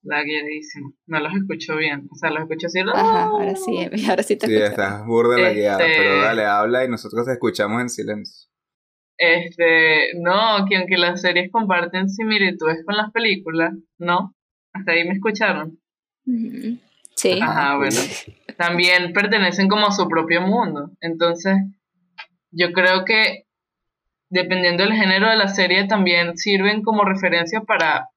Lagueadísimo. 0.04 0.92
No 1.06 1.20
los 1.20 1.34
escucho 1.34 1.76
bien. 1.76 2.06
O 2.10 2.14
sea, 2.14 2.30
los 2.30 2.42
escucho 2.42 2.66
así. 2.66 2.80
Ajá, 2.80 3.24
ahora 3.24 3.56
sí, 3.56 3.88
ahora 4.08 4.22
sí 4.22 4.36
te 4.36 4.46
Sí, 4.46 4.56
estás 4.56 5.04
burda 5.06 5.38
la 5.38 5.52
guiada, 5.52 5.86
este 5.86 5.98
pero 5.98 6.20
dale, 6.20 6.44
habla 6.44 6.84
y 6.84 6.88
nosotros 6.88 7.24
te 7.26 7.32
escuchamos 7.32 7.80
en 7.80 7.88
silencio. 7.88 8.50
Este, 9.16 10.18
no, 10.20 10.66
que 10.68 10.76
aunque 10.76 10.98
las 10.98 11.20
series 11.20 11.50
comparten 11.50 12.08
similitudes 12.08 12.84
con 12.84 12.96
las 12.96 13.10
películas, 13.12 13.72
¿no? 13.98 14.34
Hasta 14.72 14.92
ahí 14.92 15.04
me 15.04 15.14
escucharon. 15.14 15.78
Sí. 17.16 17.38
Ajá, 17.40 17.76
bueno. 17.76 17.96
También 18.58 19.12
pertenecen 19.12 19.68
como 19.68 19.86
a 19.86 19.92
su 19.92 20.08
propio 20.08 20.42
mundo. 20.42 20.90
Entonces, 21.00 21.56
yo 22.50 22.72
creo 22.72 23.04
que 23.04 23.44
dependiendo 24.30 24.82
del 24.82 24.92
género 24.92 25.30
de 25.30 25.36
la 25.36 25.48
serie, 25.48 25.86
también 25.86 26.36
sirven 26.36 26.82
como 26.82 27.04
referencia 27.04 27.60
para 27.60 28.08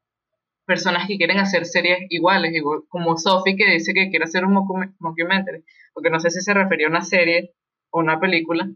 personas 0.68 1.08
que 1.08 1.18
quieren 1.18 1.40
hacer 1.40 1.66
series 1.66 2.00
iguales, 2.10 2.54
igual, 2.54 2.82
como 2.90 3.18
Sophie 3.18 3.56
que 3.56 3.72
dice 3.72 3.94
que 3.94 4.10
quiere 4.10 4.26
hacer 4.26 4.46
un 4.46 4.54
mockumentary, 4.54 5.64
porque 5.94 6.10
no 6.10 6.20
sé 6.20 6.30
si 6.30 6.42
se 6.42 6.54
refería 6.54 6.88
a 6.88 6.90
una 6.92 7.02
serie 7.02 7.56
o 7.90 8.00
una 8.00 8.20
película, 8.20 8.70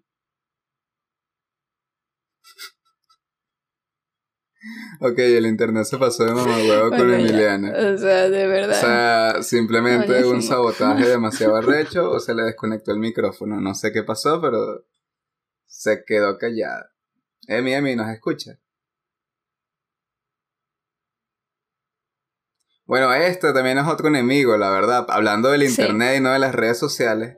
Ok, 4.99 5.17
el 5.17 5.47
internet 5.47 5.85
se 5.85 5.97
pasó 5.97 6.23
de 6.23 6.33
mamá 6.33 6.55
huevo 6.57 6.89
con 6.91 7.11
Emiliana. 7.11 7.71
O 7.71 7.97
sea, 7.97 8.29
de 8.29 8.45
verdad. 8.45 8.77
O 8.77 8.81
sea, 8.81 9.43
simplemente 9.43 10.23
un 10.25 10.43
sabotaje 10.43 11.07
demasiado 11.09 11.55
arrecho 11.55 12.11
o 12.11 12.19
se 12.19 12.35
le 12.35 12.43
desconectó 12.43 12.91
el 12.91 12.99
micrófono. 12.99 13.59
No 13.59 13.73
sé 13.73 13.91
qué 13.91 14.03
pasó, 14.03 14.39
pero 14.39 14.85
se 15.65 16.03
quedó 16.05 16.37
callada. 16.37 16.91
Emi, 17.47 17.73
Emi, 17.73 17.95
¿nos 17.95 18.09
escucha? 18.09 18.59
Bueno, 22.85 23.13
esto 23.13 23.53
también 23.53 23.77
es 23.77 23.87
otro 23.87 24.07
enemigo, 24.07 24.57
la 24.57 24.69
verdad. 24.69 25.05
Hablando 25.09 25.49
del 25.49 25.63
internet 25.63 26.17
y 26.17 26.19
no 26.21 26.31
de 26.31 26.39
las 26.39 26.53
redes 26.53 26.77
sociales. 26.77 27.37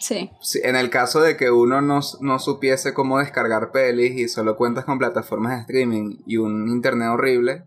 Sí. 0.00 0.30
En 0.62 0.76
el 0.76 0.90
caso 0.90 1.20
de 1.20 1.36
que 1.36 1.50
uno 1.50 1.80
no, 1.80 2.38
supiese 2.38 2.94
cómo 2.94 3.18
descargar 3.18 3.70
pelis 3.72 4.12
y 4.18 4.28
solo 4.28 4.56
cuentas 4.56 4.84
con 4.84 4.98
plataformas 4.98 5.54
de 5.54 5.60
streaming 5.62 6.18
y 6.26 6.36
un 6.36 6.68
internet 6.68 7.08
horrible, 7.08 7.64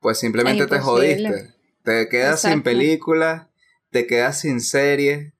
pues 0.00 0.18
simplemente 0.18 0.66
te 0.66 0.78
jodiste. 0.78 1.54
Te 1.82 2.08
quedas 2.08 2.42
sin 2.42 2.62
películas, 2.62 3.48
te 3.90 4.06
quedas 4.06 4.40
sin 4.40 4.60
series, 4.60 5.34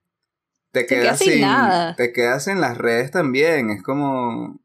te, 0.72 0.86
quedas, 0.86 1.18
sin, 1.20 1.40
nada. 1.40 1.94
Te 1.94 2.12
quedas 2.12 2.48
en 2.48 2.60
las 2.60 2.76
redes 2.76 3.10
también. 3.10 3.70
Es 3.70 3.82
como. 3.82 4.60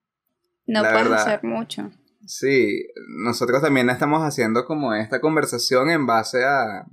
No 0.65 0.81
puedes 0.81 1.11
hacer 1.11 1.43
mucho. 1.43 1.91
Sí, 2.29 2.87
nosotros 3.23 3.61
también 3.61 3.89
estamos 3.89 4.21
haciendo 4.21 4.65
como 4.65 4.93
esta 4.93 5.19
conversación 5.19 5.89
en 5.89 6.05
base 6.05 6.45
a 6.45 6.85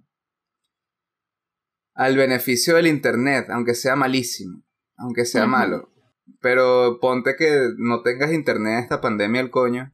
al 1.94 2.16
beneficio 2.16 2.76
del 2.76 2.86
internet, 2.86 3.46
aunque 3.50 3.74
sea 3.74 3.96
malísimo 3.96 4.66
aunque 4.96 5.24
sea 5.24 5.46
malo. 5.46 5.90
Pero 6.40 6.98
ponte 7.00 7.36
que 7.36 7.70
no 7.78 8.02
tengas 8.02 8.32
internet 8.32 8.82
esta 8.82 9.00
pandemia 9.00 9.40
el 9.40 9.50
coño. 9.50 9.92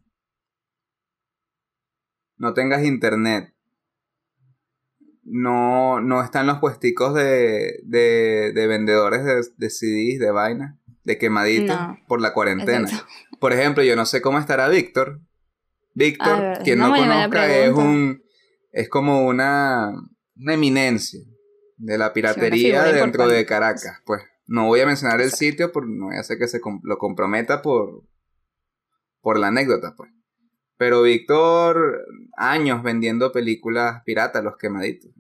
No 2.37 2.55
tengas 2.55 2.85
internet. 2.85 3.55
No, 5.25 6.01
no 6.01 6.23
están 6.23 6.47
los 6.47 6.59
puesticos 6.59 7.15
de, 7.15 7.81
de, 7.85 8.53
de 8.53 8.67
vendedores 8.67 9.25
de, 9.25 9.41
de, 9.57 9.71
CDs, 9.71 10.19
de 10.19 10.31
vaina, 10.33 10.81
de 11.05 11.19
quemaditos 11.19 11.77
por 12.09 12.21
la 12.21 12.33
cuarentena. 12.33 12.89
Por 13.39 13.53
ejemplo, 13.53 13.85
yo 13.85 13.95
no 13.95 14.05
sé 14.05 14.21
cómo 14.21 14.39
estará 14.39 14.69
Víctor. 14.69 15.21
Víctor, 15.95 16.59
quien 16.65 16.79
no, 16.79 16.95
conozca, 16.95 17.55
es 17.55 17.73
un 17.73 18.23
es 18.73 18.89
como 18.89 19.27
una, 19.27 19.93
una 20.37 20.55
eminencia 20.55 21.21
de 21.77 21.99
la 21.99 22.13
piratería 22.13 22.85
dentro 22.85 23.29
de 23.29 23.47
Caracas, 23.47 24.01
pues. 24.05 24.23
No 24.47 24.67
voy 24.67 24.81
a 24.81 24.87
mencionar 24.87 25.21
el 25.21 25.31
sitio 25.31 25.71
porque 25.73 25.93
no 25.93 26.07
voy 26.07 26.17
a 26.17 26.21
hacer 26.21 26.37
que 26.37 26.49
se 26.49 26.61
lo 26.83 26.99
comprometa 26.99 27.63
por, 27.63 28.03
por 29.21 29.39
la 29.39 29.49
anécdota, 29.49 29.95
pues. 29.97 30.11
Pero 30.77 31.03
Víctor, 31.03 32.05
años 32.37 32.83
vendiendo 32.83 33.31
películas 33.31 34.03
piratas, 34.05 34.43
los 34.43 34.57
quemaditos. 34.57 35.13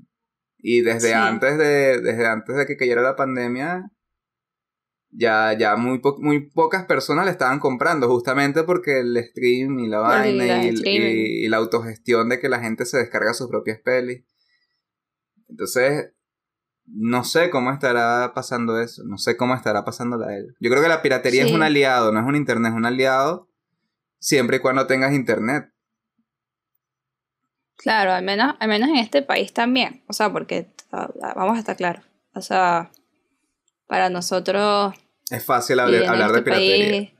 Y 0.58 0.80
desde 0.80 1.14
antes 1.14 1.56
de, 1.56 2.00
desde 2.00 2.26
antes 2.26 2.56
de 2.56 2.66
que 2.66 2.76
cayera 2.76 3.00
la 3.00 3.16
pandemia, 3.16 3.90
ya, 5.12 5.56
ya 5.58 5.76
muy, 5.76 6.00
muy 6.18 6.40
pocas 6.50 6.86
personas 6.86 7.26
le 7.26 7.30
estaban 7.30 7.60
comprando, 7.60 8.08
justamente 8.08 8.64
porque 8.64 9.00
el 9.00 9.16
stream 9.30 9.78
y 9.78 9.88
la 9.88 9.98
vaina 9.98 10.64
y, 10.64 10.74
y, 10.84 11.48
la 11.48 11.58
autogestión 11.58 12.30
de 12.30 12.40
que 12.40 12.48
la 12.48 12.60
gente 12.60 12.86
se 12.86 12.98
descarga 12.98 13.34
sus 13.34 13.48
propias 13.48 13.78
pelis. 13.80 14.24
Entonces, 15.48 16.12
no 16.86 17.24
sé 17.24 17.50
cómo 17.50 17.70
estará 17.70 18.32
pasando 18.34 18.80
eso, 18.80 19.02
no 19.04 19.18
sé 19.18 19.36
cómo 19.36 19.54
estará 19.54 19.84
pasando 19.84 20.22
a 20.24 20.34
él. 20.34 20.56
Yo 20.60 20.70
creo 20.70 20.82
que 20.82 20.88
la 20.88 21.02
piratería 21.02 21.44
es 21.44 21.52
un 21.52 21.62
aliado, 21.62 22.10
no 22.10 22.20
es 22.20 22.26
un 22.26 22.34
internet, 22.34 22.72
es 22.72 22.76
un 22.76 22.86
aliado 22.86 23.48
siempre 24.18 24.56
y 24.56 24.60
cuando 24.60 24.86
tengas 24.86 25.12
internet. 25.12 25.70
Claro, 27.76 28.12
al 28.12 28.24
menos, 28.24 28.54
al 28.60 28.68
menos 28.68 28.88
en 28.88 28.96
este 28.96 29.22
país 29.22 29.52
también, 29.52 30.04
o 30.06 30.12
sea, 30.12 30.32
porque 30.32 30.68
ah, 30.92 31.10
vamos 31.36 31.56
a 31.56 31.60
estar 31.60 31.76
claros, 31.76 32.04
o 32.32 32.40
sea, 32.40 32.92
para 33.86 34.10
nosotros... 34.10 34.94
Es 35.30 35.44
fácil 35.44 35.80
hablar, 35.80 36.00
de 36.00 36.26
este 36.26 36.42
piratería. 36.42 37.12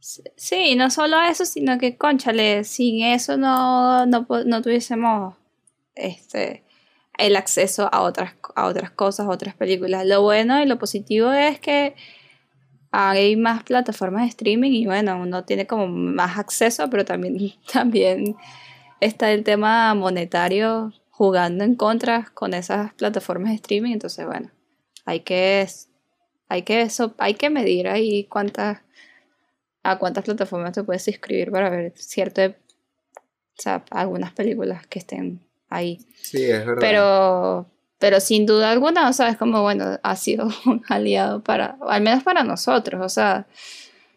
sí, 0.00 0.76
no 0.76 0.90
solo 0.90 1.20
eso, 1.20 1.44
sino 1.44 1.78
que, 1.78 1.96
conchale, 1.96 2.64
sin 2.64 3.02
eso 3.02 3.36
no, 3.36 4.06
no, 4.06 4.26
no 4.44 4.62
tuviésemos 4.62 5.34
este, 5.94 6.64
el 7.18 7.36
acceso 7.36 7.88
a 7.92 8.02
otras, 8.02 8.34
a 8.54 8.66
otras 8.66 8.90
cosas, 8.90 9.26
a 9.26 9.30
otras 9.30 9.54
películas. 9.54 10.06
Lo 10.06 10.22
bueno 10.22 10.62
y 10.62 10.66
lo 10.66 10.78
positivo 10.78 11.32
es 11.32 11.58
que 11.60 11.94
hay 12.90 13.36
más 13.36 13.64
plataformas 13.64 14.22
de 14.22 14.28
streaming 14.28 14.72
y 14.72 14.86
bueno, 14.86 15.20
uno 15.20 15.44
tiene 15.44 15.66
como 15.66 15.88
más 15.88 16.38
acceso, 16.38 16.88
pero 16.88 17.04
también, 17.04 17.36
también 17.72 18.36
está 19.00 19.30
el 19.32 19.44
tema 19.44 19.94
monetario 19.94 20.92
jugando 21.10 21.64
en 21.64 21.74
contra 21.74 22.30
con 22.34 22.54
esas 22.54 22.94
plataformas 22.94 23.50
de 23.50 23.56
streaming, 23.56 23.92
entonces 23.92 24.24
bueno, 24.24 24.50
hay 25.08 25.20
que 25.20 25.66
hay 26.50 26.62
que 26.62 26.82
eso, 26.82 27.14
hay 27.16 27.34
que 27.34 27.48
medir 27.48 27.88
ahí 27.88 28.24
cuántas 28.24 28.80
a 29.82 29.98
cuántas 29.98 30.24
plataformas 30.24 30.72
te 30.72 30.84
puedes 30.84 31.08
inscribir 31.08 31.50
para 31.50 31.70
ver 31.70 31.92
cierto 31.96 32.42
o 32.42 33.60
sea, 33.60 33.84
algunas 33.90 34.32
películas 34.32 34.86
que 34.86 34.98
estén 35.00 35.40
ahí. 35.68 35.98
Sí, 36.22 36.44
es 36.44 36.64
verdad. 36.64 36.80
Pero 36.80 37.66
pero 37.98 38.20
sin 38.20 38.46
duda 38.46 38.70
alguna, 38.70 39.08
o 39.08 39.12
sea, 39.12 39.28
es 39.28 39.36
como, 39.36 39.62
bueno, 39.62 39.98
ha 40.02 40.16
sido 40.16 40.48
un 40.66 40.84
aliado 40.88 41.42
para, 41.42 41.78
al 41.88 42.02
menos 42.02 42.22
para 42.22 42.44
nosotros, 42.44 43.02
o 43.04 43.08
sea, 43.08 43.46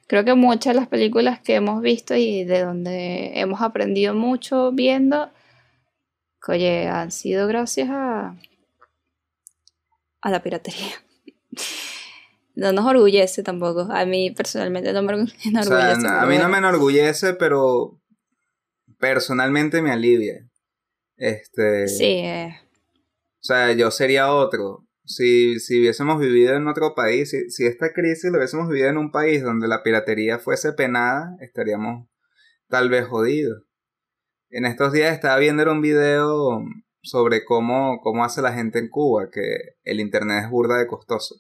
creo 0.08 0.24
que 0.26 0.36
muchas 0.36 0.74
de 0.74 0.82
las 0.82 0.88
películas 0.90 1.40
que 1.40 1.56
hemos 1.56 1.82
visto 1.82 2.16
y 2.16 2.44
de 2.44 2.64
donde 2.64 3.32
hemos 3.40 3.62
aprendido 3.62 4.14
mucho 4.14 4.72
viendo, 4.72 5.32
oye, 6.48 6.88
han 6.90 7.12
sido 7.12 7.48
gracias 7.48 7.90
a, 7.90 8.36
a 10.22 10.30
la 10.30 10.42
piratería. 10.42 10.94
No 12.56 12.74
nos 12.74 12.86
orgullece 12.86 13.44
tampoco. 13.44 13.88
A 13.92 14.06
mí 14.06 14.32
personalmente 14.32 14.94
no 14.94 15.04
me 15.04 15.14
enorgullece. 15.14 15.50
O 15.60 16.02
sea, 16.02 16.22
a 16.22 16.26
mí 16.26 16.38
no 16.38 16.50
me 16.50 16.58
enorgullece, 16.58 17.34
pero 17.34 18.00
personalmente 19.00 19.82
me 19.82 19.92
alivia. 19.92 20.48
Este. 21.18 21.88
Sí. 21.88 22.04
Eh. 22.04 22.56
O 23.42 23.44
sea, 23.44 23.72
yo 23.74 23.90
sería 23.92 24.32
otro. 24.32 24.86
Si, 25.06 25.60
si 25.60 25.80
hubiésemos 25.80 26.20
vivido 26.20 26.56
en 26.56 26.68
otro 26.68 26.94
país, 26.94 27.32
si, 27.32 27.50
si 27.50 27.66
esta 27.66 27.92
crisis 27.92 28.32
lo 28.32 28.38
hubiésemos 28.38 28.70
vivido 28.70 28.90
en 28.90 28.98
un 28.98 29.12
país 29.12 29.44
donde 29.44 29.68
la 29.68 29.84
piratería 29.84 30.38
fuese 30.40 30.74
penada, 30.74 31.36
estaríamos 31.42 32.08
tal 32.70 32.90
vez 32.90 33.08
jodidos. 33.08 33.64
En 34.50 34.66
estos 34.66 34.94
días 34.94 35.14
estaba 35.14 35.38
viendo 35.38 35.70
un 35.72 35.82
video 35.82 36.64
sobre 37.02 37.44
cómo, 37.44 38.00
cómo 38.02 38.24
hace 38.24 38.42
la 38.42 38.54
gente 38.54 38.80
en 38.80 38.90
Cuba, 38.90 39.30
que 39.32 39.76
el 39.84 40.00
internet 40.00 40.44
es 40.46 40.50
burda 40.50 40.78
de 40.78 40.88
costoso. 40.88 41.36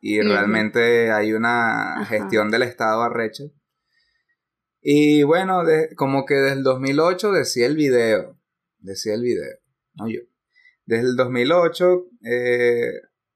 Y 0.00 0.20
realmente 0.20 1.12
hay 1.12 1.32
una 1.32 2.04
gestión 2.06 2.50
del 2.50 2.62
Estado 2.62 3.02
arrecha. 3.02 3.44
Y 4.80 5.22
bueno, 5.22 5.62
como 5.96 6.26
que 6.26 6.34
desde 6.34 6.56
el 6.56 6.64
2008 6.64 7.30
decía 7.30 7.66
el 7.66 7.76
video, 7.76 8.36
decía 8.78 9.14
el 9.14 9.22
video, 9.22 9.58
no 9.94 10.08
yo. 10.08 10.22
Desde 10.86 11.06
el 11.06 11.16
2008, 11.16 12.06
eh, 12.24 12.92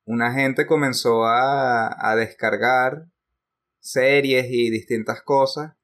una 0.07 0.33
gente 0.33 0.67
comenzó 0.67 1.25
a, 1.25 2.11
a 2.11 2.17
descargar 2.17 3.07
series 3.79 4.47
y 4.51 4.71
distintas 4.71 5.23
cosas 5.23 5.77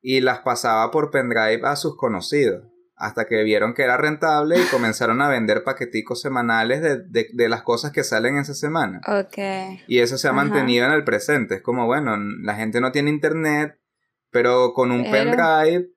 y 0.00 0.22
las 0.22 0.38
pasaba 0.38 0.90
por 0.90 1.10
pendrive 1.10 1.60
a 1.64 1.76
sus 1.76 1.94
conocidos 1.98 2.71
hasta 3.02 3.24
que 3.24 3.42
vieron 3.42 3.74
que 3.74 3.82
era 3.82 3.96
rentable 3.96 4.56
y 4.60 4.70
comenzaron 4.70 5.20
a 5.22 5.28
vender 5.28 5.64
paqueticos 5.64 6.20
semanales 6.20 6.80
de, 6.80 7.48
las 7.48 7.62
cosas 7.62 7.90
que 7.90 8.04
salen 8.04 8.38
esa 8.38 8.54
semana. 8.54 9.00
Ok. 9.08 9.38
Y 9.88 9.98
eso 9.98 10.16
se 10.18 10.28
ha 10.28 10.32
mantenido 10.32 10.86
en 10.86 10.92
el 10.92 11.02
presente. 11.02 11.56
Es 11.56 11.62
como, 11.62 11.86
bueno, 11.86 12.16
la 12.16 12.54
gente 12.54 12.80
no 12.80 12.92
tiene 12.92 13.10
internet, 13.10 13.76
pero 14.30 14.72
con 14.72 14.92
un 14.92 15.10
pendrive 15.10 15.90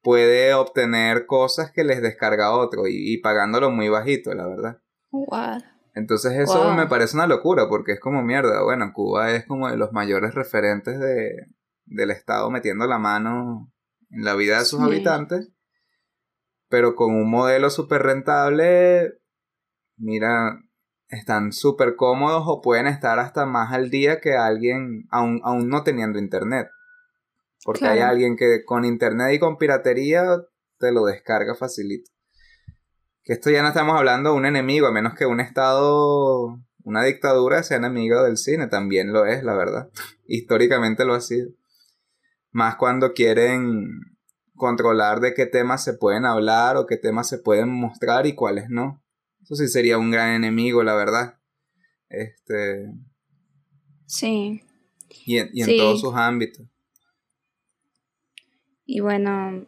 puede 0.00 0.54
obtener 0.54 1.26
cosas 1.26 1.70
que 1.70 1.84
les 1.84 2.00
descarga 2.00 2.56
otro 2.56 2.84
y, 2.88 3.18
pagándolo 3.18 3.70
muy 3.70 3.90
bajito, 3.90 4.32
la 4.32 4.48
verdad. 4.48 4.78
Wow. 5.10 5.58
Entonces 5.94 6.32
eso 6.32 6.72
me 6.72 6.86
parece 6.86 7.14
una 7.14 7.26
locura 7.26 7.68
porque 7.68 7.92
es 7.92 8.00
como 8.00 8.22
mierda. 8.22 8.62
Bueno, 8.62 8.90
Cuba 8.94 9.32
es 9.32 9.44
como 9.44 9.68
de 9.68 9.76
los 9.76 9.92
mayores 9.92 10.34
referentes 10.34 10.98
de, 10.98 11.48
del 11.84 12.10
Estado 12.10 12.50
metiendo 12.50 12.86
la 12.86 12.98
mano 12.98 13.70
en 14.08 14.24
la 14.24 14.34
vida 14.34 14.60
de 14.60 14.64
sus 14.64 14.80
habitantes 14.80 15.51
pero 16.72 16.94
con 16.96 17.14
un 17.14 17.30
modelo 17.30 17.68
súper 17.68 18.02
rentable, 18.02 19.18
mira, 19.98 20.58
están 21.08 21.52
súper 21.52 21.96
cómodos 21.96 22.44
o 22.46 22.62
pueden 22.62 22.86
estar 22.86 23.18
hasta 23.18 23.44
más 23.44 23.74
al 23.74 23.90
día 23.90 24.22
que 24.22 24.36
alguien, 24.36 25.06
aún, 25.10 25.42
aún 25.44 25.68
no 25.68 25.82
teniendo 25.82 26.18
internet. 26.18 26.68
Porque 27.62 27.84
hay 27.84 27.98
alguien 27.98 28.38
que 28.38 28.64
con 28.64 28.86
internet 28.86 29.34
y 29.34 29.38
con 29.38 29.58
piratería 29.58 30.24
te 30.78 30.92
lo 30.92 31.04
descarga 31.04 31.54
facilito. 31.54 32.10
Que 33.22 33.34
esto 33.34 33.50
ya 33.50 33.60
no 33.60 33.68
estamos 33.68 33.94
hablando 33.94 34.30
de 34.30 34.36
un 34.36 34.46
enemigo, 34.46 34.86
a 34.86 34.92
menos 34.92 35.12
que 35.12 35.26
un 35.26 35.40
estado, 35.40 36.58
una 36.84 37.04
dictadura 37.04 37.62
sea 37.64 37.76
enemigo 37.76 38.22
del 38.22 38.38
cine, 38.38 38.68
también 38.68 39.12
lo 39.12 39.26
es, 39.26 39.44
la 39.44 39.54
verdad. 39.54 39.90
Históricamente 40.24 41.04
lo 41.04 41.12
ha 41.12 41.20
sido. 41.20 41.50
Más 42.50 42.76
cuando 42.76 43.12
quieren 43.12 44.11
controlar 44.62 45.18
de 45.18 45.34
qué 45.34 45.44
temas 45.44 45.82
se 45.82 45.92
pueden 45.92 46.24
hablar 46.24 46.76
o 46.76 46.86
qué 46.86 46.96
temas 46.96 47.28
se 47.28 47.38
pueden 47.38 47.68
mostrar 47.68 48.28
y 48.28 48.36
cuáles 48.36 48.70
no. 48.70 49.02
Eso 49.42 49.56
sí 49.56 49.66
sería 49.66 49.98
un 49.98 50.12
gran 50.12 50.34
enemigo, 50.34 50.84
la 50.84 50.94
verdad. 50.94 51.40
Este. 52.08 52.92
Sí. 54.06 54.62
Y 55.26 55.38
en, 55.38 55.50
y 55.52 55.62
en 55.62 55.76
todos 55.78 56.00
sus 56.00 56.14
ámbitos. 56.14 56.64
Y 58.86 59.00
bueno, 59.00 59.66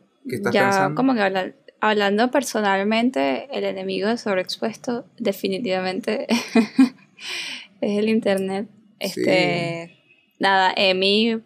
ya 0.53 0.93
como 0.95 1.13
que 1.15 1.55
hablando 1.81 2.31
personalmente, 2.31 3.49
el 3.51 3.65
enemigo 3.65 4.09
de 4.09 4.17
sobreexpuesto 4.17 5.07
definitivamente 5.19 6.29
es 7.81 7.99
el 7.99 8.09
internet. 8.09 8.69
Este, 9.01 9.99
nada, 10.39 10.73
Emi, 10.77 11.43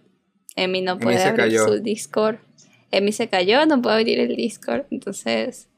Emi 0.54 0.82
no 0.82 0.98
puede 0.98 1.22
abrir 1.22 1.58
su 1.58 1.80
Discord 1.80 2.40
Emi 2.90 3.12
se 3.12 3.28
cayó, 3.28 3.66
no 3.66 3.82
puedo 3.82 3.96
abrir 3.96 4.18
el 4.18 4.36
Discord. 4.36 4.86
Entonces, 4.90 5.68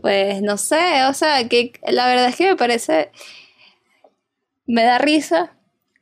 pues 0.00 0.42
no 0.42 0.56
sé, 0.56 1.04
o 1.08 1.14
sea, 1.14 1.48
que 1.48 1.72
la 1.86 2.06
verdad 2.06 2.28
es 2.28 2.36
que 2.36 2.48
me 2.48 2.56
parece, 2.56 3.10
me 4.66 4.82
da 4.82 4.98
risa, 4.98 5.56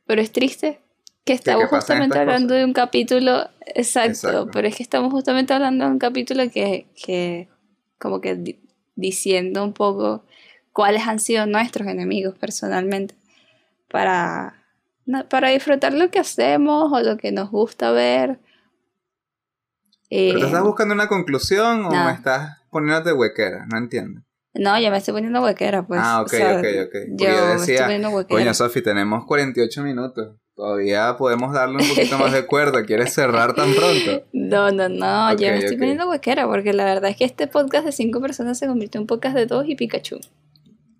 pero 0.05 0.21
es 0.21 0.31
triste 0.31 0.79
que 1.25 1.33
estamos 1.33 1.69
justamente 1.69 2.17
hablando 2.17 2.53
de 2.53 2.65
un 2.65 2.73
capítulo, 2.73 3.49
exacto, 3.65 4.49
pero 4.51 4.67
es 4.67 4.75
que 4.75 4.83
estamos 4.83 5.11
justamente 5.11 5.53
hablando 5.53 5.85
de 5.85 5.91
un 5.91 5.99
capítulo 5.99 6.49
que, 6.51 6.87
que 6.95 7.47
como 7.97 8.19
que 8.19 8.59
diciendo 8.95 9.63
un 9.63 9.73
poco 9.73 10.25
cuáles 10.73 11.07
han 11.07 11.19
sido 11.19 11.45
nuestros 11.45 11.87
enemigos 11.87 12.37
personalmente 12.37 13.15
para, 13.89 14.65
para 15.29 15.49
disfrutar 15.49 15.93
lo 15.93 16.09
que 16.09 16.19
hacemos 16.19 16.91
o 16.91 16.99
lo 16.99 17.17
que 17.17 17.31
nos 17.31 17.51
gusta 17.51 17.91
ver 17.91 18.39
¿Pero 20.13 20.39
te 20.39 20.45
estás 20.45 20.61
eh, 20.61 20.63
buscando 20.63 20.93
una 20.93 21.07
conclusión 21.07 21.85
o 21.85 21.89
me 21.89 22.11
estás 22.11 22.57
poniéndote 22.69 23.13
huequera? 23.13 23.65
No 23.71 23.77
entiendo. 23.77 24.21
No, 24.53 24.79
ya 24.79 24.91
me 24.91 24.97
estoy 24.97 25.15
poniendo 25.15 25.41
huequera, 25.41 25.87
pues. 25.87 25.99
Ah, 26.03 26.21
ok, 26.21 26.33
ok, 26.33 26.65
ok. 26.85 26.95
Yo, 27.17 27.27
yo 27.27 27.47
decía, 27.59 27.87
coño, 28.29 28.53
Sofi, 28.53 28.83
tenemos 28.83 29.25
48 29.25 29.81
minutos. 29.81 30.37
Todavía 30.55 31.17
podemos 31.17 31.51
darle 31.51 31.77
un 31.81 31.89
poquito 31.89 32.19
más 32.19 32.31
de 32.31 32.45
cuerda. 32.45 32.85
¿Quieres 32.85 33.11
cerrar 33.11 33.55
tan 33.55 33.73
pronto? 33.73 34.27
No, 34.31 34.71
no, 34.71 34.87
no. 34.87 35.33
ya 35.35 35.51
me 35.51 35.57
estoy 35.57 35.77
poniendo 35.77 36.07
huequera 36.07 36.45
porque 36.45 36.73
la 36.73 36.85
verdad 36.85 37.09
es 37.09 37.17
que 37.17 37.25
este 37.25 37.47
podcast 37.47 37.85
de 37.85 37.91
cinco 37.91 38.21
personas 38.21 38.59
se 38.59 38.67
convirtió 38.67 38.99
en 38.99 39.03
un 39.03 39.07
podcast 39.07 39.35
de 39.35 39.47
dos 39.47 39.65
y 39.67 39.75
Pikachu. 39.75 40.19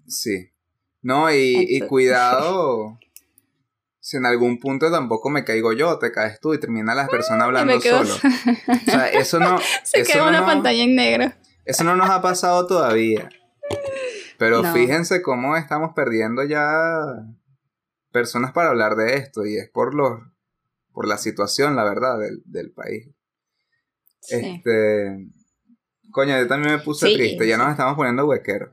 Sí. 0.07 0.49
No, 1.03 1.31
y, 1.31 1.67
y 1.69 1.81
cuidado 1.81 2.97
si 4.03 4.17
en 4.17 4.25
algún 4.25 4.59
punto 4.59 4.91
tampoco 4.91 5.29
me 5.29 5.45
caigo 5.45 5.71
yo, 5.71 5.97
te 5.97 6.11
caes 6.11 6.41
tú 6.41 6.53
y 6.53 6.59
termina 6.59 6.93
la 6.93 7.07
persona 7.07 7.45
hablando 7.45 7.79
solo. 7.79 8.13
O 8.13 8.91
sea, 8.91 9.07
eso 9.13 9.39
no. 9.39 9.57
Se 9.83 10.03
queda 10.03 10.27
una 10.27 10.45
pantalla 10.45 10.83
en 10.83 10.93
negro. 10.93 11.31
Eso 11.63 11.85
no 11.85 11.95
nos 11.95 12.09
ha 12.09 12.21
pasado 12.21 12.67
todavía. 12.67 13.29
Pero 14.37 14.61
fíjense 14.73 15.21
cómo 15.21 15.55
estamos 15.55 15.93
perdiendo 15.95 16.43
ya 16.43 16.99
personas 18.11 18.51
para 18.51 18.71
hablar 18.71 18.97
de 18.97 19.15
esto 19.15 19.45
y 19.45 19.55
es 19.55 19.69
por 19.69 19.95
los 19.95 20.19
por 20.91 21.07
la 21.07 21.17
situación, 21.17 21.77
la 21.77 21.85
verdad, 21.85 22.17
del, 22.43 22.71
país. 22.71 23.07
Este 24.27 25.29
coño, 26.11 26.37
yo 26.37 26.47
también 26.49 26.73
me 26.75 26.81
puse 26.81 27.13
triste, 27.13 27.47
ya 27.47 27.55
nos 27.55 27.71
estamos 27.71 27.95
poniendo 27.95 28.25
huequeros. 28.25 28.71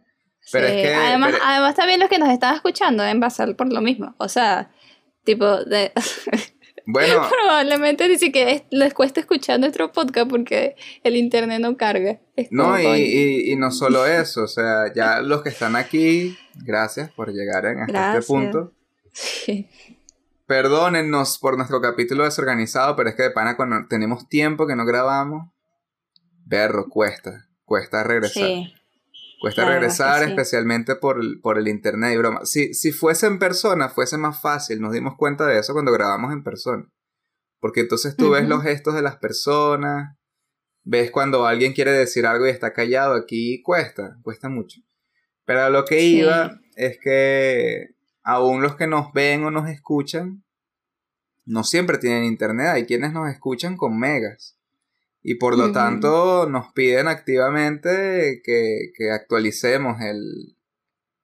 Pero 0.50 0.66
es 0.66 0.72
que 0.72 0.92
además, 0.92 1.34
además 1.40 1.76
también 1.76 2.00
los 2.00 2.08
que 2.08 2.18
nos 2.18 2.30
están 2.30 2.56
escuchando 2.56 3.04
deben 3.04 3.20
pasar 3.20 3.54
por 3.54 3.72
lo 3.72 3.80
mismo. 3.80 4.16
O 4.18 4.28
sea, 4.28 4.72
Tipo, 5.30 5.64
de... 5.64 5.92
Bueno. 6.86 7.22
Probablemente 7.28 8.08
ni 8.08 8.18
siquiera 8.18 8.64
les 8.70 8.94
cuesta 8.94 9.20
escuchar 9.20 9.60
nuestro 9.60 9.92
podcast 9.92 10.28
porque 10.28 10.74
el 11.04 11.14
internet 11.14 11.60
no 11.60 11.76
carga. 11.76 12.18
no, 12.50 12.76
y, 12.80 13.52
y, 13.52 13.54
no 13.54 13.70
solo 13.70 14.06
eso, 14.06 14.42
o 14.42 14.48
sea, 14.48 14.92
ya 14.92 15.20
los 15.20 15.42
que 15.42 15.50
están 15.50 15.76
aquí, 15.76 16.36
gracias 16.64 17.12
por 17.12 17.32
llegar 17.32 17.64
hasta 17.66 18.18
este 18.18 18.26
punto. 18.26 18.72
Sí. 19.12 19.68
Perdónennos 20.46 21.38
por 21.38 21.56
nuestro 21.56 21.80
capítulo 21.80 22.24
desorganizado, 22.24 22.96
pero 22.96 23.10
es 23.10 23.14
que 23.14 23.24
de 23.24 23.30
pana 23.30 23.56
cuando 23.56 23.86
tenemos 23.86 24.28
tiempo 24.28 24.66
que 24.66 24.74
no 24.74 24.84
grabamos, 24.84 25.48
berro, 26.44 26.88
cuesta, 26.88 27.46
cuesta 27.66 28.02
regresar. 28.02 28.48
Sí. 28.48 28.74
Cuesta 29.40 29.64
regresar, 29.64 30.22
especialmente 30.22 30.96
por 30.96 31.18
el, 31.18 31.40
por 31.40 31.58
el 31.58 31.66
internet 31.66 32.12
y 32.12 32.18
broma. 32.18 32.44
Si, 32.44 32.74
si 32.74 32.92
fuese 32.92 33.26
en 33.26 33.38
persona, 33.38 33.88
fuese 33.88 34.18
más 34.18 34.42
fácil. 34.42 34.82
Nos 34.82 34.92
dimos 34.92 35.14
cuenta 35.16 35.46
de 35.46 35.58
eso 35.58 35.72
cuando 35.72 35.92
grabamos 35.92 36.30
en 36.32 36.44
persona. 36.44 36.86
Porque 37.58 37.80
entonces 37.80 38.16
tú 38.16 38.30
ves 38.30 38.46
los 38.46 38.62
gestos 38.62 38.94
de 38.94 39.00
las 39.00 39.16
personas, 39.16 40.18
ves 40.84 41.10
cuando 41.10 41.46
alguien 41.46 41.72
quiere 41.72 41.90
decir 41.90 42.26
algo 42.26 42.46
y 42.46 42.50
está 42.50 42.74
callado, 42.74 43.14
aquí 43.14 43.62
cuesta, 43.62 44.18
cuesta 44.22 44.50
mucho. 44.50 44.80
Pero 45.46 45.62
a 45.62 45.70
lo 45.70 45.86
que 45.86 46.02
iba 46.02 46.60
es 46.76 46.98
que 47.02 47.94
aún 48.22 48.62
los 48.62 48.76
que 48.76 48.86
nos 48.86 49.10
ven 49.14 49.44
o 49.44 49.50
nos 49.50 49.70
escuchan, 49.70 50.44
no 51.46 51.64
siempre 51.64 51.96
tienen 51.96 52.24
internet, 52.24 52.68
hay 52.68 52.84
quienes 52.84 53.14
nos 53.14 53.30
escuchan 53.30 53.78
con 53.78 53.98
megas. 53.98 54.59
Y 55.22 55.34
por 55.34 55.58
lo 55.58 55.70
tanto 55.72 56.48
nos 56.48 56.72
piden 56.72 57.06
activamente 57.08 58.40
que, 58.44 59.10
actualicemos 59.12 60.00
el, 60.00 60.56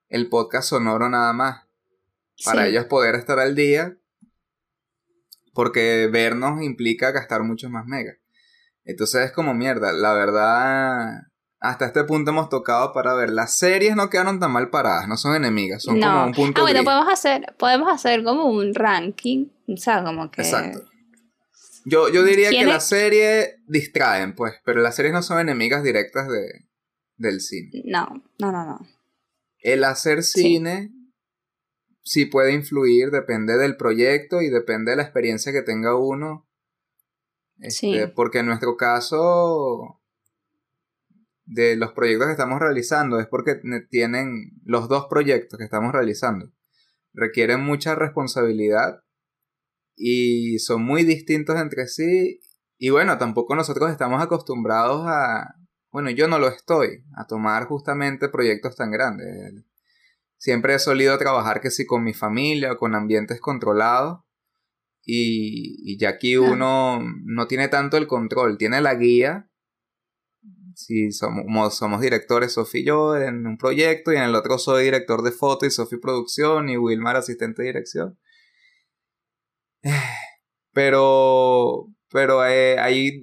el, 0.09 0.29
podcast 0.29 0.69
sonoro 0.69 1.09
nada 1.09 1.33
más. 1.33 1.63
Para 2.45 2.67
ellos 2.67 2.85
poder 2.85 3.15
estar 3.15 3.39
al 3.39 3.55
día. 3.55 3.97
Porque 5.55 6.09
vernos 6.13 6.63
implica 6.63 7.13
gastar 7.13 7.43
muchos 7.43 7.71
más 7.71 7.87
megas. 7.87 8.19
Entonces 8.85 9.25
es 9.25 9.33
como 9.33 9.55
mierda. 9.55 9.93
La 9.93 10.13
verdad, 10.13 11.29
hasta 11.61 11.87
este 11.87 12.05
punto 12.05 12.31
hemos 12.31 12.51
tocado 12.51 12.93
para 12.93 13.15
ver. 13.15 13.31
Las 13.31 13.57
series 13.57 13.97
no 13.97 14.11
quedaron 14.11 14.39
tan 14.39 14.53
mal 14.53 14.69
paradas, 14.69 15.09
no 15.09 15.17
son 15.17 15.35
enemigas, 15.35 15.83
son 15.83 16.01
como 16.01 16.25
un 16.27 16.33
punto. 16.33 16.61
Ah, 16.61 16.65
bueno, 16.65 16.85
podemos 16.85 17.09
hacer, 17.11 17.55
podemos 17.59 17.93
hacer 17.93 18.23
como 18.23 18.45
un 18.45 18.75
ranking. 18.75 19.47
O 19.69 19.77
sea, 19.79 20.05
como 20.05 20.31
que. 20.31 20.43
Exacto. 20.43 20.85
Yo, 21.89 22.09
yo 22.09 22.25
diría 22.25 22.51
que 22.51 22.67
las 22.67 22.89
series 22.89 23.61
distraen, 23.69 24.35
pues, 24.35 24.55
pero 24.65 24.81
las 24.81 24.97
series 24.97 25.15
no 25.15 25.23
son 25.23 25.39
enemigas 25.39 25.85
directas 25.85 26.27
de, 26.29 26.67
del 27.17 27.41
cine. 27.41 27.71
No, 27.85 28.25
no, 28.41 28.51
no, 28.51 28.65
no. 28.65 28.81
El 29.61 29.85
hacer 29.85 30.25
cine 30.25 30.93
sí. 32.03 32.27
puede 32.27 32.55
influir, 32.55 33.13
depende 33.13 33.57
del 33.57 33.77
proyecto 33.77 34.43
y 34.43 34.49
depende 34.49 34.91
de 34.91 34.97
la 34.97 35.05
experiencia 35.05 35.53
que 35.53 35.63
tenga 35.63 35.97
uno. 35.97 36.49
Este, 37.61 38.09
porque 38.09 38.41
en 38.41 38.47
nuestro 38.47 38.77
caso, 38.77 40.01
de 41.45 41.77
los 41.77 41.93
proyectos 41.93 42.27
que 42.27 42.33
estamos 42.33 42.59
realizando, 42.59 43.21
es 43.21 43.29
porque 43.29 43.61
tienen 43.89 44.61
los 44.65 44.89
dos 44.89 45.07
proyectos 45.09 45.57
que 45.57 45.65
estamos 45.65 45.93
realizando. 45.93 46.51
Requieren 47.13 47.61
mucha 47.61 47.95
responsabilidad 47.95 49.05
y 49.97 50.59
son 50.59 50.83
muy 50.85 51.03
distintos 51.05 51.59
entre 51.59 51.89
sí. 51.89 52.41
Y 52.79 52.91
bueno, 52.91 53.19
tampoco 53.19 53.57
nosotros 53.57 53.91
estamos 53.91 54.23
acostumbrados 54.23 55.07
a, 55.07 55.57
bueno, 55.91 56.11
yo 56.11 56.29
no 56.29 56.39
lo 56.39 56.49
estoy, 56.49 57.05
a 57.17 57.27
tomar 57.27 57.65
justamente 57.65 58.29
proyectos 58.29 58.77
tan 58.77 58.91
grandes. 58.91 59.65
Siempre 60.37 60.75
he 60.75 60.79
solido 60.79 61.17
trabajar 61.17 61.63
que 61.63 61.71
sí 61.71 61.87
con 61.87 62.05
mi 62.05 62.13
familia 62.13 62.73
o 62.73 62.77
con 62.77 62.95
ambientes 62.95 63.41
controlados. 63.41 64.21
Y, 65.09 65.97
ya 65.99 66.11
aquí 66.11 66.37
uno 66.37 67.01
no 67.25 67.47
tiene 67.47 67.69
tanto 67.69 67.97
el 67.97 68.07
control, 68.07 68.59
tiene 68.59 68.81
la 68.83 68.95
guía. 68.95 69.49
Si 70.75 71.13
somos, 71.13 71.75
somos 71.75 72.03
directores, 72.03 72.53
Sofía 72.53 72.81
y 72.83 72.85
yo, 72.85 73.17
en 73.17 73.47
un 73.47 73.57
proyecto, 73.57 74.13
y 74.13 74.17
en 74.17 74.25
el 74.25 74.35
otro 74.35 74.59
soy 74.59 74.85
director 74.85 75.23
de 75.23 75.31
foto 75.31 75.65
y 75.65 75.71
Sofía 75.71 75.99
producción 76.03 76.69
y 76.69 76.77
Wilmar 76.77 77.17
asistente 77.17 77.63
de 77.63 77.69
dirección. 77.69 78.19
Pero, 80.73 81.87
pero 82.11 82.45
eh, 82.45 82.79
hay 82.79 83.23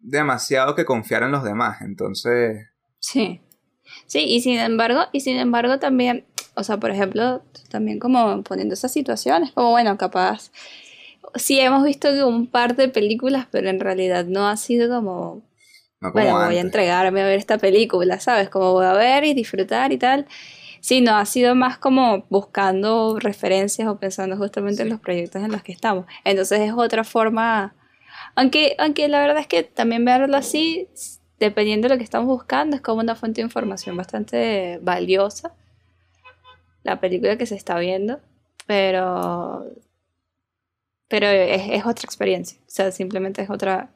demasiado 0.00 0.74
que 0.74 0.84
confiar 0.84 1.22
en 1.22 1.30
los 1.30 1.44
demás, 1.44 1.80
entonces... 1.82 2.66
Sí. 2.98 3.40
Sí, 4.06 4.24
y 4.24 4.40
sin 4.40 4.58
embargo, 4.58 5.02
y 5.12 5.20
sin 5.20 5.36
embargo 5.36 5.78
también, 5.78 6.24
o 6.54 6.64
sea, 6.64 6.78
por 6.78 6.90
ejemplo, 6.90 7.42
también 7.70 8.00
como 8.00 8.42
poniendo 8.42 8.74
esas 8.74 8.92
situaciones, 8.92 9.52
como 9.52 9.70
bueno, 9.70 9.96
capaz, 9.96 10.50
sí 11.34 11.60
hemos 11.60 11.84
visto 11.84 12.10
que 12.10 12.24
un 12.24 12.46
par 12.46 12.74
de 12.74 12.88
películas, 12.88 13.46
pero 13.50 13.68
en 13.70 13.80
realidad 13.80 14.24
no 14.24 14.48
ha 14.48 14.56
sido 14.56 14.88
como, 14.88 15.42
bueno, 16.00 16.46
voy 16.46 16.56
a 16.56 16.60
entregarme 16.60 17.22
a 17.22 17.26
ver 17.26 17.38
esta 17.38 17.58
película, 17.58 18.18
¿sabes? 18.20 18.48
Como 18.48 18.72
voy 18.72 18.86
a 18.86 18.94
ver 18.94 19.24
y 19.24 19.34
disfrutar 19.34 19.92
y 19.92 19.98
tal. 19.98 20.26
Sí, 20.80 21.00
no, 21.00 21.16
ha 21.16 21.24
sido 21.24 21.54
más 21.54 21.78
como 21.78 22.24
buscando 22.30 23.18
referencias 23.18 23.88
o 23.88 23.98
pensando 23.98 24.36
justamente 24.36 24.82
en 24.82 24.88
los 24.88 25.00
proyectos 25.00 25.42
en 25.42 25.52
los 25.52 25.62
que 25.62 25.72
estamos. 25.72 26.06
Entonces 26.24 26.60
es 26.60 26.72
otra 26.72 27.04
forma, 27.04 27.74
aunque, 28.34 28.76
aunque 28.78 29.08
la 29.08 29.20
verdad 29.20 29.38
es 29.38 29.46
que 29.46 29.62
también 29.62 30.04
verlo 30.04 30.36
así, 30.36 30.88
dependiendo 31.38 31.88
de 31.88 31.94
lo 31.94 31.98
que 31.98 32.04
estamos 32.04 32.28
buscando, 32.28 32.76
es 32.76 32.82
como 32.82 33.00
una 33.00 33.14
fuente 33.14 33.40
de 33.40 33.46
información 33.46 33.96
bastante 33.96 34.78
valiosa, 34.82 35.52
la 36.82 37.00
película 37.00 37.36
que 37.36 37.46
se 37.46 37.56
está 37.56 37.78
viendo, 37.78 38.20
pero, 38.66 39.66
pero 41.08 41.26
es, 41.26 41.62
es 41.70 41.86
otra 41.86 42.04
experiencia, 42.04 42.58
o 42.60 42.70
sea, 42.70 42.90
simplemente 42.92 43.42
es 43.42 43.50
otra, 43.50 43.90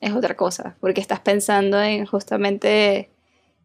es 0.00 0.12
otra 0.12 0.36
cosa, 0.36 0.76
porque 0.80 1.00
estás 1.00 1.20
pensando 1.20 1.80
en 1.80 2.06
justamente 2.06 3.11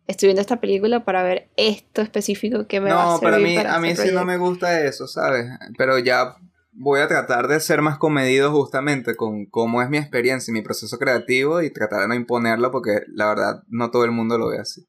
estoy 0.07 0.27
viendo 0.27 0.41
esta 0.41 0.59
película 0.59 1.03
para 1.03 1.23
ver 1.23 1.49
esto 1.57 2.01
específico 2.01 2.67
que 2.67 2.79
me 2.79 2.91
va 2.91 3.15
a 3.15 3.19
servir 3.19 3.29
No, 3.29 3.29
pero 3.29 3.35
a 3.35 3.39
mí, 3.39 3.57
a 3.57 3.79
mí 3.79 3.95
sí 3.95 4.11
no 4.13 4.25
me 4.25 4.37
gusta 4.37 4.81
eso, 4.85 5.07
¿sabes? 5.07 5.45
Pero 5.77 5.99
ya 5.99 6.35
voy 6.71 6.99
a 6.99 7.07
tratar 7.07 7.47
de 7.47 7.59
ser 7.59 7.81
más 7.81 7.97
comedido 7.97 8.51
justamente 8.51 9.15
con 9.15 9.45
cómo 9.45 9.81
es 9.81 9.89
mi 9.89 9.97
experiencia 9.97 10.51
y 10.51 10.53
mi 10.53 10.61
proceso 10.61 10.97
creativo 10.97 11.61
y 11.61 11.71
tratar 11.71 12.01
de 12.01 12.07
no 12.07 12.13
imponerlo 12.13 12.71
porque 12.71 13.01
la 13.07 13.27
verdad 13.27 13.63
no 13.67 13.91
todo 13.91 14.05
el 14.05 14.11
mundo 14.11 14.37
lo 14.37 14.49
ve 14.49 14.59
así. 14.59 14.87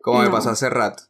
Como 0.00 0.22
me 0.22 0.30
pasó 0.30 0.50
hace 0.50 0.68
rato. 0.70 1.04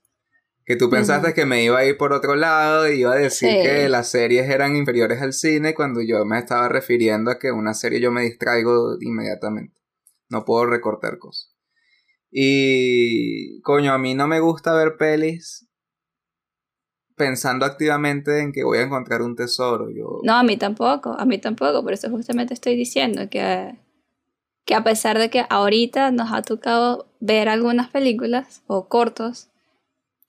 Que 0.65 0.77
tú 0.77 0.91
pensaste 0.91 1.33
que 1.33 1.47
me 1.47 1.65
iba 1.65 1.79
a 1.79 1.85
ir 1.87 1.97
por 1.97 2.13
otro 2.13 2.37
lado 2.37 2.91
y 2.91 3.01
iba 3.01 3.13
a 3.15 3.17
decir 3.17 3.49
que 3.63 3.89
las 3.89 4.11
series 4.11 4.51
eran 4.51 4.77
inferiores 4.77 5.23
al 5.23 5.33
cine 5.33 5.75
cuando 5.75 6.03
yo 6.03 6.25
me 6.27 6.39
estaba 6.39 6.69
refiriendo 6.69 7.31
a 7.31 7.39
que 7.39 7.53
una 7.53 7.73
serie 7.73 8.01
yo 8.01 8.13
me 8.13 8.23
distraigo 8.23 8.99
inmediatamente. 9.01 9.81
No 10.29 10.45
puedo 10.45 10.67
recortar 10.67 11.19
cosas. 11.19 11.58
Y, 12.31 13.61
coño, 13.63 13.93
a 13.93 13.99
mí 13.99 14.15
no 14.15 14.27
me 14.27 14.41
gusta 14.41 14.75
ver 14.75 14.97
pelis 14.99 15.69
pensando 17.17 17.67
activamente 17.67 18.41
en 18.41 18.53
que 18.53 18.65
voy 18.65 18.79
a 18.79 18.83
encontrar 18.83 19.23
un 19.23 19.37
tesoro. 19.37 19.91
Yo... 19.91 20.21
No, 20.23 20.35
a 20.35 20.43
mí 20.43 20.57
tampoco, 20.57 21.15
a 21.19 21.25
mí 21.25 21.39
tampoco, 21.39 21.83
por 21.83 21.93
eso 21.93 22.09
justamente 22.11 22.55
estoy 22.55 22.77
diciendo 22.77 23.29
que, 23.29 23.77
que 24.65 24.75
a 24.75 24.85
pesar 24.85 25.19
de 25.19 25.29
que 25.29 25.45
ahorita 25.51 26.11
nos 26.13 26.33
ha 26.33 26.43
tocado 26.43 27.09
ver 27.21 27.49
algunas 27.49 27.89
películas 27.89 28.63
o 28.67 28.89
cortos, 28.89 29.49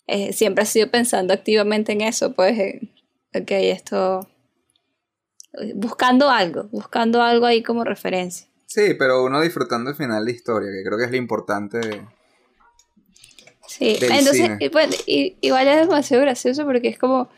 eh, 0.08 0.34
siempre 0.34 0.64
ha 0.64 0.66
sido 0.66 0.90
pensando 0.90 1.34
activamente 1.34 1.92
en 1.92 2.02
eso, 2.02 2.34
pues, 2.34 2.58
eh, 2.58 2.82
ok, 3.36 3.52
esto, 3.52 4.28
buscando 5.76 6.30
algo, 6.30 6.64
buscando 6.72 7.22
algo 7.22 7.46
ahí 7.46 7.62
como 7.62 7.84
referencia. 7.84 8.49
Sí, 8.70 8.94
pero 8.94 9.24
uno 9.24 9.42
disfrutando 9.42 9.90
el 9.90 9.96
final 9.96 10.24
de 10.24 10.32
la 10.32 10.38
historia, 10.38 10.70
que 10.72 10.84
creo 10.84 10.96
que 10.96 11.06
es 11.06 11.12
lo 11.12 11.18
importante. 11.18 11.80
Sí, 13.68 13.98
entonces, 14.00 14.52
igual 15.42 15.68
es 15.68 15.80
demasiado 15.80 16.22
gracioso 16.22 16.66
porque 16.66 16.90
es 16.90 17.00
como 17.00 17.30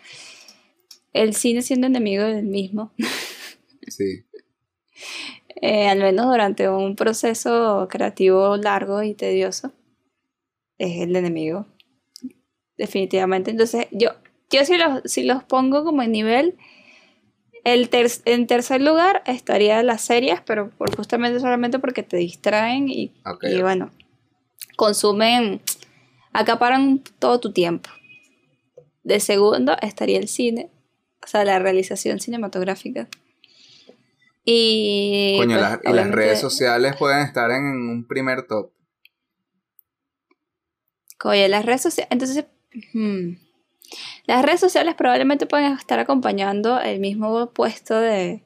el 1.14 1.34
cine 1.34 1.62
siendo 1.62 1.88
enemigo 1.88 2.26
del 2.26 2.46
mismo. 2.46 2.92
Sí. 3.88 4.26
Eh, 5.64 5.88
al 5.88 6.00
menos 6.00 6.26
durante 6.26 6.68
un 6.70 6.96
proceso 6.96 7.88
creativo 7.88 8.58
largo 8.58 9.04
y 9.04 9.14
tedioso, 9.14 9.72
es 10.80 11.02
el 11.02 11.16
enemigo. 11.16 11.68
Definitivamente. 12.78 13.52
Entonces, 13.52 13.86
yo, 13.92 14.10
yo 14.50 14.66
si 14.66 14.78
los, 14.78 15.02
si 15.06 15.22
los 15.22 15.44
pongo 15.44 15.84
como 15.84 16.02
en 16.02 16.14
nivel, 16.14 16.58
el 17.64 17.90
en 18.26 18.48
tercer 18.48 18.82
lugar 18.82 19.22
estaría 19.26 19.82
las 19.84 20.02
series, 20.02 20.42
pero 20.42 20.70
por, 20.72 20.96
justamente 20.96 21.40
solamente 21.40 21.80
porque 21.80 22.04
te 22.04 22.18
distraen 22.18 22.90
y, 22.90 23.14
bueno, 23.62 23.92
consumen, 24.76 25.62
acaparan 26.34 27.04
todo 27.20 27.40
tu 27.40 27.52
tiempo. 27.54 27.90
De 29.04 29.20
segundo 29.20 29.76
estaría 29.82 30.20
el 30.20 30.28
cine, 30.28 30.70
o 31.24 31.28
sea, 31.28 31.44
la 31.46 31.60
realización 31.60 32.20
cinematográfica. 32.20 33.08
Y, 34.44 35.36
Coño, 35.38 35.58
pues, 35.60 35.80
y 35.84 35.96
las 35.96 36.10
redes 36.10 36.40
sociales 36.40 36.96
pueden 36.98 37.20
estar 37.20 37.52
en 37.52 37.64
un 37.64 38.08
primer 38.08 38.48
top. 38.48 38.72
Coño, 41.20 41.48
las 41.48 41.66
redes 41.66 41.82
sociales, 41.82 42.08
entonces... 42.12 42.46
Hmm, 42.94 43.34
las 44.26 44.46
redes 44.46 44.60
sociales 44.60 44.96
probablemente 44.96 45.46
pueden 45.46 45.74
estar 45.74 46.00
acompañando 46.00 46.80
el 46.80 47.00
mismo 47.00 47.52
puesto 47.52 48.00
de, 48.00 48.44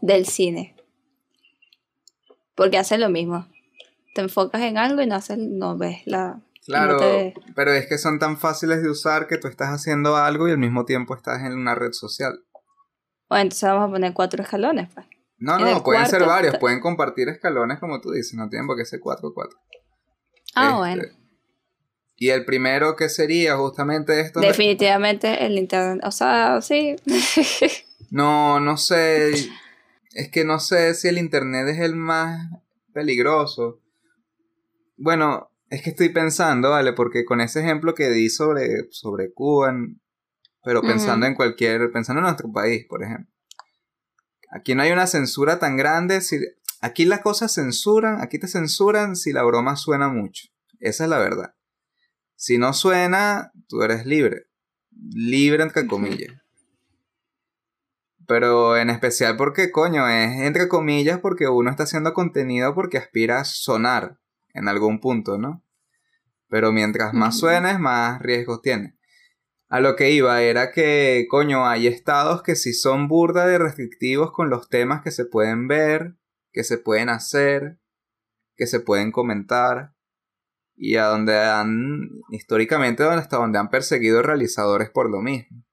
del 0.00 0.26
cine. 0.26 0.76
Porque 2.54 2.78
hacen 2.78 3.00
lo 3.00 3.08
mismo. 3.08 3.46
Te 4.14 4.20
enfocas 4.20 4.62
en 4.62 4.78
algo 4.78 5.00
y 5.00 5.06
no, 5.06 5.14
haces, 5.14 5.38
no 5.38 5.76
ves 5.76 6.02
la... 6.06 6.40
Claro, 6.64 6.98
pero 7.56 7.72
es 7.72 7.88
que 7.88 7.98
son 7.98 8.20
tan 8.20 8.38
fáciles 8.38 8.82
de 8.82 8.88
usar 8.88 9.26
que 9.26 9.36
tú 9.36 9.48
estás 9.48 9.70
haciendo 9.70 10.16
algo 10.16 10.46
y 10.46 10.52
al 10.52 10.58
mismo 10.58 10.84
tiempo 10.84 11.16
estás 11.16 11.42
en 11.42 11.54
una 11.54 11.74
red 11.74 11.90
social. 11.90 12.38
Bueno, 13.28 13.42
entonces 13.42 13.68
vamos 13.68 13.88
a 13.88 13.92
poner 13.92 14.12
cuatro 14.12 14.42
escalones, 14.44 14.88
pues. 14.94 15.06
No, 15.38 15.58
no, 15.58 15.82
pueden 15.82 16.06
ser 16.06 16.24
varios, 16.24 16.56
pueden 16.58 16.78
compartir 16.78 17.28
escalones 17.28 17.80
como 17.80 18.00
tú 18.00 18.12
dices, 18.12 18.34
no 18.34 18.48
tienen 18.48 18.68
por 18.68 18.76
qué 18.76 18.84
ser 18.84 19.00
cuatro, 19.00 19.32
cuatro. 19.34 19.58
Ah, 20.54 20.66
este, 20.66 20.76
bueno. 20.76 21.21
Y 22.16 22.30
el 22.30 22.44
primero 22.44 22.94
que 22.94 23.08
sería 23.08 23.56
justamente 23.56 24.20
esto. 24.20 24.40
Definitivamente 24.40 25.44
el 25.44 25.58
internet. 25.58 26.04
O 26.04 26.12
sea, 26.12 26.60
sí. 26.60 26.96
no, 28.10 28.60
no 28.60 28.76
sé. 28.76 29.32
es 30.14 30.30
que 30.30 30.44
no 30.44 30.60
sé 30.60 30.94
si 30.94 31.08
el 31.08 31.18
Internet 31.18 31.68
es 31.68 31.78
el 31.80 31.96
más 31.96 32.48
peligroso. 32.92 33.80
Bueno, 34.96 35.50
es 35.70 35.82
que 35.82 35.90
estoy 35.90 36.10
pensando, 36.10 36.70
¿vale? 36.70 36.92
Porque 36.92 37.24
con 37.24 37.40
ese 37.40 37.60
ejemplo 37.60 37.94
que 37.94 38.10
di 38.10 38.28
sobre, 38.28 38.90
sobre 38.90 39.32
Cuba, 39.32 39.74
pero 40.62 40.82
pensando 40.82 41.26
en 41.26 41.34
cualquier, 41.34 41.90
pensando 41.90 42.20
en 42.20 42.24
nuestro 42.24 42.52
país, 42.52 42.84
por 42.88 43.02
ejemplo. 43.02 43.32
Aquí 44.50 44.74
no 44.74 44.82
hay 44.82 44.92
una 44.92 45.06
censura 45.06 45.58
tan 45.58 45.76
grande. 45.76 46.20
Si, 46.20 46.38
aquí 46.82 47.04
las 47.06 47.20
cosas 47.20 47.54
censuran, 47.54 48.20
aquí 48.20 48.38
te 48.38 48.48
censuran 48.48 49.16
si 49.16 49.32
la 49.32 49.42
broma 49.42 49.76
suena 49.76 50.08
mucho. 50.08 50.48
Esa 50.78 51.04
es 51.04 51.10
la 51.10 51.18
verdad. 51.18 51.54
Si 52.42 52.58
no 52.58 52.72
suena, 52.72 53.52
tú 53.68 53.82
eres 53.82 54.04
libre. 54.04 54.48
Libre 54.90 55.62
entre 55.62 55.86
comillas. 55.86 56.42
Pero 58.26 58.76
en 58.76 58.90
especial 58.90 59.36
porque, 59.36 59.70
coño, 59.70 60.08
es 60.08 60.40
entre 60.40 60.66
comillas 60.66 61.20
porque 61.20 61.46
uno 61.46 61.70
está 61.70 61.84
haciendo 61.84 62.14
contenido 62.14 62.74
porque 62.74 62.98
aspira 62.98 63.38
a 63.38 63.44
sonar 63.44 64.18
en 64.54 64.66
algún 64.66 64.98
punto, 64.98 65.38
¿no? 65.38 65.64
Pero 66.48 66.72
mientras 66.72 67.14
más 67.14 67.38
suenes, 67.38 67.78
más 67.78 68.20
riesgos 68.20 68.60
tiene. 68.60 68.98
A 69.68 69.78
lo 69.78 69.94
que 69.94 70.10
iba 70.10 70.42
era 70.42 70.72
que, 70.72 71.26
coño, 71.30 71.64
hay 71.68 71.86
estados 71.86 72.42
que 72.42 72.56
sí 72.56 72.72
son 72.72 73.06
burda 73.06 73.46
de 73.46 73.58
restrictivos 73.58 74.32
con 74.32 74.50
los 74.50 74.68
temas 74.68 75.00
que 75.02 75.12
se 75.12 75.26
pueden 75.26 75.68
ver, 75.68 76.16
que 76.50 76.64
se 76.64 76.76
pueden 76.76 77.08
hacer, 77.08 77.78
que 78.56 78.66
se 78.66 78.80
pueden 78.80 79.12
comentar, 79.12 79.91
y 80.76 80.96
a 80.96 81.06
donde 81.06 81.38
han, 81.38 82.10
históricamente, 82.30 83.02
hasta 83.04 83.36
donde 83.36 83.58
han 83.58 83.70
perseguido 83.70 84.22
realizadores 84.22 84.90
por 84.90 85.10
lo 85.10 85.20
mismo. 85.20 85.64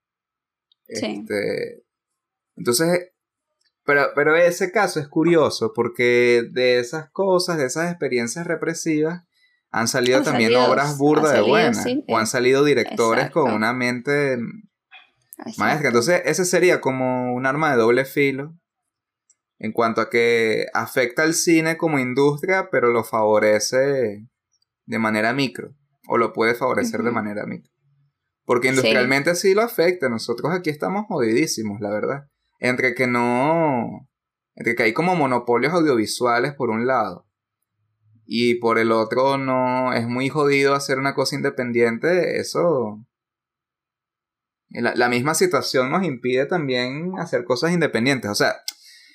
Sí. 0.88 1.20
Este, 1.20 1.84
entonces, 2.56 3.10
pero, 3.84 4.08
pero 4.14 4.36
ese 4.36 4.70
caso 4.70 5.00
es 5.00 5.08
curioso 5.08 5.72
porque 5.74 6.44
de 6.50 6.78
esas 6.78 7.10
cosas, 7.10 7.58
de 7.58 7.66
esas 7.66 7.90
experiencias 7.90 8.46
represivas, 8.46 9.24
han 9.70 9.88
salido 9.88 10.22
también 10.22 10.54
obras 10.56 10.98
burdas 10.98 11.32
de 11.32 11.42
buenas. 11.42 11.84
o 12.08 12.18
han 12.18 12.26
salido 12.26 12.64
directores 12.64 13.30
con 13.30 13.52
una 13.52 13.72
mente 13.72 14.38
maestra. 15.56 15.88
Entonces, 15.88 16.22
ese 16.24 16.44
sería 16.44 16.80
como 16.80 17.32
un 17.34 17.46
arma 17.46 17.70
de 17.70 17.76
doble 17.78 18.04
filo. 18.04 18.56
En 19.58 19.72
cuanto 19.72 20.00
a 20.00 20.08
que 20.08 20.66
afecta 20.72 21.22
al 21.22 21.34
cine 21.34 21.76
como 21.76 21.98
industria, 21.98 22.68
pero 22.70 22.88
lo 22.88 23.04
favorece 23.04 24.26
de 24.90 24.98
manera 24.98 25.32
micro. 25.32 25.74
O 26.08 26.18
lo 26.18 26.32
puede 26.32 26.54
favorecer 26.54 27.02
de 27.02 27.12
manera 27.12 27.46
micro. 27.46 27.70
Porque 28.44 28.68
industrialmente 28.68 29.34
sí. 29.36 29.54
lo 29.54 29.62
afecta. 29.62 30.08
Nosotros 30.08 30.52
aquí 30.52 30.70
estamos 30.70 31.06
jodidísimos, 31.06 31.80
la 31.80 31.90
verdad. 31.90 32.24
Entre 32.58 32.94
que 32.94 33.06
no. 33.06 34.08
Entre 34.56 34.74
que 34.74 34.82
hay 34.82 34.92
como 34.92 35.14
monopolios 35.14 35.72
audiovisuales 35.72 36.54
por 36.54 36.70
un 36.70 36.86
lado 36.86 37.30
y 38.32 38.60
por 38.60 38.78
el 38.78 38.92
otro 38.92 39.38
no 39.38 39.92
es 39.92 40.06
muy 40.06 40.28
jodido 40.28 40.76
hacer 40.76 40.98
una 40.98 41.14
cosa 41.14 41.34
independiente, 41.34 42.38
eso... 42.38 43.04
La, 44.68 45.08
misma 45.08 45.34
situación 45.34 45.90
nos 45.90 46.04
impide 46.04 46.46
también 46.46 47.18
hacer 47.18 47.42
cosas 47.42 47.72
independientes. 47.72 48.30
O 48.30 48.36
sea, 48.36 48.54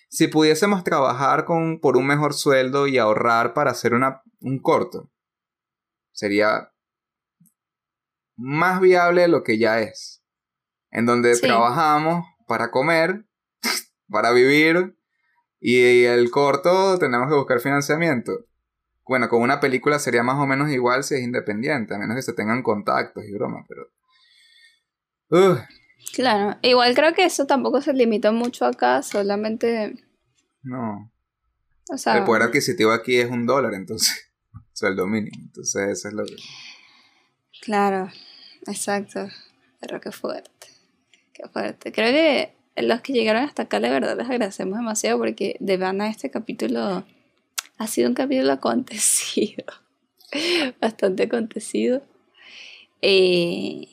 si 0.09 0.27
pudiésemos 0.27 0.83
trabajar 0.83 1.45
con, 1.45 1.79
por 1.79 1.95
un 1.95 2.07
mejor 2.07 2.33
sueldo 2.33 2.87
y 2.87 2.97
ahorrar 2.97 3.53
para 3.53 3.71
hacer 3.71 3.93
una, 3.93 4.21
un 4.41 4.59
corto, 4.59 5.09
sería 6.15 6.71
más 8.35 8.81
viable 8.81 9.21
de 9.21 9.27
lo 9.27 9.43
que 9.43 9.57
ya 9.59 9.79
es. 9.81 10.23
En 10.89 11.05
donde 11.05 11.37
trabajamos 11.39 12.25
para 12.47 12.71
comer, 12.71 13.25
para 14.09 14.31
vivir, 14.31 14.97
y 15.59 16.05
el 16.05 16.31
corto 16.31 16.97
tenemos 16.97 17.27
que 17.29 17.35
buscar 17.35 17.59
financiamiento. 17.59 18.45
Bueno, 19.07 19.29
con 19.29 19.41
una 19.41 19.59
película 19.59 19.99
sería 19.99 20.23
más 20.23 20.37
o 20.41 20.47
menos 20.47 20.71
igual 20.71 21.03
si 21.03 21.15
es 21.15 21.21
independiente, 21.21 21.93
a 21.93 21.99
menos 21.99 22.15
que 22.15 22.21
se 22.21 22.33
tengan 22.33 22.63
contactos 22.63 23.23
y 23.25 23.33
bromas, 23.33 23.65
pero... 23.67 23.87
Claro, 26.13 26.57
igual 26.61 26.95
creo 26.95 27.13
que 27.13 27.25
eso 27.25 27.45
tampoco 27.45 27.81
se 27.81 27.93
limitó 27.93 28.31
mucho 28.31 28.65
acá, 28.65 29.01
solamente... 29.03 29.95
No. 30.61 31.11
O 31.91 31.97
sea... 31.97 32.17
El 32.17 32.23
poder 32.23 32.43
adquisitivo 32.43 32.91
aquí 32.91 33.17
es 33.17 33.29
un 33.29 33.45
dólar, 33.45 33.73
entonces, 33.73 34.31
sueldo 34.75 35.07
mínimo, 35.07 35.37
entonces 35.41 35.89
eso 35.89 36.07
es 36.09 36.13
lo 36.13 36.25
que... 36.25 36.35
Claro, 37.61 38.11
exacto, 38.67 39.27
pero 39.79 40.01
qué 40.01 40.11
fuerte, 40.11 40.67
qué 41.33 41.47
fuerte. 41.47 41.91
Creo 41.91 42.11
que 42.11 42.53
los 42.83 43.01
que 43.01 43.13
llegaron 43.13 43.43
hasta 43.43 43.63
acá, 43.63 43.79
de 43.79 43.89
verdad, 43.89 44.17
les 44.17 44.29
agradecemos 44.29 44.77
demasiado 44.77 45.17
porque 45.17 45.55
de 45.59 45.83
a 45.83 46.07
este 46.09 46.29
capítulo 46.29 47.05
ha 47.77 47.87
sido 47.87 48.09
un 48.09 48.15
capítulo 48.15 48.51
acontecido, 48.51 49.65
bastante 50.81 51.23
acontecido. 51.23 52.03
Eh, 53.01 53.87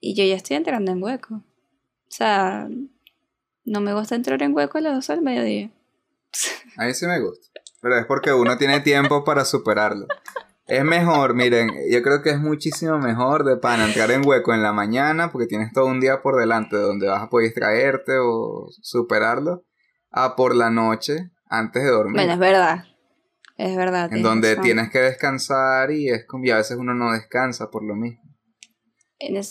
y 0.00 0.14
yo 0.14 0.24
ya 0.24 0.36
estoy 0.36 0.56
entrando 0.56 0.92
en 0.92 1.02
hueco. 1.02 1.36
O 1.36 2.10
sea, 2.10 2.68
no 3.64 3.80
me 3.80 3.94
gusta 3.94 4.14
entrar 4.14 4.42
en 4.42 4.54
hueco 4.54 4.78
a 4.78 4.80
las 4.80 4.94
12 4.94 5.12
del 5.14 5.22
mediodía. 5.22 5.70
A 6.76 6.86
mí 6.86 6.94
sí 6.94 7.06
me 7.06 7.20
gusta. 7.20 7.48
Pero 7.80 7.96
es 7.96 8.06
porque 8.06 8.32
uno 8.32 8.56
tiene 8.56 8.80
tiempo 8.80 9.24
para 9.24 9.44
superarlo. 9.44 10.06
Es 10.66 10.84
mejor, 10.84 11.34
miren, 11.34 11.70
yo 11.90 12.02
creo 12.02 12.22
que 12.22 12.30
es 12.30 12.38
muchísimo 12.38 12.98
mejor 12.98 13.44
de 13.44 13.56
pan 13.56 13.80
entrar 13.80 14.10
en 14.10 14.26
hueco 14.26 14.52
en 14.52 14.62
la 14.62 14.74
mañana 14.74 15.32
porque 15.32 15.46
tienes 15.46 15.72
todo 15.72 15.86
un 15.86 15.98
día 15.98 16.20
por 16.20 16.38
delante 16.38 16.76
donde 16.76 17.08
vas 17.08 17.22
a 17.22 17.30
poder 17.30 17.46
distraerte 17.46 18.12
o 18.20 18.68
superarlo, 18.82 19.64
a 20.10 20.36
por 20.36 20.54
la 20.54 20.68
noche 20.68 21.30
antes 21.48 21.82
de 21.82 21.88
dormir. 21.88 22.16
Bueno, 22.16 22.34
es 22.34 22.38
verdad. 22.38 22.84
Es 23.56 23.76
verdad. 23.76 24.12
En 24.12 24.22
donde 24.22 24.56
tienes 24.56 24.90
que 24.90 24.98
descansar 24.98 25.90
y 25.90 26.10
es 26.10 26.26
como, 26.26 26.44
y 26.44 26.50
a 26.50 26.56
veces 26.56 26.76
uno 26.76 26.94
no 26.94 27.12
descansa 27.12 27.70
por 27.70 27.82
lo 27.82 27.96
mismo. 27.96 28.27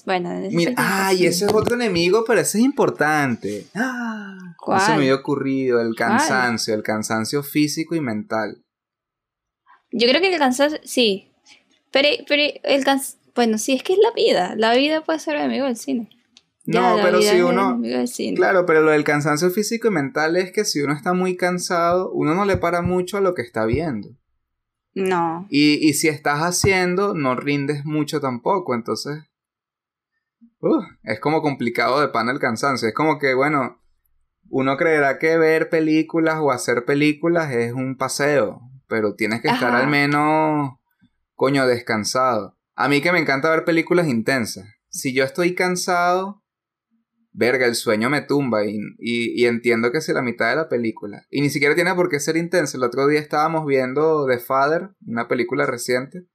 Bueno, 0.06 0.30
Mira, 0.52 0.74
ay, 0.78 1.26
ese 1.26 1.46
es 1.46 1.54
otro 1.54 1.76
enemigo, 1.76 2.24
pero 2.26 2.40
ese 2.40 2.58
es 2.58 2.64
importante. 2.64 3.68
Ah, 3.76 4.56
¿Cuál? 4.58 4.82
Eso 4.82 4.92
me 4.92 4.98
había 4.98 5.16
ocurrido, 5.16 5.82
el 5.82 5.94
cansancio, 5.96 6.74
el 6.74 6.84
cansancio 6.84 7.44
físico 7.44 7.94
y 7.96 8.02
mental. 8.02 8.64
Yo 9.92 10.08
creo 10.08 10.22
que 10.22 10.34
el 10.34 10.40
cansancio, 10.40 10.80
sí. 10.84 11.32
Pero, 11.92 12.08
pero 12.28 12.44
el 12.64 12.84
cansancio, 12.84 13.20
bueno, 13.36 13.58
sí, 13.58 13.74
es 13.74 13.84
que 13.84 13.94
es 13.94 14.00
la 14.00 14.12
vida. 14.12 14.56
La 14.56 14.74
vida 14.74 15.04
puede 15.04 15.20
ser 15.20 15.36
enemigo 15.36 15.66
del 15.66 15.78
cine. 15.78 16.10
No, 16.66 16.98
pero 17.02 17.22
si 17.22 17.42
uno... 17.42 17.82
Claro, 18.36 18.66
pero 18.66 18.82
lo 18.82 18.92
del 18.92 19.04
cansancio 19.04 19.50
físico 19.50 19.88
y 19.88 19.92
mental 19.92 20.36
es 20.36 20.52
que 20.52 20.66
si 20.66 20.82
uno 20.82 20.94
está 20.94 21.14
muy 21.14 21.38
cansado, 21.38 22.12
uno 22.12 22.36
no 22.36 22.44
le 22.44 22.58
para 22.58 22.82
mucho 22.82 23.18
a 23.18 23.22
lo 23.22 23.34
que 23.34 23.42
está 23.42 23.66
viendo. 23.66 24.10
No. 24.94 25.48
Y, 25.50 25.88
y 25.88 25.94
si 25.94 26.10
estás 26.10 26.40
haciendo, 26.40 27.14
no 27.14 27.36
rindes 27.36 27.86
mucho 27.86 28.20
tampoco, 28.22 28.74
entonces... 28.74 29.20
Uh, 30.60 30.82
es 31.04 31.20
como 31.20 31.42
complicado 31.42 32.02
de 32.02 32.10
pan 32.10 32.30
el 32.30 32.40
cansancio. 32.40 32.88
Es 32.88 32.94
como 32.94 33.20
que, 33.20 33.34
bueno, 33.34 33.82
uno 34.50 34.78
creerá 34.78 35.20
que 35.20 35.38
ver 35.38 35.70
películas 35.70 36.38
o 36.40 36.52
hacer 36.52 36.86
películas 36.86 37.52
es 37.52 37.74
un 37.74 37.98
paseo, 37.98 38.62
pero 38.88 39.16
tienes 39.16 39.42
que 39.42 39.50
estar 39.50 39.76
al 39.76 39.88
menos, 39.88 40.78
coño, 41.36 41.68
descansado. 41.68 42.58
A 42.76 42.88
mí 42.88 43.02
que 43.02 43.12
me 43.12 43.20
encanta 43.20 43.50
ver 43.50 43.66
películas 43.66 44.08
intensas. 44.08 44.66
Si 44.90 45.14
yo 45.14 45.24
estoy 45.24 45.54
cansado, 45.54 46.44
verga, 47.32 47.66
el 47.66 47.76
sueño 47.76 48.10
me 48.10 48.22
tumba 48.22 48.66
y, 48.66 48.80
y, 49.00 49.46
entiendo 49.46 49.92
que 49.92 50.00
es 50.00 50.08
la 50.10 50.22
mitad 50.22 50.50
de 50.50 50.56
la 50.56 50.70
película. 50.70 51.26
Y 51.30 51.42
ni 51.42 51.50
siquiera 51.50 51.76
tiene 51.76 51.94
por 51.94 52.10
qué 52.10 52.20
ser 52.20 52.38
intenso. 52.38 52.78
El 52.78 52.84
otro 52.84 53.08
día 53.08 53.20
estábamos 53.20 53.66
viendo 53.66 54.26
The 54.28 54.40
Father, 54.40 54.90
una 55.06 55.28
película 55.28 55.66
reciente, 55.66 56.28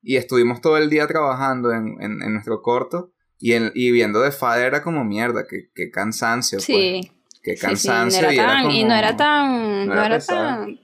y 0.00 0.16
estuvimos 0.16 0.60
todo 0.60 0.76
el 0.78 0.90
día 0.90 1.06
trabajando 1.06 1.72
en, 1.72 1.96
en, 2.00 2.32
nuestro 2.32 2.62
corto 2.62 3.12
y, 3.38 3.52
en, 3.52 3.72
y 3.74 3.90
viendo 3.90 4.22
The 4.22 4.32
Father 4.32 4.66
era 4.66 4.82
como 4.82 5.04
mierda, 5.04 5.46
qué, 5.46 5.90
cansancio. 5.90 6.60
Sí. 6.60 7.00
Pues. 7.02 7.40
Qué 7.42 7.54
cansancio. 7.56 8.30
y, 8.32 8.84
no 8.84 8.94
era 8.94 9.16
tan... 9.16 9.86
No, 9.86 10.02
era, 10.04 10.18
tan... 10.18 10.78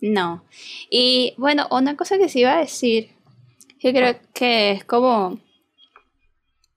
No. 0.00 0.44
Y 0.90 1.34
bueno, 1.38 1.68
una 1.70 1.96
cosa 1.96 2.18
que 2.18 2.28
sí 2.28 2.40
iba 2.40 2.54
a 2.54 2.60
decir, 2.60 3.10
yo 3.78 3.92
creo 3.92 4.16
que 4.34 4.72
es 4.72 4.84
como... 4.84 5.40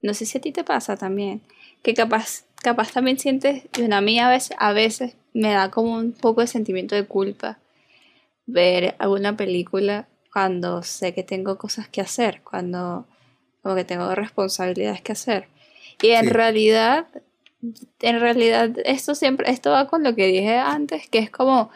No 0.00 0.14
sé 0.14 0.26
si 0.26 0.38
a 0.38 0.40
ti 0.40 0.52
te 0.52 0.62
pasa 0.62 0.96
también 0.96 1.42
que 1.86 1.94
capaz, 1.94 2.42
capaz 2.62 2.90
también 2.90 3.16
sientes, 3.16 3.62
y 3.78 3.92
a 3.92 4.00
mí 4.00 4.18
a 4.18 4.28
veces, 4.28 4.56
a 4.58 4.72
veces 4.72 5.14
me 5.32 5.52
da 5.52 5.70
como 5.70 5.92
un 5.92 6.10
poco 6.10 6.40
de 6.40 6.48
sentimiento 6.48 6.96
de 6.96 7.06
culpa 7.06 7.60
ver 8.44 8.96
alguna 8.98 9.36
película 9.36 10.08
cuando 10.32 10.82
sé 10.82 11.14
que 11.14 11.22
tengo 11.22 11.58
cosas 11.58 11.88
que 11.88 12.00
hacer, 12.00 12.42
cuando 12.42 13.06
como 13.66 13.74
que 13.74 13.84
tengo 13.84 14.14
responsabilidades 14.14 15.02
que 15.02 15.10
hacer. 15.10 15.48
Y 16.00 16.10
en 16.10 16.30
realidad, 16.30 17.08
en 18.00 18.20
realidad 18.20 18.70
esto 18.84 19.16
siempre, 19.16 19.50
esto 19.50 19.72
va 19.72 19.88
con 19.88 20.04
lo 20.04 20.14
que 20.14 20.28
dije 20.28 20.56
antes, 20.56 21.08
que 21.08 21.18
es 21.18 21.30
como, 21.30 21.70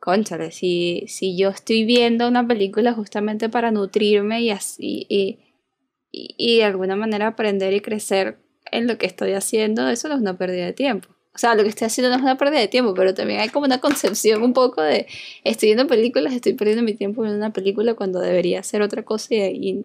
conchale, 0.00 0.50
si, 0.50 1.04
si 1.06 1.36
yo 1.36 1.50
estoy 1.50 1.84
viendo 1.84 2.26
una 2.26 2.44
película 2.44 2.92
justamente 2.92 3.48
para 3.48 3.70
nutrirme 3.70 4.40
y 4.40 4.50
así, 4.50 5.06
y, 5.08 5.38
y, 6.10 6.34
y 6.36 6.56
de 6.56 6.64
alguna 6.64 6.96
manera 6.96 7.28
aprender 7.28 7.72
y 7.72 7.80
crecer 7.80 8.38
en 8.72 8.88
lo 8.88 8.98
que 8.98 9.06
estoy 9.06 9.34
haciendo, 9.34 9.88
eso 9.88 10.08
no 10.08 10.16
es 10.16 10.20
una 10.20 10.36
pérdida 10.36 10.66
de 10.66 10.72
tiempo. 10.72 11.08
o 11.32 11.38
sea, 11.38 11.54
lo 11.54 11.62
que 11.62 11.68
estoy 11.68 11.86
haciendo 11.86 12.10
no 12.10 12.16
es 12.16 12.22
una 12.22 12.36
pérdida 12.36 12.58
de 12.58 12.66
tiempo, 12.66 12.94
pero 12.94 13.14
también 13.14 13.38
hay 13.38 13.48
como 13.48 13.66
una 13.66 13.80
concepción 13.80 14.42
un 14.42 14.54
poco 14.54 14.82
de 14.82 15.06
estoy 15.44 15.68
viendo 15.68 15.86
películas, 15.86 16.32
estoy 16.32 16.54
perdiendo 16.54 16.82
mi 16.82 16.94
tiempo 16.94 17.24
en 17.24 17.32
una 17.32 17.52
película 17.52 17.94
cuando 17.94 18.18
debería 18.18 18.58
hacer 18.58 18.82
otra 18.82 19.04
cosa 19.04 19.36
y, 19.36 19.84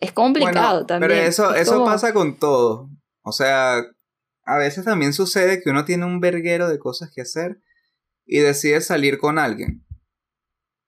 es 0.00 0.12
complicado 0.12 0.86
también. 0.86 1.10
Pero 1.10 1.22
eso, 1.22 1.54
eso 1.54 1.84
pasa 1.84 2.12
con 2.12 2.38
todo. 2.38 2.88
O 3.22 3.32
sea, 3.32 3.82
a 4.44 4.56
veces 4.58 4.84
también 4.84 5.12
sucede 5.12 5.62
que 5.62 5.70
uno 5.70 5.84
tiene 5.84 6.04
un 6.04 6.20
verguero 6.20 6.68
de 6.68 6.78
cosas 6.78 7.10
que 7.14 7.22
hacer 7.22 7.60
y 8.24 8.40
decides 8.40 8.86
salir 8.86 9.18
con 9.18 9.38
alguien. 9.38 9.84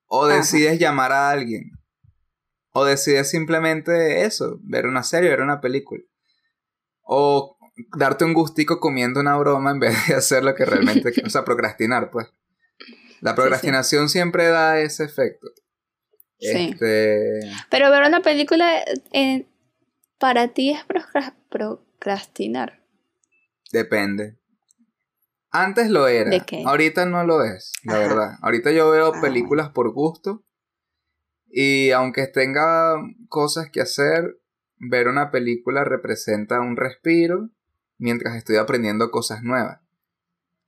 O 0.06 0.26
decides 0.26 0.78
llamar 0.78 1.12
a 1.12 1.30
alguien. 1.30 1.70
O 2.72 2.84
decides 2.84 3.30
simplemente 3.30 4.24
eso, 4.24 4.58
ver 4.62 4.86
una 4.86 5.02
serie, 5.02 5.30
ver 5.30 5.42
una 5.42 5.60
película. 5.60 6.02
O 7.02 7.58
darte 7.96 8.24
un 8.24 8.34
gustico 8.34 8.80
comiendo 8.80 9.20
una 9.20 9.36
broma 9.36 9.70
en 9.70 9.80
vez 9.80 10.06
de 10.06 10.14
hacer 10.16 10.44
lo 10.44 10.54
que 10.54 10.64
realmente... 10.64 11.12
o 11.24 11.30
sea, 11.30 11.44
procrastinar, 11.44 12.10
pues. 12.10 12.28
La 13.20 13.34
procrastinación 13.34 14.08
siempre 14.08 14.46
da 14.46 14.78
ese 14.78 15.04
efecto. 15.04 15.48
Sí. 16.38 16.70
Este... 16.72 17.40
Pero 17.70 17.90
ver 17.90 18.06
una 18.06 18.20
película 18.20 18.84
eh, 19.12 19.46
para 20.18 20.48
ti 20.48 20.70
es 20.70 20.80
procrastinar. 21.48 22.82
Depende. 23.72 24.38
Antes 25.50 25.90
lo 25.90 26.08
era. 26.08 26.30
¿De 26.30 26.40
qué? 26.40 26.62
Ahorita 26.66 27.06
no 27.06 27.24
lo 27.24 27.42
es, 27.42 27.72
la 27.84 27.98
verdad. 27.98 28.38
Ahorita 28.42 28.70
yo 28.70 28.90
veo 28.90 29.12
ah. 29.14 29.20
películas 29.20 29.70
por 29.70 29.92
gusto. 29.92 30.44
Y 31.50 31.90
aunque 31.92 32.26
tenga 32.26 32.96
cosas 33.28 33.70
que 33.70 33.80
hacer, 33.80 34.38
ver 34.76 35.08
una 35.08 35.30
película 35.30 35.84
representa 35.84 36.60
un 36.60 36.76
respiro 36.76 37.50
mientras 37.96 38.36
estoy 38.36 38.56
aprendiendo 38.56 39.10
cosas 39.10 39.42
nuevas. 39.42 39.80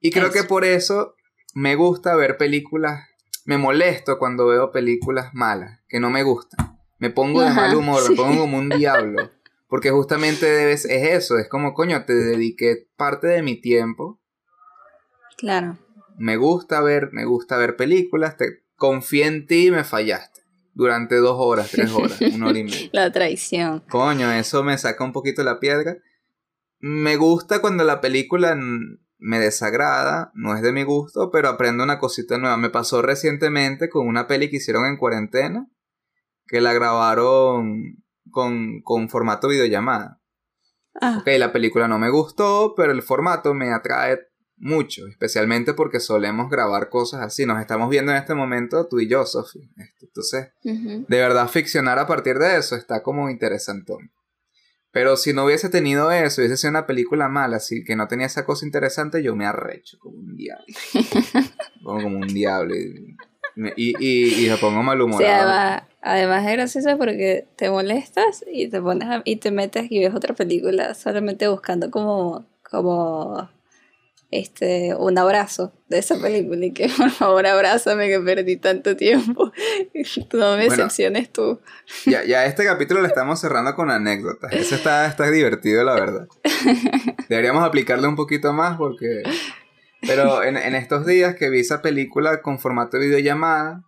Y 0.01 0.11
creo 0.11 0.31
que 0.31 0.45
por 0.45 0.65
eso 0.65 1.15
me 1.55 1.75
gusta 1.75 2.17
ver 2.17 2.39
películas, 2.39 3.07
me 3.51 3.59
molesto 3.59 4.17
cuando 4.17 4.47
veo 4.47 4.71
películas 4.71 5.35
malas, 5.35 5.81
que 5.89 5.99
no 5.99 6.09
me 6.09 6.23
gustan. 6.23 6.79
Me 6.99 7.11
pongo 7.11 7.43
de 7.43 7.51
mal 7.51 7.75
humor, 7.75 8.09
me 8.09 8.15
pongo 8.15 8.43
como 8.43 8.59
un 8.59 8.69
diablo. 8.69 9.29
Porque 9.67 9.91
justamente 9.91 10.47
debes, 10.47 10.85
es 10.85 11.09
eso, 11.09 11.37
es 11.37 11.49
como, 11.49 11.75
coño, 11.75 12.05
te 12.05 12.15
dediqué 12.15 12.87
parte 12.97 13.27
de 13.27 13.43
mi 13.43 13.61
tiempo. 13.61 14.21
Claro. 15.37 15.79
Me 16.17 16.37
gusta 16.37 16.81
ver, 16.81 17.09
me 17.11 17.25
gusta 17.25 17.57
ver 17.57 17.75
películas, 17.75 18.37
te 18.37 18.63
confié 18.77 19.27
en 19.27 19.49
ti 19.49 19.67
y 19.67 19.71
me 19.73 19.83
fallaste. 19.83 20.43
Durante 20.73 21.17
dos 21.17 21.35
horas, 21.37 21.73
tres 21.73 21.91
horas, 21.91 22.21
una 22.33 22.47
hora 22.47 22.59
y 22.61 22.63
media. 22.63 22.89
La 22.93 23.11
traición. 23.11 23.83
Coño, 23.89 24.31
eso 24.31 24.63
me 24.63 24.79
saca 24.79 25.03
un 25.03 25.13
poquito 25.13 25.43
la 25.43 25.59
piedra. 25.59 25.97
Me 26.79 27.17
gusta 27.17 27.61
cuando 27.61 27.83
la 27.83 28.01
película 28.01 28.57
me 29.21 29.39
desagrada, 29.39 30.33
no 30.35 30.55
es 30.55 30.63
de 30.63 30.73
mi 30.73 30.83
gusto, 30.83 31.31
pero 31.31 31.49
aprendo 31.49 31.85
una 31.85 31.99
cosita 31.99 32.39
nueva. 32.39 32.57
Me 32.57 32.71
pasó 32.71 33.03
recientemente 33.03 33.89
con 33.89 34.07
una 34.07 34.27
peli 34.27 34.51
que 34.51 34.57
hicieron 34.57 34.87
en 34.87 34.97
cuarentena, 34.97 35.69
que 36.47 36.61
la 36.61 36.73
grabaron 36.73 38.03
con, 38.31 38.81
con 38.83 39.09
formato 39.09 39.49
videollamada. 39.49 40.21
Ah. 41.01 41.19
Ok, 41.21 41.29
la 41.39 41.53
película 41.53 41.87
no 41.87 41.99
me 41.99 42.11
gustó, 42.11 42.75
pero 42.77 42.93
el 42.93 43.03
formato 43.03 43.55
me 43.55 43.73
atrae 43.73 44.19
mucho, 44.57 45.07
especialmente 45.07 45.75
porque 45.75 46.01
solemos 46.01 46.51
grabar 46.51 46.89
cosas 46.89 47.23
así. 47.23 47.47
Nos 47.47 47.61
estamos 47.61 47.89
viendo 47.89 48.13
en 48.13 48.19
este 48.19 48.35
momento 48.35 48.87
tú 48.87 49.01
y 49.01 49.09
yo, 49.09 49.25
Sofi. 49.25 49.71
Entonces, 50.01 50.53
de 50.63 51.05
verdad, 51.09 51.49
ficcionar 51.49 51.99
a 51.99 52.07
partir 52.07 52.39
de 52.39 52.59
eso 52.59 52.77
está 52.77 53.03
como 53.03 53.31
interesante. 53.31 53.95
Pero 54.93 55.17
si 55.17 55.33
no 55.33 55.45
hubiese 55.45 55.69
tenido 55.69 56.11
eso, 56.11 56.41
hubiese 56.41 56.57
sido 56.57 56.71
una 56.71 56.87
película 56.87 57.29
mala, 57.29 57.59
así 57.59 57.85
que 57.85 57.95
no 57.95 58.09
tenía 58.09 58.27
esa 58.27 58.45
cosa 58.45 58.67
interesante, 58.67 59.23
yo 59.23 59.37
me 59.37 59.47
arrecho 59.47 59.99
como 60.01 60.19
un 60.19 60.37
diablo. 60.37 60.65
como, 61.85 62.09
un 62.09 62.27
diablo. 62.27 62.75
Y, 62.75 63.17
y, 63.77 64.47
y, 64.47 64.49
me 64.49 64.57
pongo 64.57 64.83
malhumorado. 64.83 65.83
además, 66.03 66.47
es 66.47 66.53
gracioso 66.53 66.99
porque 66.99 67.47
te 67.57 67.71
molestas 67.71 68.45
y 68.53 68.69
te 68.69 68.81
pones 68.81 69.09
y 69.25 69.37
te 69.37 69.51
metes 69.51 69.87
y 69.91 70.01
ves 70.01 70.15
otra 70.15 70.35
película 70.35 70.95
solamente 70.95 71.47
buscando 71.47 71.91
como, 71.91 72.47
como 72.69 73.49
este, 74.31 74.95
un 74.95 75.19
abrazo 75.19 75.73
de 75.89 75.99
esa 75.99 76.21
película 76.21 76.65
y 76.65 76.73
que 76.73 76.89
por 76.97 77.11
favor 77.11 77.47
abrázame 77.47 78.09
que 78.09 78.21
perdí 78.21 78.57
tanto 78.57 78.97
tiempo. 78.97 79.53
no 80.33 80.57
me 80.57 80.65
decepciones 80.65 81.33
tú. 81.33 81.61
Ya, 82.07 82.25
ya 82.25 82.47
este 82.47 82.65
capítulo 82.65 83.01
lo 83.01 83.07
estamos 83.07 83.41
cerrando 83.41 83.75
con 83.75 83.91
anécdotas. 83.91 84.53
Eso 84.53 84.77
está, 84.77 85.07
está 85.07 85.31
divertido, 85.31 85.85
la 85.85 85.95
verdad. 85.95 86.29
Deberíamos 87.29 87.65
aplicarle 87.65 88.07
un 88.07 88.17
poquito 88.17 88.53
más 88.53 88.77
porque... 88.77 89.23
Pero 90.03 90.43
en, 90.43 90.57
en 90.57 90.75
estos 90.75 91.05
días 91.05 91.35
que 91.35 91.51
vi 91.51 91.61
esa 91.61 91.83
película 91.83 92.41
con 92.41 92.59
formato 92.59 92.97
de 92.97 93.07
videollamada, 93.07 93.85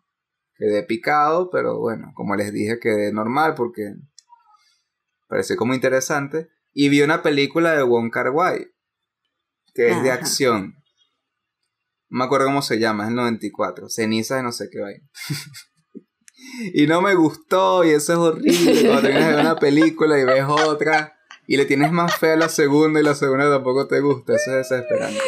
quedé 0.56 0.82
picado, 0.82 1.48
pero 1.50 1.78
bueno, 1.78 2.12
como 2.14 2.36
les 2.36 2.52
dije, 2.52 2.78
quedé 2.78 3.12
normal 3.12 3.54
porque 3.54 3.94
pareció 5.26 5.56
como 5.56 5.72
interesante. 5.72 6.50
Y 6.74 6.90
vi 6.90 7.00
una 7.00 7.22
película 7.22 7.74
de 7.74 7.82
Wong 7.82 8.10
Kar 8.10 8.30
Wai, 8.30 8.66
que 9.74 9.90
es 9.90 10.02
de 10.02 10.10
acción. 10.10 10.74
No 12.08 12.18
me 12.18 12.24
acuerdo 12.24 12.46
cómo 12.46 12.62
se 12.62 12.78
llama, 12.78 13.04
es 13.04 13.10
el 13.10 13.16
94. 13.16 13.88
Ceniza 13.88 14.36
de 14.36 14.42
no 14.42 14.52
sé 14.52 14.68
qué 14.70 14.80
vaina. 14.80 15.08
y 16.74 16.86
no 16.86 17.00
me 17.00 17.14
gustó, 17.14 17.84
y 17.84 17.90
eso 17.90 18.12
es 18.12 18.18
horrible. 18.18 18.82
Cuando 18.82 19.02
terminas 19.02 19.28
de 19.28 19.32
ver 19.34 19.40
una 19.40 19.56
película 19.56 20.18
y 20.18 20.24
ves 20.24 20.44
otra, 20.46 21.16
y 21.46 21.56
le 21.56 21.64
tienes 21.64 21.92
más 21.92 22.16
fe 22.16 22.32
a 22.32 22.36
la 22.36 22.48
segunda 22.48 23.00
y 23.00 23.02
la 23.02 23.14
segunda 23.14 23.50
tampoco 23.50 23.88
te 23.88 24.00
gusta, 24.00 24.34
eso 24.36 24.58
es 24.58 24.68
desesperante. 24.68 25.20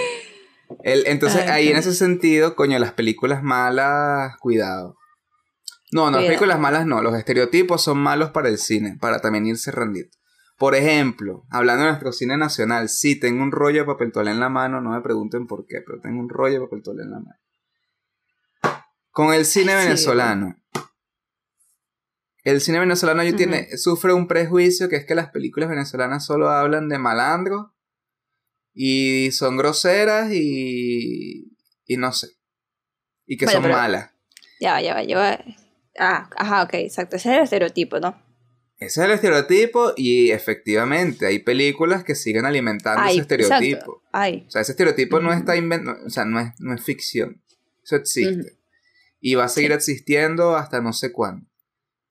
El, 0.82 1.06
entonces, 1.06 1.48
ahí 1.48 1.68
en 1.68 1.76
ese 1.76 1.94
sentido, 1.94 2.54
coño, 2.56 2.78
las 2.78 2.92
películas 2.92 3.42
malas, 3.42 4.36
cuidado. 4.38 4.96
No, 5.92 6.10
no, 6.10 6.18
las 6.18 6.26
películas 6.26 6.58
malas 6.58 6.86
no, 6.86 7.02
los 7.02 7.14
estereotipos 7.14 7.82
son 7.82 7.98
malos 7.98 8.30
para 8.30 8.48
el 8.48 8.58
cine, 8.58 8.96
para 9.00 9.20
también 9.20 9.46
irse 9.46 9.70
rendito. 9.70 10.16
Por 10.56 10.74
ejemplo, 10.74 11.44
hablando 11.50 11.82
de 11.82 11.90
nuestro 11.90 12.12
cine 12.12 12.36
nacional, 12.36 12.88
sí 12.88 13.18
tengo 13.18 13.42
un 13.42 13.50
rollo 13.50 13.80
de 13.80 13.86
papel 13.86 14.12
toalé 14.12 14.30
en 14.30 14.40
la 14.40 14.48
mano, 14.48 14.80
no 14.80 14.90
me 14.90 15.00
pregunten 15.00 15.46
por 15.46 15.66
qué, 15.66 15.80
pero 15.84 16.00
tengo 16.00 16.20
un 16.20 16.28
rollo 16.28 16.60
de 16.60 16.66
papel 16.66 16.82
toalé 16.82 17.02
en 17.02 17.10
la 17.10 17.20
mano. 17.20 17.40
Con 19.10 19.34
el 19.34 19.44
cine 19.44 19.74
venezolano. 19.74 20.56
El 22.44 22.60
cine 22.60 22.78
venezolano 22.78 23.22
tiene, 23.34 23.76
sufre 23.78 24.12
un 24.12 24.28
prejuicio 24.28 24.88
que 24.88 24.96
es 24.96 25.06
que 25.06 25.14
las 25.14 25.30
películas 25.30 25.70
venezolanas 25.70 26.24
solo 26.24 26.50
hablan 26.50 26.88
de 26.88 26.98
malandro 26.98 27.74
y 28.74 29.30
son 29.32 29.56
groseras 29.56 30.30
y, 30.32 31.56
y 31.86 31.96
no 31.96 32.12
sé. 32.12 32.28
Y 33.26 33.38
que 33.38 33.48
son 33.48 33.62
malas. 33.62 34.10
Ya, 34.60 34.80
ya, 34.80 35.02
ya. 35.02 35.42
Ah, 35.98 36.28
ajá, 36.36 36.62
ok, 36.64 36.74
exacto. 36.74 37.16
Ese 37.16 37.30
es 37.30 37.36
el 37.36 37.44
estereotipo, 37.44 37.98
¿no? 37.98 38.23
Ese 38.86 39.00
es 39.00 39.06
el 39.06 39.12
estereotipo 39.12 39.92
y 39.96 40.30
efectivamente 40.30 41.26
hay 41.26 41.40
películas 41.40 42.04
que 42.04 42.14
siguen 42.14 42.44
alimentando 42.44 43.04
ese 43.08 43.20
estereotipo. 43.20 44.02
Hay. 44.12 44.44
O 44.46 44.50
sea, 44.50 44.62
ese 44.62 44.72
estereotipo 44.72 45.20
no 45.20 45.32
está 45.32 45.56
inventado, 45.56 45.98
o 46.06 46.10
sea, 46.10 46.24
no 46.24 46.40
es, 46.40 46.52
no 46.58 46.74
es 46.74 46.82
ficción. 46.82 47.42
Eso 47.82 47.96
existe. 47.96 48.58
Y 49.20 49.34
va 49.34 49.44
a 49.44 49.48
seguir 49.48 49.72
existiendo 49.72 50.56
hasta 50.56 50.80
no 50.80 50.92
sé 50.92 51.12
cuándo. 51.12 51.46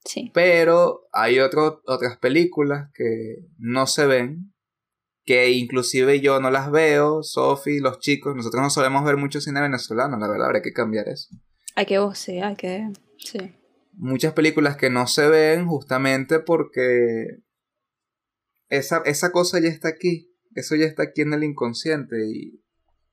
Sí. 0.05 0.31
Pero 0.33 1.07
hay 1.13 1.39
otras 1.39 2.17
películas 2.19 2.89
que 2.93 3.37
no 3.57 3.87
se 3.87 4.05
ven, 4.05 4.53
que 5.25 5.51
inclusive 5.51 6.19
yo 6.19 6.39
no 6.39 6.51
las 6.51 6.71
veo, 6.71 7.23
Sofi, 7.23 7.79
los 7.79 7.99
chicos, 7.99 8.35
nosotros 8.35 8.61
no 8.61 8.69
solemos 8.69 9.05
ver 9.05 9.15
mucho 9.15 9.39
cine 9.39 9.61
venezolano, 9.61 10.17
la 10.17 10.27
verdad, 10.27 10.47
habría 10.47 10.61
que 10.61 10.73
cambiar 10.73 11.07
eso. 11.07 11.29
Hay 11.75 11.85
que, 11.85 11.99
sí, 12.15 12.39
hay 12.39 12.55
que, 12.55 12.91
sí 13.17 13.53
muchas 13.95 14.33
películas 14.33 14.77
que 14.77 14.89
no 14.89 15.07
se 15.07 15.27
ven 15.27 15.67
justamente 15.67 16.39
porque 16.39 17.39
esa, 18.69 19.01
esa 19.05 19.31
cosa 19.31 19.59
ya 19.59 19.69
está 19.69 19.89
aquí, 19.89 20.33
eso 20.55 20.75
ya 20.75 20.85
está 20.85 21.03
aquí 21.03 21.21
en 21.21 21.33
el 21.33 21.43
inconsciente 21.43 22.15
y 22.27 22.63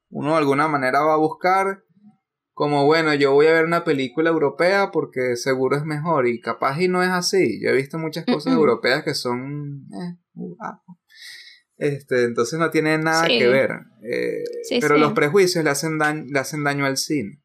uno 0.09 0.33
de 0.33 0.39
alguna 0.39 0.69
manera 0.69 1.01
va 1.01 1.15
a 1.15 1.19
buscar 1.19 1.85
como 2.53 2.85
bueno, 2.85 3.15
yo 3.15 3.33
voy 3.33 3.47
a 3.47 3.53
ver 3.53 3.65
una 3.65 3.85
película 3.85 4.29
europea 4.29 4.91
porque 4.93 5.37
seguro 5.37 5.79
es 5.79 5.85
mejor 5.85 6.27
y 6.27 6.41
capaz 6.41 6.79
y 6.79 6.89
no 6.89 7.03
es 7.03 7.09
así. 7.09 7.59
Yo 7.63 7.71
he 7.71 7.77
visto 7.77 7.97
muchas 7.97 8.27
cosas 8.27 8.53
europeas 8.53 9.03
que 9.03 9.15
son... 9.15 9.87
Eh, 9.91 10.19
uh, 10.35 10.57
ah. 10.61 10.83
este, 11.79 12.25
entonces 12.25 12.59
no 12.59 12.71
tiene 12.71 12.99
nada 12.99 13.27
que 13.27 13.49
ver. 13.49 13.71
Eh, 14.03 14.45
pero 14.79 14.99
los 14.99 15.15
prejuicios 15.15 15.65
le 15.65 15.71
hacen, 15.71 15.99
le 15.99 16.39
hacen 16.39 16.63
daño 16.63 16.85
al 16.85 16.99
cine 16.99 17.40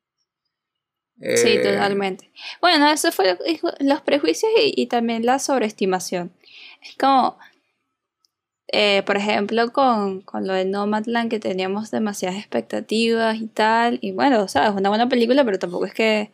sí, 1.19 1.49
eh, 1.49 1.59
totalmente. 1.59 2.31
Bueno, 2.61 2.89
eso 2.89 3.11
fue 3.11 3.37
los 3.79 4.01
prejuicios 4.01 4.51
y, 4.55 4.85
también 4.87 5.25
la 5.25 5.39
sobreestimación. 5.39 6.31
Es 6.81 6.95
como, 6.97 7.37
eh, 8.67 9.03
por 9.05 9.17
ejemplo, 9.17 9.71
con, 9.71 10.21
con, 10.21 10.47
lo 10.47 10.53
de 10.53 10.65
Nomadland, 10.65 11.29
que 11.29 11.39
teníamos 11.39 11.91
demasiadas 11.91 12.37
expectativas 12.37 13.37
y 13.37 13.47
tal. 13.47 13.99
Y 14.01 14.11
bueno, 14.11 14.41
o 14.43 14.47
sea, 14.47 14.67
es 14.67 14.73
una 14.73 14.89
buena 14.89 15.09
película, 15.09 15.43
pero 15.43 15.59
tampoco 15.59 15.85
es 15.85 15.93
que... 15.93 16.31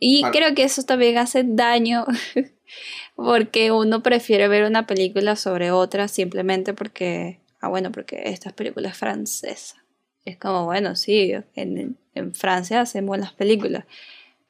Y 0.00 0.22
creo 0.30 0.54
que 0.54 0.62
eso 0.62 0.84
también 0.84 1.18
hace 1.18 1.42
daño, 1.44 2.06
porque 3.16 3.72
uno 3.72 4.02
prefiere 4.02 4.46
ver 4.46 4.64
una 4.64 4.86
película 4.86 5.34
sobre 5.34 5.72
otra 5.72 6.06
simplemente 6.06 6.72
porque 6.72 7.40
ah, 7.60 7.68
bueno, 7.68 7.92
porque 7.92 8.22
esta 8.26 8.50
película 8.50 8.88
es 8.88 8.96
francesa. 8.96 9.76
Es 10.24 10.36
como, 10.36 10.64
bueno, 10.64 10.96
sí, 10.96 11.32
en, 11.54 11.96
en 12.18 12.34
Francia 12.34 12.80
hacen 12.80 13.06
buenas 13.06 13.32
películas, 13.32 13.84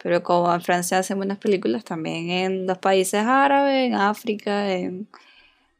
pero 0.03 0.23
como 0.23 0.53
en 0.53 0.61
Francia 0.63 0.99
hacen 0.99 1.17
buenas 1.17 1.39
películas, 1.39 1.85
también 1.85 2.31
en 2.31 2.67
los 2.67 2.79
países 2.79 3.25
árabes, 3.25 3.87
en 3.87 3.95
África, 3.95 4.73
en, 4.73 5.09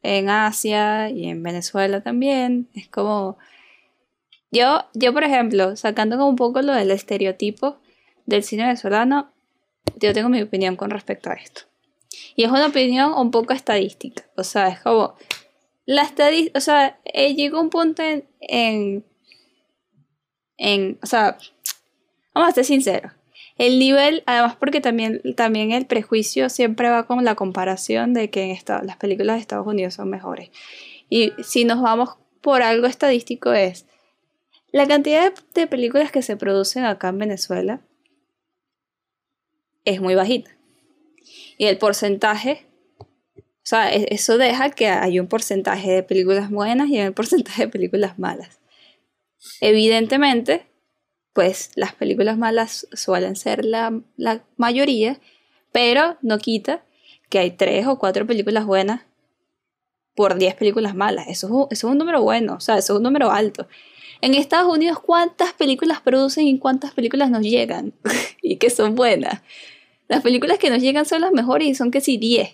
en 0.03 0.29
Asia 0.29 1.11
y 1.11 1.29
en 1.29 1.43
Venezuela 1.43 2.03
también. 2.03 2.69
Es 2.75 2.89
como... 2.89 3.39
Yo, 4.51 4.85
yo, 4.95 5.13
por 5.13 5.25
ejemplo, 5.25 5.77
sacando 5.77 6.25
un 6.27 6.37
poco 6.37 6.63
lo 6.63 6.73
del 6.73 6.91
estereotipo 6.91 7.77
del 8.25 8.43
cine 8.43 8.65
venezolano, 8.65 9.31
yo 9.97 10.13
tengo 10.13 10.29
mi 10.29 10.41
opinión 10.41 10.77
con 10.77 10.91
respecto 10.91 11.31
a 11.31 11.35
esto. 11.35 11.63
Y 12.37 12.45
es 12.45 12.51
una 12.51 12.67
opinión 12.67 13.13
un 13.15 13.31
poco 13.31 13.53
estadística. 13.53 14.25
O 14.37 14.45
sea, 14.45 14.69
es 14.69 14.81
como. 14.81 15.15
La 15.87 16.03
estadística. 16.03 16.59
O 16.59 16.61
sea, 16.61 16.99
eh, 17.05 17.35
llegó 17.35 17.61
un 17.61 17.71
punto 17.71 18.03
en, 18.03 18.25
en. 18.41 19.05
En. 20.57 20.99
O 21.03 21.07
sea. 21.07 21.39
Vamos 22.39 22.53
a 22.53 22.55
ser 22.55 22.67
sinceros. 22.67 23.11
El 23.57 23.81
nivel, 23.81 24.23
además 24.27 24.55
porque 24.55 24.81
también, 24.81 25.21
también 25.35 25.73
el 25.73 25.87
prejuicio 25.87 26.49
siempre 26.49 26.89
va 26.89 27.05
con 27.05 27.25
la 27.25 27.35
comparación 27.35 28.15
de 28.15 28.31
que 28.31 28.57
las 28.85 28.97
películas 28.97 29.35
de 29.35 29.41
Estados 29.41 29.67
Unidos 29.67 29.95
son 29.95 30.09
mejores. 30.09 30.51
Y 31.11 31.33
si 31.43 31.65
nos 31.65 31.83
vamos 31.83 32.11
por 32.41 32.63
algo 32.63 32.87
estadístico 32.87 33.53
es 33.53 33.87
la 34.71 34.87
cantidad 34.87 35.33
de 35.53 35.67
películas 35.67 36.13
que 36.13 36.23
se 36.23 36.37
producen 36.37 36.85
acá 36.85 37.09
en 37.09 37.19
Venezuela 37.19 37.81
es 39.85 40.01
muy 40.01 40.15
bajita. 40.15 40.53
Y 41.57 41.65
el 41.65 41.77
porcentaje, 41.77 42.67
o 43.01 43.05
sea, 43.65 43.93
e-, 43.93 44.15
eso 44.15 44.39
deja 44.39 44.71
que 44.71 44.87
hay 44.87 45.19
un 45.19 45.27
porcentaje 45.27 45.91
de 45.91 46.03
películas 46.05 46.51
buenas 46.51 46.89
y 46.89 47.01
un 47.01 47.15
porcentaje 47.15 47.63
de 47.63 47.69
películas 47.69 48.17
malas. 48.17 48.61
Evidentemente, 49.61 50.68
pues 51.39 51.71
las 51.77 51.95
películas 51.95 52.37
malas 52.37 52.89
suelen 52.93 53.37
ser 53.37 53.65
la, 53.65 54.01
mayoría, 54.57 55.21
pero 55.71 56.17
no 56.21 56.39
quita 56.39 56.83
que 57.29 57.39
hay 57.39 57.53
tres 57.53 57.87
o 57.87 57.97
cuatro 57.97 58.27
películas 58.27 58.67
buenas 58.67 59.03
por 60.17 60.35
diez 60.35 60.57
películas 60.57 60.97
malas. 60.97 61.29
Eso 61.29 61.47
es, 61.47 61.53
un, 61.53 61.67
eso 61.71 61.87
es 61.87 61.93
un 61.93 61.97
número 61.97 62.23
bueno, 62.23 62.55
o 62.55 62.61
sea, 62.61 62.77
eso 62.77 62.95
es 62.95 62.97
un 62.97 63.05
número 63.05 63.31
alto. 63.31 63.69
En 64.21 64.35
Estados 64.35 64.67
Unidos, 64.67 64.99
¿cuántas 64.99 65.53
películas 65.53 66.01
producen 66.01 66.45
y 66.49 66.59
cuántas 66.59 66.91
películas 66.91 67.31
nos 67.31 67.43
llegan? 67.43 67.95
y 68.43 68.57
que 68.57 68.69
son 68.69 68.97
buenas. 68.97 69.41
Las 70.09 70.23
películas 70.23 70.59
que 70.59 70.71
nos 70.71 70.83
llegan 70.83 71.07
son 71.07 71.21
las 71.21 71.31
mejores 71.31 71.69
y 71.69 71.77
son 71.77 71.93
que 71.93 72.01
sí 72.01 72.17
10. 72.17 72.53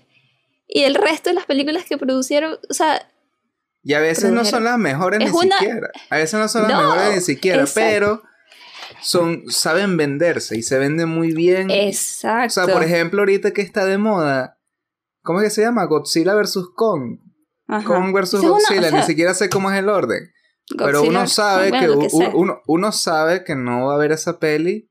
Y 0.68 0.82
el 0.82 0.95
resto 0.95 1.30
de 1.30 1.37
las 1.37 1.47
películas 1.47 1.85
que 1.87 1.97
producieron, 1.97 2.59
o 2.68 2.74
sea... 2.74 3.11
Y 3.82 3.95
a 3.95 4.01
veces 4.01 4.30
no 4.30 4.45
son 4.45 4.64
las 4.64 4.76
mejores 4.76 5.20
ni 5.20 5.26
siquiera. 5.26 5.91
A 6.11 6.16
veces 6.18 6.39
no 6.39 6.49
son 6.49 6.68
las 6.68 6.78
mejores 6.78 7.14
ni 7.14 7.20
siquiera, 7.22 7.64
pero 7.74 8.22
son 9.05 9.44
saben 9.48 9.96
venderse 9.96 10.57
y 10.57 10.62
se 10.62 10.78
venden 10.78 11.11
muy 11.11 11.32
bien. 11.32 11.70
Exacto. 11.70 12.62
O 12.62 12.64
sea, 12.64 12.74
por 12.74 12.82
ejemplo, 12.82 13.20
ahorita 13.20 13.52
que 13.52 13.61
está 13.61 13.84
de 13.84 13.98
moda, 13.98 14.59
¿cómo 15.22 15.40
es 15.40 15.44
que 15.44 15.50
se 15.50 15.62
llama? 15.62 15.84
Godzilla 15.84 16.34
vs. 16.34 16.70
Kong. 16.74 17.18
Kong 17.66 18.14
vs. 18.14 18.40
Godzilla, 18.40 18.90
ni 18.90 19.02
siquiera 19.02 19.34
sé 19.34 19.50
cómo 19.50 19.70
es 19.70 19.78
el 19.78 19.90
orden. 19.90 20.32
pero 20.78 21.02
uno 21.02 21.26
sabe 21.26 21.70
que, 21.70 21.90
uno, 22.32 22.62
uno, 22.66 22.92
sabe 22.92 23.44
que 23.44 23.55
no 23.55 23.88
va 23.88 23.94
a 23.94 23.98
ver 23.98 24.12
esa 24.12 24.38
peli 24.38 24.90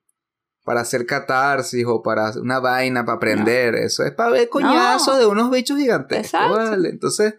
para 0.64 0.82
hacer 0.82 1.07
catarsis 1.07 1.84
o 1.88 2.03
para 2.03 2.32
una 2.39 2.59
vaina, 2.59 3.03
para 3.05 3.18
aprender. 3.18 3.74
Eso 3.76 4.03
es 4.03 4.11
para 4.11 4.30
ver 4.30 4.47
coñazos 4.47 5.18
de 5.18 5.26
unos 5.26 5.49
bichos 5.49 5.78
gigantes. 5.78 6.32
Vale. 6.32 6.89
Entonces. 6.89 7.34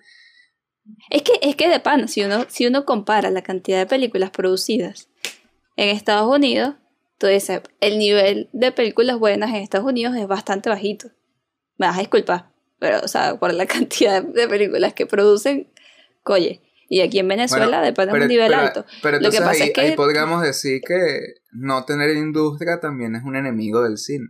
Es 1.08 1.22
que, 1.22 1.38
es 1.40 1.54
que 1.54 1.68
de 1.68 1.80
pan, 1.80 2.08
si 2.08 2.24
uno, 2.24 2.44
si 2.48 2.66
uno 2.66 2.84
compara 2.84 3.30
la 3.30 3.42
cantidad 3.42 3.78
de 3.78 3.86
películas 3.86 4.30
producidas 4.30 5.08
en 5.76 5.88
Estados 5.88 6.32
Unidos, 6.34 6.74
tú 7.18 7.26
dices, 7.26 7.62
el 7.80 7.98
nivel 7.98 8.48
de 8.52 8.72
películas 8.72 9.18
buenas 9.18 9.50
en 9.50 9.56
Estados 9.56 9.86
Unidos 9.86 10.16
es 10.16 10.26
bastante 10.26 10.68
bajito. 10.68 11.08
Me 11.78 11.86
vas 11.86 11.96
a 11.96 12.00
disculpar, 12.00 12.50
pero, 12.78 13.00
o 13.00 13.08
sea, 13.08 13.36
por 13.38 13.52
la 13.52 13.66
cantidad 13.66 14.22
de 14.22 14.48
películas 14.48 14.94
que 14.94 15.06
producen, 15.06 15.72
coye. 16.22 16.60
Y 16.88 17.00
aquí 17.00 17.18
en 17.18 17.28
Venezuela 17.28 17.80
depende 17.80 18.12
de 18.12 18.22
un 18.22 18.28
nivel 18.28 18.54
alto. 18.54 18.84
Pero 19.02 19.16
entonces 19.16 19.40
Lo 19.40 19.46
que 19.46 19.50
pasa 19.50 19.64
es 19.64 19.72
que... 19.72 19.80
ahí 19.80 19.96
podríamos 19.96 20.42
decir 20.42 20.80
que 20.86 21.20
no 21.50 21.84
tener 21.84 22.10
industria 22.10 22.78
también 22.78 23.16
es 23.16 23.24
un 23.24 23.36
enemigo 23.36 23.82
del 23.82 23.96
cine. 23.98 24.28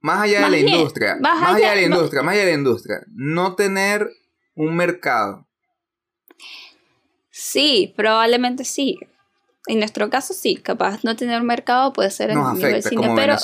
Más 0.00 0.20
allá 0.22 0.44
de 0.44 0.50
la 0.50 0.58
industria, 0.58 1.16
más, 1.20 1.42
allá, 1.42 1.70
de 1.70 1.76
la 1.76 1.82
industria, 1.82 2.22
más 2.22 2.34
allá 2.34 2.44
de 2.44 2.50
la 2.52 2.58
industria, 2.58 3.04
no 3.08 3.56
tener 3.56 4.08
un 4.54 4.76
mercado. 4.76 5.48
Sí, 7.40 7.94
probablemente 7.96 8.64
sí. 8.64 8.98
En 9.68 9.78
nuestro 9.78 10.10
caso 10.10 10.34
sí, 10.34 10.56
capaz 10.56 11.04
no 11.04 11.14
tener 11.14 11.40
mercado 11.42 11.92
puede 11.92 12.10
ser 12.10 12.30
en 12.30 12.38
nivel 12.54 12.82
cine, 12.82 13.12
pero, 13.14 13.36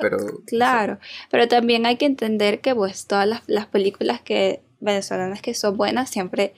pero, 0.00 0.18
claro, 0.46 0.98
pero 1.30 1.46
también 1.46 1.86
hay 1.86 1.96
que 1.96 2.06
entender 2.06 2.60
que 2.60 2.74
pues 2.74 3.06
todas 3.06 3.28
las, 3.28 3.42
las 3.46 3.66
películas 3.66 4.20
que 4.20 4.62
venezolanas 4.80 5.42
que 5.42 5.54
son 5.54 5.76
buenas 5.76 6.10
siempre 6.10 6.54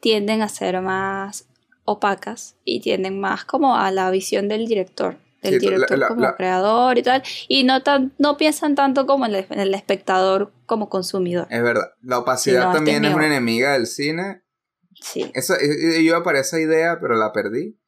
tienden 0.00 0.42
a 0.42 0.48
ser 0.48 0.80
más 0.80 1.46
opacas 1.84 2.56
y 2.64 2.80
tienden 2.80 3.20
más 3.20 3.44
como 3.44 3.76
a 3.76 3.92
la 3.92 4.10
visión 4.10 4.48
del 4.48 4.66
director, 4.66 5.18
del 5.42 5.60
director 5.60 6.08
como 6.08 6.34
creador 6.34 6.98
y 6.98 7.02
tal, 7.04 7.22
y 7.46 7.62
no, 7.62 7.84
tan, 7.84 8.12
no 8.18 8.36
piensan 8.36 8.74
tanto 8.74 9.06
como 9.06 9.26
en 9.26 9.34
el, 9.34 9.74
espectador 9.74 10.50
como 10.66 10.88
consumidor. 10.88 11.46
Es 11.50 11.62
verdad, 11.62 11.92
la 12.02 12.18
opacidad 12.18 12.72
también 12.72 13.04
es 13.04 13.14
una 13.14 13.26
enemiga 13.26 13.74
del 13.74 13.86
cine. 13.86 14.41
Sí. 15.02 15.30
Eso, 15.34 15.54
yo 15.60 16.00
iba 16.00 16.22
para 16.22 16.40
esa 16.40 16.60
idea, 16.60 16.98
pero 17.00 17.16
la 17.16 17.32
perdí. 17.32 17.78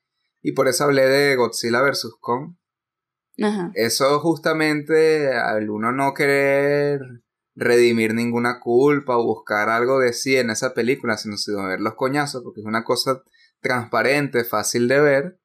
Y 0.43 0.53
por 0.53 0.69
eso 0.69 0.85
hablé 0.85 1.09
de 1.09 1.37
Godzilla 1.37 1.81
vs. 1.81 2.17
Kong. 2.21 2.57
Eso 3.75 4.21
justamente 4.21 5.33
al 5.33 5.71
uno 5.71 5.91
no 5.91 6.15
querer 6.15 7.01
redimir 7.57 8.15
ninguna 8.15 8.61
culpa 8.61 9.17
o 9.17 9.25
buscar 9.25 9.69
algo 9.69 9.99
de 9.99 10.13
sí 10.13 10.37
en 10.37 10.51
esa 10.51 10.75
película, 10.75 11.17
sino, 11.17 11.37
sino 11.37 11.67
ver 11.67 11.81
los 11.81 11.95
coñazos, 11.95 12.43
porque 12.43 12.61
es 12.61 12.67
una 12.67 12.85
cosa 12.85 13.23
transparente, 13.61 14.45
fácil 14.45 14.89
de 14.89 15.01
ver, 15.01 15.41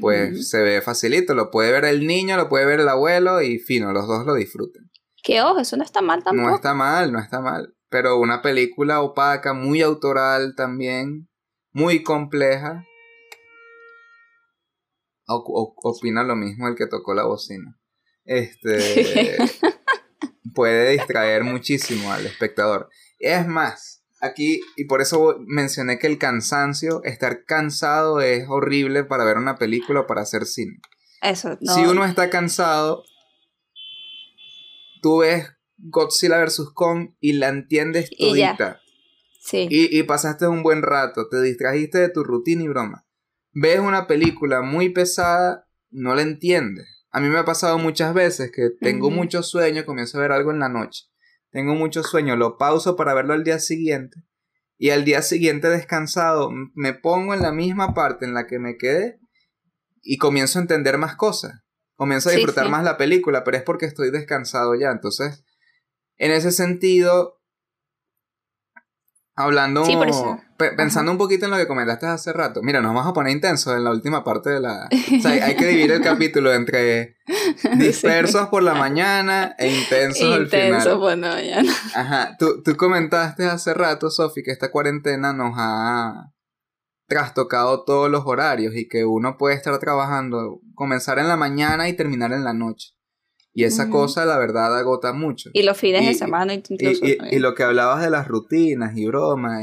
pues 0.00 0.48
se 0.48 0.62
ve 0.62 0.80
facilito. 0.80 1.34
Lo 1.34 1.50
puede 1.50 1.72
ver 1.72 1.84
el 1.84 2.06
niño, 2.06 2.36
lo 2.36 2.48
puede 2.48 2.66
ver 2.66 2.80
el 2.80 2.88
abuelo 2.88 3.42
y 3.42 3.58
fino, 3.58 3.92
los 3.92 4.06
dos 4.06 4.24
lo 4.24 4.34
disfruten. 4.34 4.90
Que 5.22 5.42
ojo, 5.42 5.58
eso 5.60 5.76
no 5.76 5.84
está 5.84 6.00
mal 6.00 6.22
tampoco. 6.22 6.48
No 6.48 6.54
está 6.54 6.74
mal, 6.74 7.12
no 7.12 7.18
está 7.18 7.40
mal. 7.40 7.74
Pero 7.90 8.18
una 8.18 8.40
película 8.40 9.02
opaca, 9.02 9.52
muy 9.52 9.82
autoral 9.82 10.54
también, 10.56 11.28
muy 11.72 12.02
compleja. 12.02 12.86
opina 15.26 16.22
lo 16.22 16.36
mismo 16.36 16.68
el 16.68 16.76
que 16.76 16.86
tocó 16.86 17.14
la 17.14 17.24
bocina. 17.24 17.76
Este 18.24 19.36
puede 20.54 20.92
distraer 20.92 21.42
muchísimo 21.44 22.12
al 22.12 22.26
espectador. 22.26 22.88
Es 23.18 23.46
más, 23.46 24.04
aquí, 24.20 24.60
y 24.76 24.84
por 24.84 25.00
eso 25.00 25.36
mencioné 25.40 25.98
que 25.98 26.06
el 26.06 26.18
cansancio, 26.18 27.02
estar 27.04 27.44
cansado 27.44 28.20
es 28.20 28.46
horrible 28.48 29.04
para 29.04 29.24
ver 29.24 29.36
una 29.36 29.56
película 29.56 30.00
o 30.00 30.06
para 30.06 30.22
hacer 30.22 30.46
cine. 30.46 30.80
Eso, 31.22 31.58
no. 31.60 31.74
Si 31.74 31.80
uno 31.82 32.04
está 32.04 32.30
cansado, 32.30 33.04
tú 35.02 35.18
ves 35.18 35.48
Godzilla 35.82 36.44
vs. 36.44 36.70
Kong 36.74 37.14
y 37.20 37.34
la 37.34 37.48
entiendes 37.48 38.10
todita. 38.10 38.80
Sí. 39.40 39.66
Y, 39.70 39.98
y 39.98 40.02
pasaste 40.02 40.46
un 40.46 40.62
buen 40.62 40.82
rato, 40.82 41.28
te 41.28 41.40
distrajiste 41.40 41.98
de 41.98 42.08
tu 42.10 42.24
rutina 42.24 42.62
y 42.62 42.68
broma. 42.68 43.06
Ves 43.52 43.80
una 43.80 44.06
película 44.06 44.62
muy 44.62 44.90
pesada, 44.90 45.66
no 45.90 46.14
la 46.14 46.22
entiendes. 46.22 46.86
A 47.10 47.20
mí 47.20 47.28
me 47.28 47.38
ha 47.38 47.44
pasado 47.44 47.78
muchas 47.78 48.14
veces 48.14 48.52
que 48.52 48.70
tengo 48.80 49.10
mucho 49.10 49.42
sueño, 49.42 49.84
comienzo 49.84 50.18
a 50.18 50.20
ver 50.20 50.32
algo 50.32 50.52
en 50.52 50.60
la 50.60 50.68
noche 50.68 51.10
tengo 51.50 51.74
mucho 51.74 52.02
sueño, 52.02 52.36
lo 52.36 52.56
pauso 52.56 52.96
para 52.96 53.14
verlo 53.14 53.34
al 53.34 53.44
día 53.44 53.58
siguiente 53.58 54.22
y 54.78 54.90
al 54.90 55.04
día 55.04 55.20
siguiente 55.22 55.68
descansado 55.68 56.50
me 56.74 56.94
pongo 56.94 57.34
en 57.34 57.42
la 57.42 57.52
misma 57.52 57.92
parte 57.92 58.24
en 58.24 58.34
la 58.34 58.46
que 58.46 58.58
me 58.58 58.76
quedé 58.76 59.20
y 60.02 60.16
comienzo 60.16 60.58
a 60.58 60.62
entender 60.62 60.96
más 60.96 61.16
cosas, 61.16 61.62
comienzo 61.96 62.30
a 62.30 62.32
disfrutar 62.32 62.70
más 62.70 62.84
la 62.84 62.96
película, 62.96 63.44
pero 63.44 63.58
es 63.58 63.62
porque 63.62 63.86
estoy 63.86 64.10
descansado 64.10 64.74
ya, 64.74 64.90
entonces 64.90 65.44
en 66.20 66.30
ese 66.30 66.52
sentido 66.52 67.40
Hablando, 69.40 69.84
pensando 70.76 71.12
un 71.12 71.16
poquito 71.16 71.46
en 71.46 71.50
lo 71.50 71.56
que 71.56 71.66
comentaste 71.66 72.04
hace 72.04 72.30
rato. 72.32 72.62
Mira, 72.62 72.82
nos 72.82 72.92
vamos 72.92 73.08
a 73.10 73.14
poner 73.14 73.32
intensos 73.32 73.74
en 73.74 73.84
la 73.84 73.90
última 73.90 74.22
parte 74.22 74.50
de 74.50 74.60
la... 74.60 74.86
O 75.18 75.20
sea, 75.20 75.46
hay 75.46 75.56
que 75.56 75.66
dividir 75.66 75.92
el 75.92 76.02
capítulo 76.02 76.52
entre 76.52 77.16
dispersos 77.78 78.48
por 78.48 78.62
la 78.62 78.74
mañana 78.74 79.54
e 79.58 79.68
intensos 79.68 80.30
al 80.30 80.48
final. 80.48 80.66
Intensos 80.66 80.98
por 80.98 81.16
la 81.16 81.30
mañana. 81.30 81.72
Ajá. 81.94 82.36
Tú, 82.38 82.62
tú 82.62 82.76
comentaste 82.76 83.46
hace 83.46 83.72
rato, 83.72 84.10
Sofi, 84.10 84.42
que 84.42 84.50
esta 84.50 84.70
cuarentena 84.70 85.32
nos 85.32 85.54
ha 85.56 86.32
trastocado 87.08 87.84
todos 87.84 88.10
los 88.10 88.24
horarios 88.26 88.74
y 88.76 88.88
que 88.88 89.06
uno 89.06 89.38
puede 89.38 89.56
estar 89.56 89.78
trabajando, 89.78 90.60
comenzar 90.74 91.18
en 91.18 91.28
la 91.28 91.38
mañana 91.38 91.88
y 91.88 91.96
terminar 91.96 92.32
en 92.32 92.44
la 92.44 92.52
noche. 92.52 92.90
Y 93.52 93.64
esa 93.64 93.90
cosa, 93.90 94.24
la 94.24 94.38
verdad, 94.38 94.76
agota 94.78 95.12
mucho. 95.12 95.50
Y 95.52 95.64
los 95.64 95.76
fines 95.76 96.06
de 96.06 96.14
semana 96.14 96.54
y, 96.54 96.62
y, 96.68 97.18
y, 97.32 97.38
lo 97.40 97.54
que 97.54 97.64
hablabas 97.64 98.00
de 98.00 98.10
las 98.10 98.28
rutinas 98.28 98.96
y 98.96 99.06
bromas. 99.06 99.62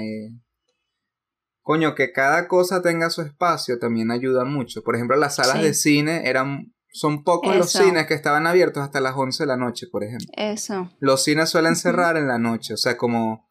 coño, 1.61 1.95
que 1.95 2.11
cada 2.11 2.49
cosa 2.49 2.81
tenga 2.81 3.09
su 3.09 3.21
espacio 3.21 3.79
también 3.79 4.11
ayuda 4.11 4.43
mucho. 4.43 4.83
Por 4.83 4.95
ejemplo, 4.95 5.15
las 5.15 5.35
salas 5.35 5.61
de 5.61 5.73
cine 5.73 6.27
eran 6.27 6.73
son 6.97 7.23
pocos 7.23 7.55
los 7.55 7.71
cines 7.71 8.07
que 8.07 8.15
estaban 8.15 8.47
abiertos 8.47 8.81
hasta 8.81 8.99
las 8.99 9.15
11 9.15 9.43
de 9.43 9.47
la 9.47 9.57
noche, 9.57 9.87
por 9.91 10.03
ejemplo. 10.03 10.27
Eso. 10.33 10.89
Los 10.99 11.23
cines 11.23 11.49
suelen 11.49 11.75
cerrar 11.75 12.17
en 12.17 12.27
la 12.27 12.39
noche, 12.39 12.73
o 12.73 12.77
sea, 12.77 12.97
como 12.97 13.47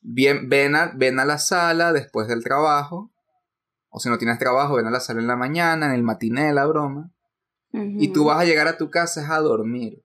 bien, 0.00 0.48
ven, 0.48 0.76
a, 0.76 0.92
ven 0.94 1.18
a 1.18 1.24
la 1.24 1.38
sala 1.38 1.92
después 1.92 2.28
del 2.28 2.44
trabajo, 2.44 3.10
o 3.88 3.98
si 3.98 4.08
no 4.08 4.18
tienes 4.18 4.38
trabajo, 4.38 4.76
ven 4.76 4.86
a 4.86 4.90
la 4.90 5.00
sala 5.00 5.20
en 5.20 5.26
la 5.26 5.36
mañana, 5.36 5.86
en 5.86 5.92
el 5.92 6.04
matiné, 6.04 6.52
la 6.52 6.66
broma, 6.66 7.10
y 7.72 8.08
tú 8.12 8.24
vas 8.24 8.40
a 8.40 8.44
llegar 8.44 8.68
a 8.68 8.76
tu 8.76 8.90
casa 8.90 9.34
a 9.34 9.40
dormir. 9.40 10.02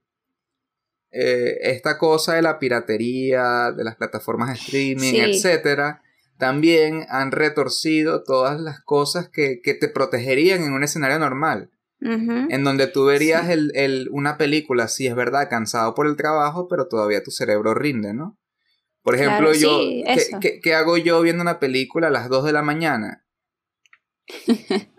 Eh, 1.11 1.57
esta 1.72 1.97
cosa 1.97 2.34
de 2.34 2.41
la 2.41 2.59
piratería, 2.59 3.72
de 3.72 3.84
las 3.84 3.95
plataformas 3.95 4.49
de 4.49 4.55
streaming, 4.55 5.13
etcétera, 5.13 6.01
también 6.38 7.05
han 7.09 7.32
retorcido 7.32 8.24
todas 8.24 8.59
las 8.59 8.82
cosas 8.82 9.30
que, 9.30 9.61
que 9.61 9.74
te 9.74 9.88
protegerían 9.88 10.63
en 10.63 10.74
un 10.74 10.84
escenario 10.84 11.20
normal 11.20 11.72
en 12.01 12.63
donde 12.63 12.88
tú 12.88 13.05
verías 13.05 13.49
el, 13.49 14.07
una 14.11 14.38
película, 14.38 14.88
sí 14.88 15.07
es 15.07 15.16
verdad, 15.16 15.49
cansado 15.49 15.95
por 15.95 16.07
el 16.07 16.16
trabajo, 16.16 16.68
pero 16.68 16.88
todavía 16.88 17.24
tu 17.24 17.32
cerebro 17.32 17.74
rinde, 17.74 18.13
¿no? 18.13 18.38
Por 19.01 19.16
ejemplo, 19.16 19.53
yo, 19.53 19.80
¿qué, 20.61 20.74
hago 20.74 20.97
yo 20.97 21.22
viendo 21.22 21.41
una 21.41 21.59
película 21.59 22.07
a 22.07 22.11
las 22.11 22.30
2 22.30 22.45
de 22.45 22.53
la 22.53 22.61
mañana? 22.63 23.26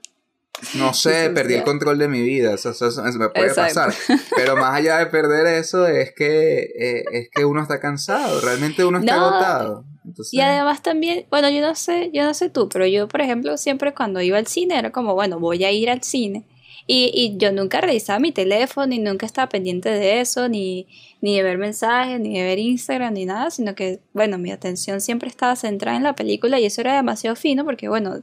No 0.75 0.95
sé, 0.95 1.31
perdí 1.31 1.55
el 1.55 1.63
control 1.63 1.99
de 1.99 2.09
mi 2.09 2.23
vida, 2.23 2.55
eso, 2.55 2.73
me 3.19 3.29
puede 3.29 3.55
pasar. 3.55 3.93
Pero 4.37 4.57
más 4.57 4.75
allá 4.75 4.99
de 4.99 5.07
perder 5.07 5.47
eso, 5.47 5.87
es 5.87 6.13
que, 6.15 6.71
eh, 6.79 7.05
es 7.13 7.29
que 7.31 7.45
uno 7.45 7.63
está 7.63 7.81
cansado, 7.81 8.41
realmente 8.41 8.85
uno 8.85 8.99
está 8.99 9.15
agotado. 9.15 9.85
Y 10.31 10.41
además 10.41 10.83
también, 10.83 11.27
bueno, 11.31 11.51
yo 11.51 11.61
no 11.61 11.75
sé, 11.75 12.11
yo 12.13 12.25
no 12.25 12.33
sé 12.33 12.49
tú, 12.49 12.69
pero 12.69 12.87
yo, 12.87 13.09
por 13.09 13.21
ejemplo, 13.21 13.57
siempre 13.57 13.93
cuando 13.93 14.21
iba 14.21 14.39
al 14.39 14.47
cine 14.47 14.79
era 14.79 14.93
como, 14.93 15.15
bueno, 15.15 15.41
voy 15.41 15.65
a 15.65 15.73
ir 15.73 15.91
al 15.91 16.03
cine 16.03 16.47
y, 16.87 17.11
y, 17.13 17.37
yo 17.37 17.51
nunca 17.51 17.81
revisaba 17.81 18.21
mi 18.21 18.31
teléfono, 18.31 18.87
ni 18.87 19.01
nunca 19.01 19.27
estaba 19.27 19.49
pendiente 19.49 19.89
de 19.89 20.21
eso, 20.21 20.49
ni, 20.49 20.87
ni 21.21 21.37
de 21.37 21.43
ver 21.43 21.59
mensajes, 21.59 22.21
ni 22.21 22.39
de 22.39 22.45
ver 22.45 22.61
Instagram, 22.61 23.15
ni 23.15 23.25
nada, 23.25 23.51
sino 23.51 23.75
que, 23.75 24.01
bueno, 24.13 24.39
mi 24.39 24.53
atención 24.53 25.01
siempre 25.01 25.29
estaba 25.29 25.57
centrada 25.57 25.97
en 25.97 26.05
la 26.05 26.15
película 26.15 26.61
y 26.61 26.65
eso 26.67 26.81
era 26.83 26.95
demasiado 26.95 27.35
fino 27.35 27.65
porque, 27.65 27.89
bueno, 27.89 28.21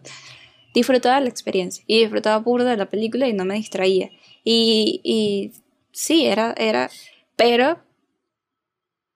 disfrutaba 0.74 1.19
la 1.19 1.30
experiencia 1.30 1.84
y 1.88 1.99
disfrutaba 1.99 2.43
puro 2.43 2.63
de 2.63 2.78
la 2.78 2.89
película 2.89 3.28
y 3.28 3.34
no 3.34 3.45
me 3.45 3.55
distraía. 3.55 4.09
Y, 4.43 5.01
y 5.03 5.51
sí, 5.91 6.26
era, 6.26 6.53
era, 6.57 6.89
pero, 7.36 7.80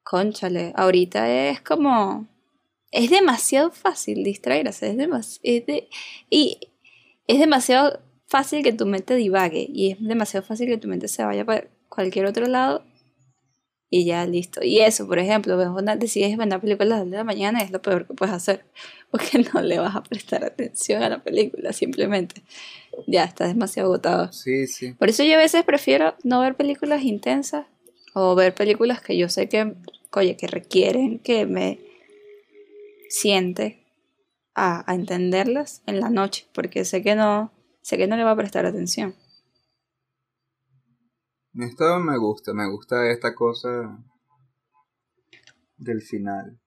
conchale, 0.03 0.73
ahorita 0.75 1.49
es 1.49 1.61
como, 1.61 2.27
es 2.91 3.09
demasiado 3.09 3.71
fácil 3.71 4.23
distraerse, 4.23 4.91
es 4.91 4.97
demasiado, 4.97 5.87
y 6.29 6.59
es 7.27 7.39
demasiado 7.39 7.99
fácil 8.27 8.63
que 8.63 8.73
tu 8.73 8.85
mente 8.85 9.15
divague 9.15 9.67
y 9.69 9.91
es 9.91 9.97
demasiado 9.99 10.45
fácil 10.45 10.67
que 10.67 10.77
tu 10.77 10.87
mente 10.87 11.07
se 11.07 11.23
vaya 11.23 11.45
para 11.45 11.67
cualquier 11.89 12.25
otro 12.25 12.45
lado 12.45 12.83
y 13.89 14.05
ya 14.05 14.25
listo. 14.25 14.63
Y 14.63 14.79
eso, 14.79 15.07
por 15.07 15.19
ejemplo, 15.19 15.57
ves 15.57 15.67
una, 15.67 15.95
decides 15.95 16.37
ver 16.37 16.47
una 16.47 16.59
película 16.59 16.95
a 16.95 16.99
las 16.99 17.09
de 17.09 17.17
la 17.17 17.23
mañana 17.23 17.61
es 17.61 17.71
lo 17.71 17.81
peor 17.81 18.05
que 18.05 18.13
puedes 18.13 18.33
hacer 18.33 18.65
porque 19.11 19.39
no 19.53 19.61
le 19.61 19.79
vas 19.79 19.95
a 19.95 20.03
prestar 20.03 20.43
atención 20.43 21.03
a 21.03 21.09
la 21.09 21.23
película, 21.23 21.73
simplemente 21.73 22.43
ya 23.07 23.23
estás 23.23 23.49
demasiado 23.49 23.89
agotado. 23.89 24.31
Sí, 24.33 24.67
sí. 24.67 24.93
Por 24.93 25.09
eso 25.09 25.23
yo 25.23 25.35
a 25.35 25.37
veces 25.37 25.63
prefiero 25.63 26.15
no 26.23 26.41
ver 26.41 26.55
películas 26.55 27.03
intensas 27.03 27.65
o 28.13 28.35
ver 28.35 28.53
películas 28.53 29.01
que 29.01 29.17
yo 29.17 29.29
sé 29.29 29.47
que, 29.47 29.73
oye, 30.11 30.35
que 30.35 30.47
requieren 30.47 31.19
que 31.19 31.45
me 31.45 31.79
siente 33.09 33.83
a, 34.55 34.89
a 34.91 34.95
entenderlas 34.95 35.83
en 35.85 35.99
la 35.99 36.09
noche, 36.09 36.47
porque 36.51 36.83
sé 36.83 37.03
que 37.03 37.15
no, 37.15 37.53
sé 37.81 37.97
que 37.97 38.07
no 38.07 38.17
le 38.17 38.23
va 38.23 38.31
a 38.31 38.35
prestar 38.35 38.65
atención. 38.65 39.15
Esto 41.59 41.99
me 41.99 42.17
gusta, 42.17 42.53
me 42.53 42.69
gusta 42.69 43.09
esta 43.09 43.33
cosa 43.33 43.97
del 45.77 46.01
final. 46.01 46.59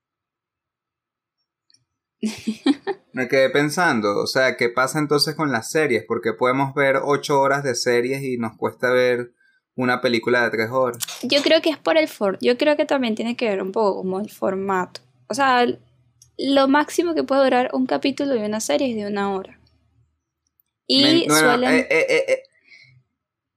me 3.12 3.28
quedé 3.28 3.50
pensando, 3.50 4.18
o 4.18 4.26
sea, 4.26 4.56
¿qué 4.56 4.68
pasa 4.68 4.98
entonces 4.98 5.34
con 5.34 5.52
las 5.52 5.70
series? 5.70 6.04
Porque 6.06 6.32
podemos 6.32 6.74
ver 6.74 7.00
ocho 7.02 7.40
horas 7.40 7.62
de 7.62 7.74
series 7.74 8.22
y 8.22 8.36
nos 8.36 8.56
cuesta 8.56 8.90
ver 8.90 9.32
una 9.76 10.00
película 10.00 10.42
de 10.42 10.50
tres 10.50 10.70
horas. 10.70 10.98
Yo 11.22 11.40
creo 11.42 11.62
que 11.62 11.70
es 11.70 11.78
por 11.78 11.96
el 11.96 12.08
for 12.08 12.36
yo 12.40 12.58
creo 12.58 12.76
que 12.76 12.84
también 12.84 13.14
tiene 13.14 13.36
que 13.36 13.48
ver 13.48 13.62
un 13.62 13.72
poco 13.72 13.98
como 13.98 14.18
el 14.20 14.30
formato. 14.30 15.00
O 15.28 15.34
sea, 15.34 15.66
lo 16.36 16.68
máximo 16.68 17.14
que 17.14 17.22
puede 17.22 17.44
durar 17.44 17.70
un 17.72 17.86
capítulo 17.86 18.34
de 18.34 18.44
una 18.44 18.60
serie 18.60 18.90
es 18.90 18.96
de 18.96 19.06
una 19.06 19.32
hora. 19.32 19.60
Y 20.86 21.26
suelen... 21.30 21.74
Eh, 21.74 21.86
eh, 21.88 22.24
eh, 22.28 22.42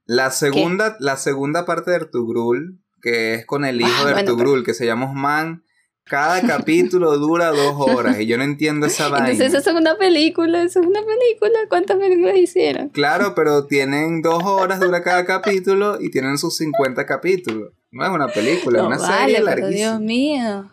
la, 0.06 0.32
segunda, 0.32 0.96
la 1.00 1.18
segunda 1.18 1.66
parte 1.66 1.92
de 1.92 1.98
Ertugrul, 1.98 2.80
que 3.02 3.36
es 3.36 3.46
con 3.46 3.66
el 3.66 3.82
hijo 3.82 4.06
ah, 4.06 4.14
de 4.14 4.20
Ertugrul, 4.22 4.64
que 4.64 4.74
se 4.74 4.86
llama 4.86 5.10
Osman, 5.10 5.64
cada 6.06 6.42
capítulo 6.48 7.18
dura 7.18 7.52
dos 7.52 7.76
horas 7.78 8.20
y 8.20 8.26
yo 8.26 8.38
no 8.38 8.44
entiendo 8.44 8.86
esa 8.86 9.10
vaina. 9.10 9.32
Entonces 9.32 9.54
eso 9.54 9.72
es 9.72 9.76
una 9.76 9.98
película, 9.98 10.64
eso 10.64 10.82
es 10.82 10.88
una 10.88 11.02
película. 11.02 11.60
¿Cuántas 11.70 11.98
películas 11.98 12.38
hicieron? 12.38 12.90
Claro, 12.90 13.34
pero 13.36 13.66
tienen 13.68 14.22
dos 14.22 14.44
horas 14.44 14.80
dura 14.80 15.04
cada 15.04 15.26
capítulo 15.26 16.00
y 16.02 16.12
tienen 16.12 16.38
sus 16.38 16.58
50 16.58 17.06
capítulos. 17.06 17.74
No 17.92 18.04
es 18.04 18.12
una 18.12 18.28
película, 18.28 18.80
es 18.80 18.86
una 18.86 19.00
serie 19.00 19.40
larguísima. 19.40 19.76
Dios 19.76 20.00
mío. 20.02 20.72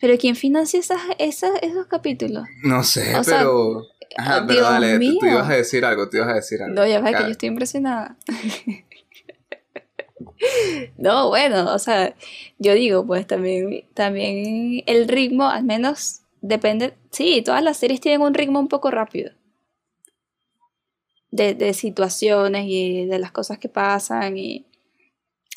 Pero 0.00 0.18
¿quién 0.18 0.34
financia 0.34 0.80
esas, 0.80 1.00
esas, 1.20 1.52
esos 1.62 1.86
capítulos? 1.86 2.44
No 2.64 2.82
sé, 2.82 3.14
pero... 3.24 3.84
Ajá, 4.16 4.44
pero 4.46 4.62
dale, 4.62 4.98
tú, 4.98 5.26
ibas 5.26 5.48
a 5.48 5.54
decir 5.54 5.84
algo, 5.84 6.08
tú 6.08 6.18
ibas 6.18 6.28
a 6.28 6.34
decir 6.34 6.62
algo. 6.62 6.74
No, 6.74 6.86
ya 6.86 7.00
ves 7.00 7.16
que 7.16 7.22
yo 7.22 7.30
estoy 7.30 7.48
impresionada. 7.48 8.16
no, 10.98 11.28
bueno, 11.28 11.72
o 11.72 11.78
sea, 11.78 12.14
yo 12.58 12.74
digo, 12.74 13.06
pues 13.06 13.26
también, 13.26 13.84
también 13.94 14.82
el 14.86 15.08
ritmo, 15.08 15.48
al 15.48 15.64
menos 15.64 16.22
depende. 16.40 16.94
Sí, 17.10 17.42
todas 17.42 17.62
las 17.62 17.76
series 17.76 18.00
tienen 18.00 18.22
un 18.22 18.34
ritmo 18.34 18.60
un 18.60 18.68
poco 18.68 18.90
rápido. 18.90 19.32
De, 21.30 21.54
de 21.54 21.72
situaciones 21.72 22.66
y 22.66 23.06
de 23.06 23.18
las 23.18 23.32
cosas 23.32 23.58
que 23.58 23.70
pasan 23.70 24.36
y 24.36 24.66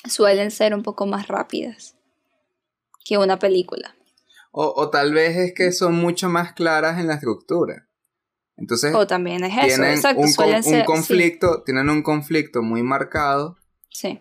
suelen 0.08 0.52
ser 0.52 0.74
un 0.74 0.84
poco 0.84 1.06
más 1.06 1.28
rápidas 1.28 1.96
que 3.04 3.18
una 3.18 3.38
película. 3.38 3.94
O, 4.52 4.74
o 4.76 4.90
tal 4.90 5.14
vez 5.14 5.36
es 5.36 5.54
que 5.54 5.74
son 5.74 5.96
mucho 5.96 6.30
más 6.30 6.54
claras 6.54 6.98
en 6.98 7.08
la 7.08 7.16
estructura. 7.16 7.90
Entonces, 8.58 8.94
o 8.96 9.06
también 9.06 9.44
es 9.44 9.52
eso, 9.52 9.82
tienen 9.82 10.00
un, 10.78 10.84
conflicto, 10.86 11.64
tienen 11.64 11.90
un 11.90 12.04
conflicto 12.04 12.62
muy 12.62 12.84
marcado, 12.84 13.58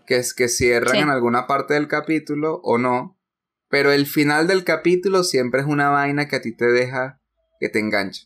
que 0.06 0.16
es 0.16 0.34
que 0.34 0.48
cierran 0.48 0.96
en 0.96 1.10
alguna 1.10 1.46
parte 1.46 1.74
del 1.74 1.86
capítulo 1.86 2.60
o 2.64 2.78
no, 2.78 3.16
pero 3.68 3.92
el 3.92 4.06
final 4.06 4.46
del 4.48 4.64
capítulo 4.64 5.22
siempre 5.22 5.60
es 5.60 5.66
una 5.66 5.90
vaina 5.90 6.26
que 6.26 6.36
a 6.36 6.42
ti 6.42 6.52
te 6.52 6.66
deja, 6.66 7.20
que 7.60 7.68
te 7.68 7.78
engancha. 7.78 8.24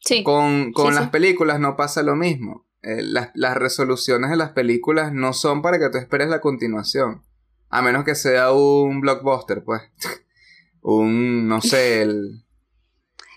Sí. 0.00 0.22
Con, 0.22 0.72
las 0.94 1.10
películas 1.10 1.60
no 1.60 1.76
pasa 1.76 2.02
lo 2.02 2.14
mismo. 2.14 2.66
Eh, 2.82 3.02
las, 3.02 3.30
las 3.34 3.56
resoluciones 3.56 4.30
de 4.30 4.36
las 4.36 4.50
películas 4.50 5.12
no 5.12 5.32
son 5.32 5.62
para 5.62 5.78
que 5.78 5.88
tú 5.88 5.98
esperes 5.98 6.28
la 6.28 6.40
continuación. 6.40 7.22
A 7.70 7.80
menos 7.80 8.04
que 8.04 8.14
sea 8.14 8.52
un 8.52 9.00
blockbuster, 9.00 9.64
pues. 9.64 9.82
un, 10.82 11.48
no 11.48 11.62
sé, 11.62 12.02
el, 12.02 12.43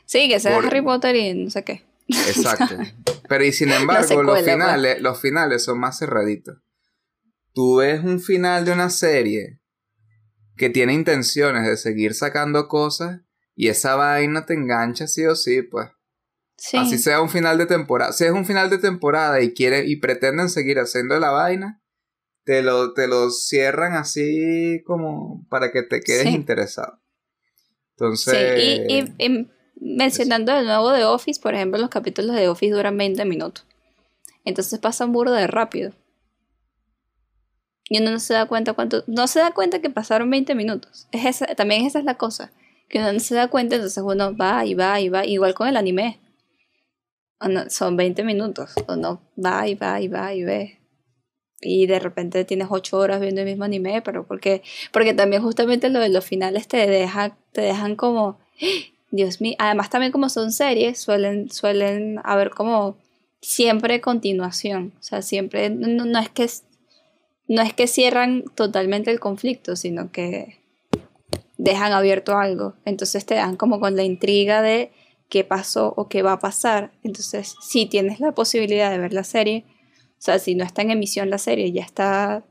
Sí, 0.07 0.29
que 0.29 0.39
sea 0.39 0.57
Harry 0.57 0.81
Potter 0.81 1.15
y 1.17 1.33
no 1.33 1.49
sé 1.49 1.63
qué. 1.63 1.83
Exacto. 2.07 2.77
Pero 3.27 3.43
y 3.43 3.51
sin 3.51 3.71
embargo, 3.71 4.23
los 4.23 4.39
pues. 4.39 4.45
finales, 4.49 5.01
los 5.01 5.19
finales 5.19 5.63
son 5.63 5.79
más 5.79 5.99
cerraditos. 5.99 6.57
Tú 7.53 7.77
ves 7.77 8.01
un 8.03 8.21
final 8.21 8.63
de 8.63 8.71
una 8.71 8.89
serie 8.89 9.59
que 10.55 10.69
tiene 10.69 10.93
intenciones 10.93 11.65
de 11.67 11.75
seguir 11.75 12.13
sacando 12.13 12.69
cosas 12.69 13.19
y 13.53 13.67
esa 13.67 13.95
vaina 13.95 14.45
te 14.45 14.53
engancha 14.53 15.07
sí 15.07 15.25
o 15.25 15.35
sí, 15.35 15.61
pues. 15.61 15.89
Sí. 16.55 16.77
Así 16.77 16.97
sea 16.97 17.21
un 17.21 17.29
final 17.29 17.57
de 17.57 17.65
temporada. 17.65 18.13
Si 18.13 18.23
es 18.23 18.31
un 18.31 18.45
final 18.45 18.69
de 18.69 18.77
temporada 18.77 19.41
y 19.41 19.53
quiere 19.53 19.85
y 19.85 19.97
pretenden 19.97 20.49
seguir 20.49 20.79
haciendo 20.79 21.19
la 21.19 21.31
vaina, 21.31 21.81
te 22.45 22.61
lo, 22.61 22.93
te 22.93 23.07
lo 23.07 23.29
cierran 23.29 23.93
así 23.93 24.81
como 24.85 25.45
para 25.49 25.73
que 25.73 25.83
te 25.83 25.99
quedes 25.99 26.27
interesado. 26.27 27.01
Entonces. 27.91 28.61
Sí, 28.61 28.85
y 28.87 29.47
mencionando 29.79 30.53
de 30.53 30.63
nuevo 30.63 30.91
de 30.91 31.05
Office, 31.05 31.39
por 31.41 31.53
ejemplo, 31.53 31.79
los 31.79 31.89
capítulos 31.89 32.35
de 32.35 32.47
Office 32.47 32.73
duran 32.73 32.97
20 32.97 33.25
minutos. 33.25 33.65
Entonces 34.45 34.79
pasan 34.79 35.11
burro 35.11 35.31
de 35.31 35.47
rápido. 35.47 35.91
Y 37.89 38.01
uno 38.01 38.11
no 38.11 38.19
se 38.19 38.33
da 38.33 38.45
cuenta 38.47 38.73
cuánto. 38.73 39.03
No 39.07 39.27
se 39.27 39.39
da 39.39 39.51
cuenta 39.51 39.79
que 39.79 39.89
pasaron 39.89 40.29
20 40.29 40.55
minutos. 40.55 41.07
Es 41.11 41.25
esa, 41.25 41.47
también 41.55 41.85
esa 41.85 41.99
es 41.99 42.05
la 42.05 42.15
cosa. 42.15 42.51
Que 42.89 42.99
uno 42.99 43.13
no 43.13 43.19
se 43.19 43.35
da 43.35 43.49
cuenta, 43.49 43.75
entonces 43.75 44.03
uno 44.05 44.35
va 44.35 44.65
y 44.65 44.73
va 44.73 44.99
y 44.99 45.09
va. 45.09 45.25
Igual 45.25 45.53
con 45.53 45.67
el 45.67 45.77
anime. 45.77 46.19
son 47.69 47.95
20 47.97 48.23
minutos. 48.23 48.73
Uno 48.87 49.21
va 49.43 49.67
y 49.67 49.75
va 49.75 50.01
y 50.01 50.07
va 50.07 50.33
y 50.33 50.43
ve. 50.43 50.79
Y 51.59 51.87
de 51.87 51.99
repente 51.99 52.45
tienes 52.45 52.67
8 52.69 52.97
horas 52.97 53.19
viendo 53.19 53.41
el 53.41 53.47
mismo 53.47 53.63
anime, 53.63 54.01
pero 54.01 54.27
porque, 54.27 54.61
porque 54.91 55.13
también 55.13 55.41
justamente 55.41 55.89
lo 55.89 55.99
de 55.99 56.09
los 56.09 56.23
finales 56.23 56.67
te, 56.67 56.85
deja, 56.85 57.35
te 57.51 57.61
dejan 57.61 57.95
como 57.95 58.37
Dios 59.11 59.39
mío, 59.41 59.55
además 59.59 59.89
también 59.89 60.11
como 60.11 60.29
son 60.29 60.51
series, 60.51 60.99
suelen, 60.99 61.49
suelen 61.49 62.19
haber 62.23 62.49
como 62.49 62.97
siempre 63.41 64.01
continuación, 64.01 64.93
o 64.99 65.03
sea, 65.03 65.21
siempre, 65.21 65.69
no, 65.69 66.19
es 66.19 66.29
que 66.29 66.49
no 67.47 67.61
es 67.61 67.73
que 67.73 67.87
cierran 67.87 68.43
totalmente 68.55 69.11
el 69.11 69.19
conflicto, 69.19 69.75
sino 69.75 70.11
que 70.11 70.59
dejan 71.57 71.93
abierto 71.93 72.37
algo, 72.37 72.75
entonces 72.83 73.25
te 73.25 73.35
dan 73.35 73.55
como 73.55 73.79
con 73.79 73.95
la 73.95 74.03
intriga 74.03 74.61
de 74.61 74.91
qué 75.29 75.43
pasó 75.43 75.93
o 75.95 76.09
qué 76.09 76.21
va 76.21 76.33
a 76.33 76.39
pasar, 76.39 76.91
entonces 77.03 77.55
si 77.61 77.85
tienes 77.85 78.19
la 78.19 78.33
posibilidad 78.33 78.91
de 78.91 78.97
ver 78.97 79.13
la 79.13 79.23
serie, 79.23 79.65
o 80.17 80.21
sea, 80.21 80.39
si 80.39 80.55
no 80.55 80.65
está 80.65 80.81
en 80.81 80.91
emisión 80.91 81.29
la 81.29 81.37
serie, 81.37 81.71
ya 81.71 81.83
está, 81.83 82.43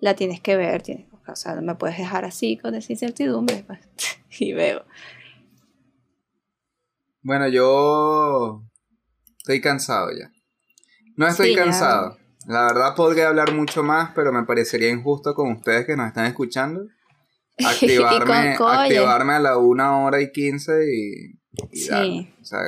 la 0.00 0.14
tienes 0.14 0.40
que 0.40 0.56
ver, 0.56 0.82
o 1.26 1.36
sea, 1.36 1.54
no 1.54 1.62
me 1.62 1.74
puedes 1.76 1.96
dejar 1.96 2.24
así 2.24 2.56
con 2.56 2.74
esa 2.74 2.92
incertidumbre, 2.92 3.64
pues, 3.66 3.80
y 4.38 4.52
veo. 4.52 4.84
Bueno, 7.22 7.48
yo 7.48 8.62
estoy 9.38 9.60
cansado 9.60 10.10
ya. 10.18 10.30
No 11.16 11.26
estoy 11.26 11.54
cansado. 11.54 12.16
La 12.46 12.62
verdad 12.66 12.94
podría 12.94 13.28
hablar 13.28 13.52
mucho 13.52 13.82
más, 13.82 14.12
pero 14.14 14.32
me 14.32 14.44
parecería 14.44 14.88
injusto 14.88 15.34
con 15.34 15.52
ustedes 15.52 15.86
que 15.86 15.96
nos 15.96 16.08
están 16.08 16.26
escuchando. 16.26 16.86
Activarme, 17.58 18.56
activarme 18.58 19.34
a 19.34 19.38
la 19.38 19.58
una 19.58 19.98
hora 19.98 20.22
y 20.22 20.32
quince 20.32 20.72
y, 20.90 21.76
sí. 21.76 22.32
o 22.40 22.44
sea, 22.44 22.60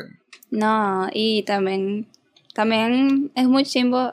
no, 0.53 1.09
y 1.15 1.45
también, 1.45 2.07
también 2.53 3.33
es 3.35 3.49
muy 3.49 3.65
chimbo, 3.65 4.13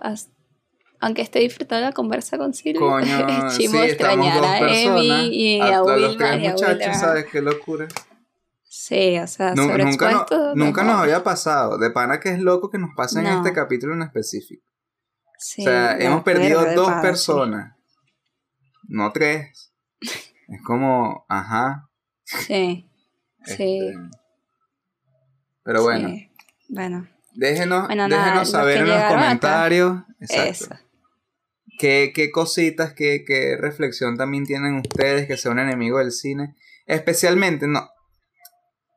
aunque 1.02 1.22
esté 1.22 1.40
disfrutando 1.40 1.88
la 1.88 1.92
conversa 1.92 2.38
con 2.38 2.54
Silvia, 2.54 2.80
Coño, 2.80 3.28
es 3.48 3.58
chimbo 3.58 3.84
extrañar 3.84 4.42
a 4.46 4.60
Emi 4.72 5.36
y 5.36 5.60
a, 5.60 5.80
a, 5.80 5.98
los 5.98 6.16
tres 6.16 6.40
muchachos, 6.40 6.98
¿sabes 6.98 7.26
qué 7.26 7.42
locura? 7.42 7.90
Sí, 8.82 9.20
o 9.20 9.28
sea, 9.28 9.54
nunca, 9.56 10.26
nunca 10.56 10.84
nos 10.86 11.02
había 11.02 11.22
pasado. 11.22 11.78
De 11.78 11.92
pana 11.92 12.22
que 12.22 12.30
es 12.30 12.40
loco 12.40 12.70
que 12.70 12.78
nos 12.78 12.92
pase 12.96 13.20
en 13.20 13.28
este 13.28 13.52
capítulo 13.52 13.94
en 13.94 14.04
específico. 14.04 14.66
o 14.66 15.34
sea, 15.38 16.00
hemos 16.00 16.24
perdido 16.24 16.64
dos 16.76 16.90
personas. 17.02 17.76
No 18.88 19.12
tres. 19.12 19.74
es 20.00 20.62
como, 20.64 21.26
ajá. 21.28 21.90
Sí. 22.24 22.90
sí. 23.44 23.80
Este, 23.82 23.98
pero 25.62 25.84
bueno. 25.84 26.14
Bueno. 26.70 27.06
Déjenos, 27.34 27.90
déjenos 27.90 28.50
saber 28.50 28.78
en 28.78 28.88
los 28.88 29.04
comentarios. 29.04 30.04
Exacto. 30.22 30.78
¿Qué, 31.78 32.14
qué 32.16 32.32
cositas, 32.32 32.94
qué, 32.94 33.26
qué 33.28 33.58
reflexión 33.58 34.16
también 34.16 34.46
tienen 34.46 34.76
ustedes 34.76 35.28
que 35.28 35.36
sea 35.36 35.52
un 35.52 35.60
enemigo 35.60 35.98
del 35.98 36.14
cine. 36.14 36.56
Especialmente, 36.86 37.68
no, 37.68 37.90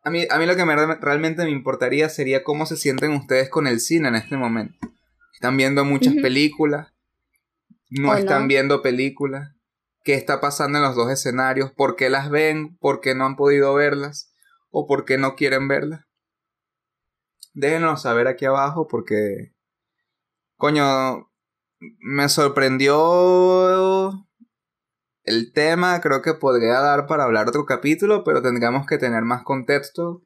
a 0.05 0.11
mí, 0.11 0.27
a 0.29 0.39
mí 0.39 0.47
lo 0.47 0.57
que 0.57 0.65
realmente 1.01 1.45
me 1.45 1.51
importaría 1.51 2.09
sería 2.09 2.43
cómo 2.43 2.67
se 2.67 2.77
sienten 2.77 3.13
ustedes 3.13 3.49
con 3.49 3.67
el 3.67 3.81
cine 3.81 4.09
en 4.09 4.17
este 4.17 4.37
momento. 4.37 4.77
¿Están 5.33 5.57
viendo 5.57 5.85
muchas 5.85 6.15
películas? 6.15 6.93
¿No 7.91 8.15
están 8.15 8.49
viendo 8.49 8.83
películas? 8.83 9.55
¿Qué 10.05 10.15
está 10.15 10.41
pasando 10.41 10.79
en 10.79 10.85
los 10.85 10.97
dos 10.97 11.11
escenarios? 11.11 11.71
¿Por 11.71 11.95
qué 11.95 12.11
las 12.11 12.31
ven? 12.31 12.77
¿Por 12.79 13.01
qué 13.01 13.15
no 13.15 13.27
han 13.27 13.37
podido 13.37 13.75
verlas? 13.75 14.33
¿O 14.71 14.87
por 14.87 15.05
qué 15.05 15.19
no 15.19 15.37
quieren 15.37 15.69
verlas? 15.69 16.05
Déjenos 17.55 18.03
saber 18.03 18.27
aquí 18.27 18.45
abajo 18.45 18.89
porque... 18.89 19.55
Coño, 20.57 21.31
me 21.99 22.29
sorprendió 22.29 24.27
el 25.25 25.53
tema 25.53 26.01
creo 26.01 26.23
que 26.23 26.35
podría 26.35 26.81
dar 26.81 27.07
para 27.07 27.25
hablar 27.25 27.49
otro 27.49 27.65
capítulo, 27.65 28.25
pero 28.25 28.43
tendríamos 28.43 28.87
que 28.87 28.99
tener 28.99 29.23
más 29.23 29.43
contexto 29.43 30.23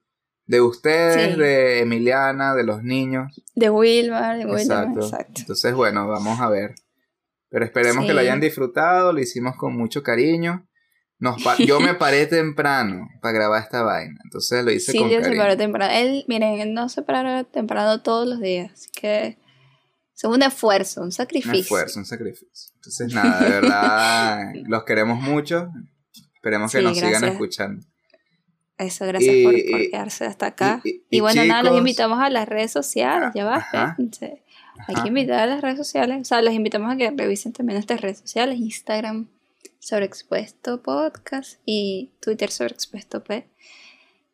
de 0.47 0.60
ustedes, 0.60 1.36
de 1.36 1.81
Emiliana, 1.81 2.55
de 2.55 2.64
los 2.64 2.82
niños. 2.82 3.43
De 3.55 3.68
Wilmar, 3.68 4.39
de 4.39 4.47
Wilmar, 4.47 4.89
exacto. 4.97 5.40
Entonces, 5.40 5.74
bueno, 5.74 6.06
vamos 6.06 6.40
a 6.40 6.48
ver. 6.48 6.74
Pero 7.48 7.64
esperemos 7.64 8.06
que 8.06 8.12
lo 8.12 8.20
hayan 8.20 8.40
disfrutado, 8.40 9.12
lo 9.12 9.20
hicimos 9.20 9.56
con 9.56 9.77
mucho 9.77 10.02
cariño. 10.02 10.68
Nos 11.18 11.43
yo 11.59 11.81
me 11.81 11.94
paré 11.94 12.27
temprano 12.27 13.09
para 13.23 13.32
grabar 13.32 13.62
esta 13.62 13.82
vaina, 13.82 14.18
entonces 14.24 14.62
lo 14.64 14.70
hice 14.70 14.93
con 14.93 15.09
cariño. 15.09 15.24
Sí, 15.24 15.31
se 15.31 15.36
paró 15.36 15.56
temprano. 15.56 15.93
Él, 15.94 16.24
miren, 16.28 16.60
él 16.60 16.74
no 16.74 16.89
se 16.90 17.02
paró 17.02 17.44
temprano 17.47 18.02
todos 18.02 18.28
los 18.28 18.40
días, 18.40 18.73
así 18.73 18.90
que 18.90 19.39
es 20.14 20.24
un 20.24 20.43
esfuerzo, 20.43 21.02
un 21.02 21.12
sacrificio. 21.12 21.52
Un 21.52 21.60
esfuerzo, 21.60 21.98
un 22.01 22.05
sacrificio. 22.05 22.76
Entonces, 22.86 23.12
nada, 23.12 23.40
de 23.40 23.50
verdad, 23.50 24.52
los 24.68 24.84
queremos 24.84 25.20
mucho. 25.20 25.72
Esperemos 26.34 26.70
que 26.70 26.82
nos 26.82 26.96
sigan 26.96 27.24
escuchando. 27.24 27.84
Eso, 28.78 29.06
gracias 29.06 29.34
por, 29.42 29.54
quedarse 29.54 30.24
hasta 30.24 30.46
acá. 30.46 30.82
Y, 31.10 31.20
bueno, 31.20 31.44
nada, 31.44 31.64
los 31.64 31.78
invitamos 31.78 32.20
a 32.20 32.30
las 32.30 32.48
redes 32.48 32.70
sociales, 32.70 33.30
ya 33.34 33.44
va, 33.44 33.66
Hay 34.88 34.94
que 35.02 35.08
invitar 35.08 35.40
a 35.40 35.46
las 35.46 35.62
redes 35.62 35.78
sociales. 35.78 36.20
O 36.20 36.24
sea, 36.24 36.42
los 36.42 36.52
invitamos 36.52 36.92
a 36.92 36.96
que 36.96 37.10
revisen 37.10 37.52
también 37.52 37.76
nuestras 37.76 38.02
redes 38.02 38.18
sociales, 38.18 38.58
Instagram 38.58 39.28
sobre 39.80 40.04
Expuesto 40.04 40.82
Podcast 40.82 41.60
y 41.64 42.12
Twitter 42.20 42.50
sobre 42.50 42.74
Expuesto 42.74 43.24
P. 43.24 43.48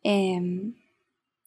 Em, 0.03 0.75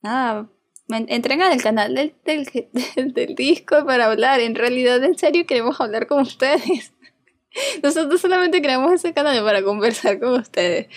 nada, 0.02 0.48
entren 0.88 1.42
al 1.42 1.62
canal 1.62 1.94
del, 1.94 2.14
del, 2.24 2.48
del, 3.14 3.34
disco 3.34 3.84
para 3.84 4.06
hablar. 4.06 4.40
En 4.40 4.54
realidad, 4.54 5.04
en 5.04 5.18
serio, 5.18 5.46
queremos 5.46 5.80
hablar 5.80 6.06
con 6.06 6.22
ustedes. 6.22 6.92
Nosotros 7.82 8.20
solamente 8.20 8.60
creamos 8.60 8.92
ese 8.92 9.12
canal 9.12 9.42
para 9.44 9.62
conversar 9.62 10.18
con 10.18 10.40
ustedes. 10.40 10.88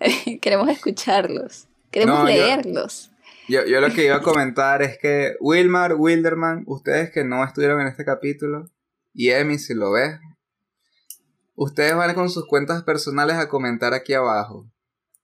queremos 0.40 0.68
escucharlos. 0.68 1.68
Queremos 1.90 2.24
leerlos. 2.24 3.10
Yo, 3.48 3.64
yo, 3.66 3.80
lo 3.80 3.92
que 3.92 4.06
iba 4.06 4.16
a 4.16 4.22
comentar 4.22 4.82
es 4.82 4.98
que 4.98 5.34
Wilmar, 5.40 5.94
Wilderman, 5.94 6.64
ustedes 6.66 7.10
que 7.10 7.24
no 7.24 7.44
estuvieron 7.44 7.80
en 7.80 7.88
este 7.88 8.04
capítulo, 8.04 8.70
y 9.12 9.30
Emi, 9.30 9.58
si 9.58 9.74
lo 9.74 9.92
ves, 9.92 10.18
ustedes 11.54 11.94
van 11.94 12.14
con 12.14 12.30
sus 12.30 12.46
cuentas 12.46 12.82
personales 12.82 13.36
a 13.36 13.48
comentar 13.48 13.92
aquí 13.94 14.14
abajo. 14.14 14.66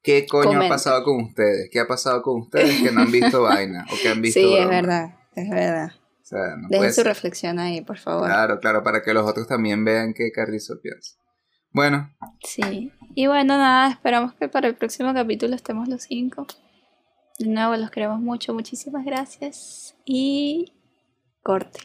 ¿Qué 0.02 0.26
coño 0.26 0.62
ha 0.62 0.68
pasado 0.68 1.02
con 1.05 1.22
ustedes? 1.22 1.70
¿Qué 1.70 1.80
ha 1.80 1.86
pasado 1.86 2.22
con 2.22 2.40
ustedes 2.40 2.82
que 2.82 2.92
no 2.92 3.02
han 3.02 3.10
visto 3.10 3.42
vaina 3.44 3.86
o 3.90 3.96
que 4.00 4.09
han 4.09 4.20
visto 4.20 4.40
Sí, 4.40 4.56
es 4.56 4.68
verdad, 4.68 5.16
es 5.34 5.48
verdad. 5.48 5.92
Dejen 6.68 6.92
su 6.92 7.02
reflexión 7.05 7.59
ahí, 7.59 7.80
por 7.80 7.98
favor. 7.98 8.26
Claro, 8.26 8.59
claro, 8.60 8.82
para 8.82 9.02
que 9.02 9.14
los 9.14 9.28
otros 9.28 9.46
también 9.46 9.84
vean 9.84 10.14
qué 10.14 10.30
Carrizo 10.30 10.80
piensa. 10.80 11.16
Bueno. 11.72 12.14
Sí. 12.42 12.92
Y 13.14 13.26
bueno, 13.26 13.56
nada, 13.56 13.90
esperamos 13.90 14.34
que 14.34 14.48
para 14.48 14.68
el 14.68 14.74
próximo 14.74 15.12
capítulo 15.14 15.55
estemos 15.55 15.88
los 15.88 16.02
cinco. 16.02 16.46
De 17.38 17.46
nuevo, 17.46 17.76
los 17.76 17.90
queremos 17.90 18.20
mucho. 18.20 18.52
Muchísimas 18.52 19.05
gracias. 19.05 19.94
Y 20.05 20.72
corte. 21.42 21.80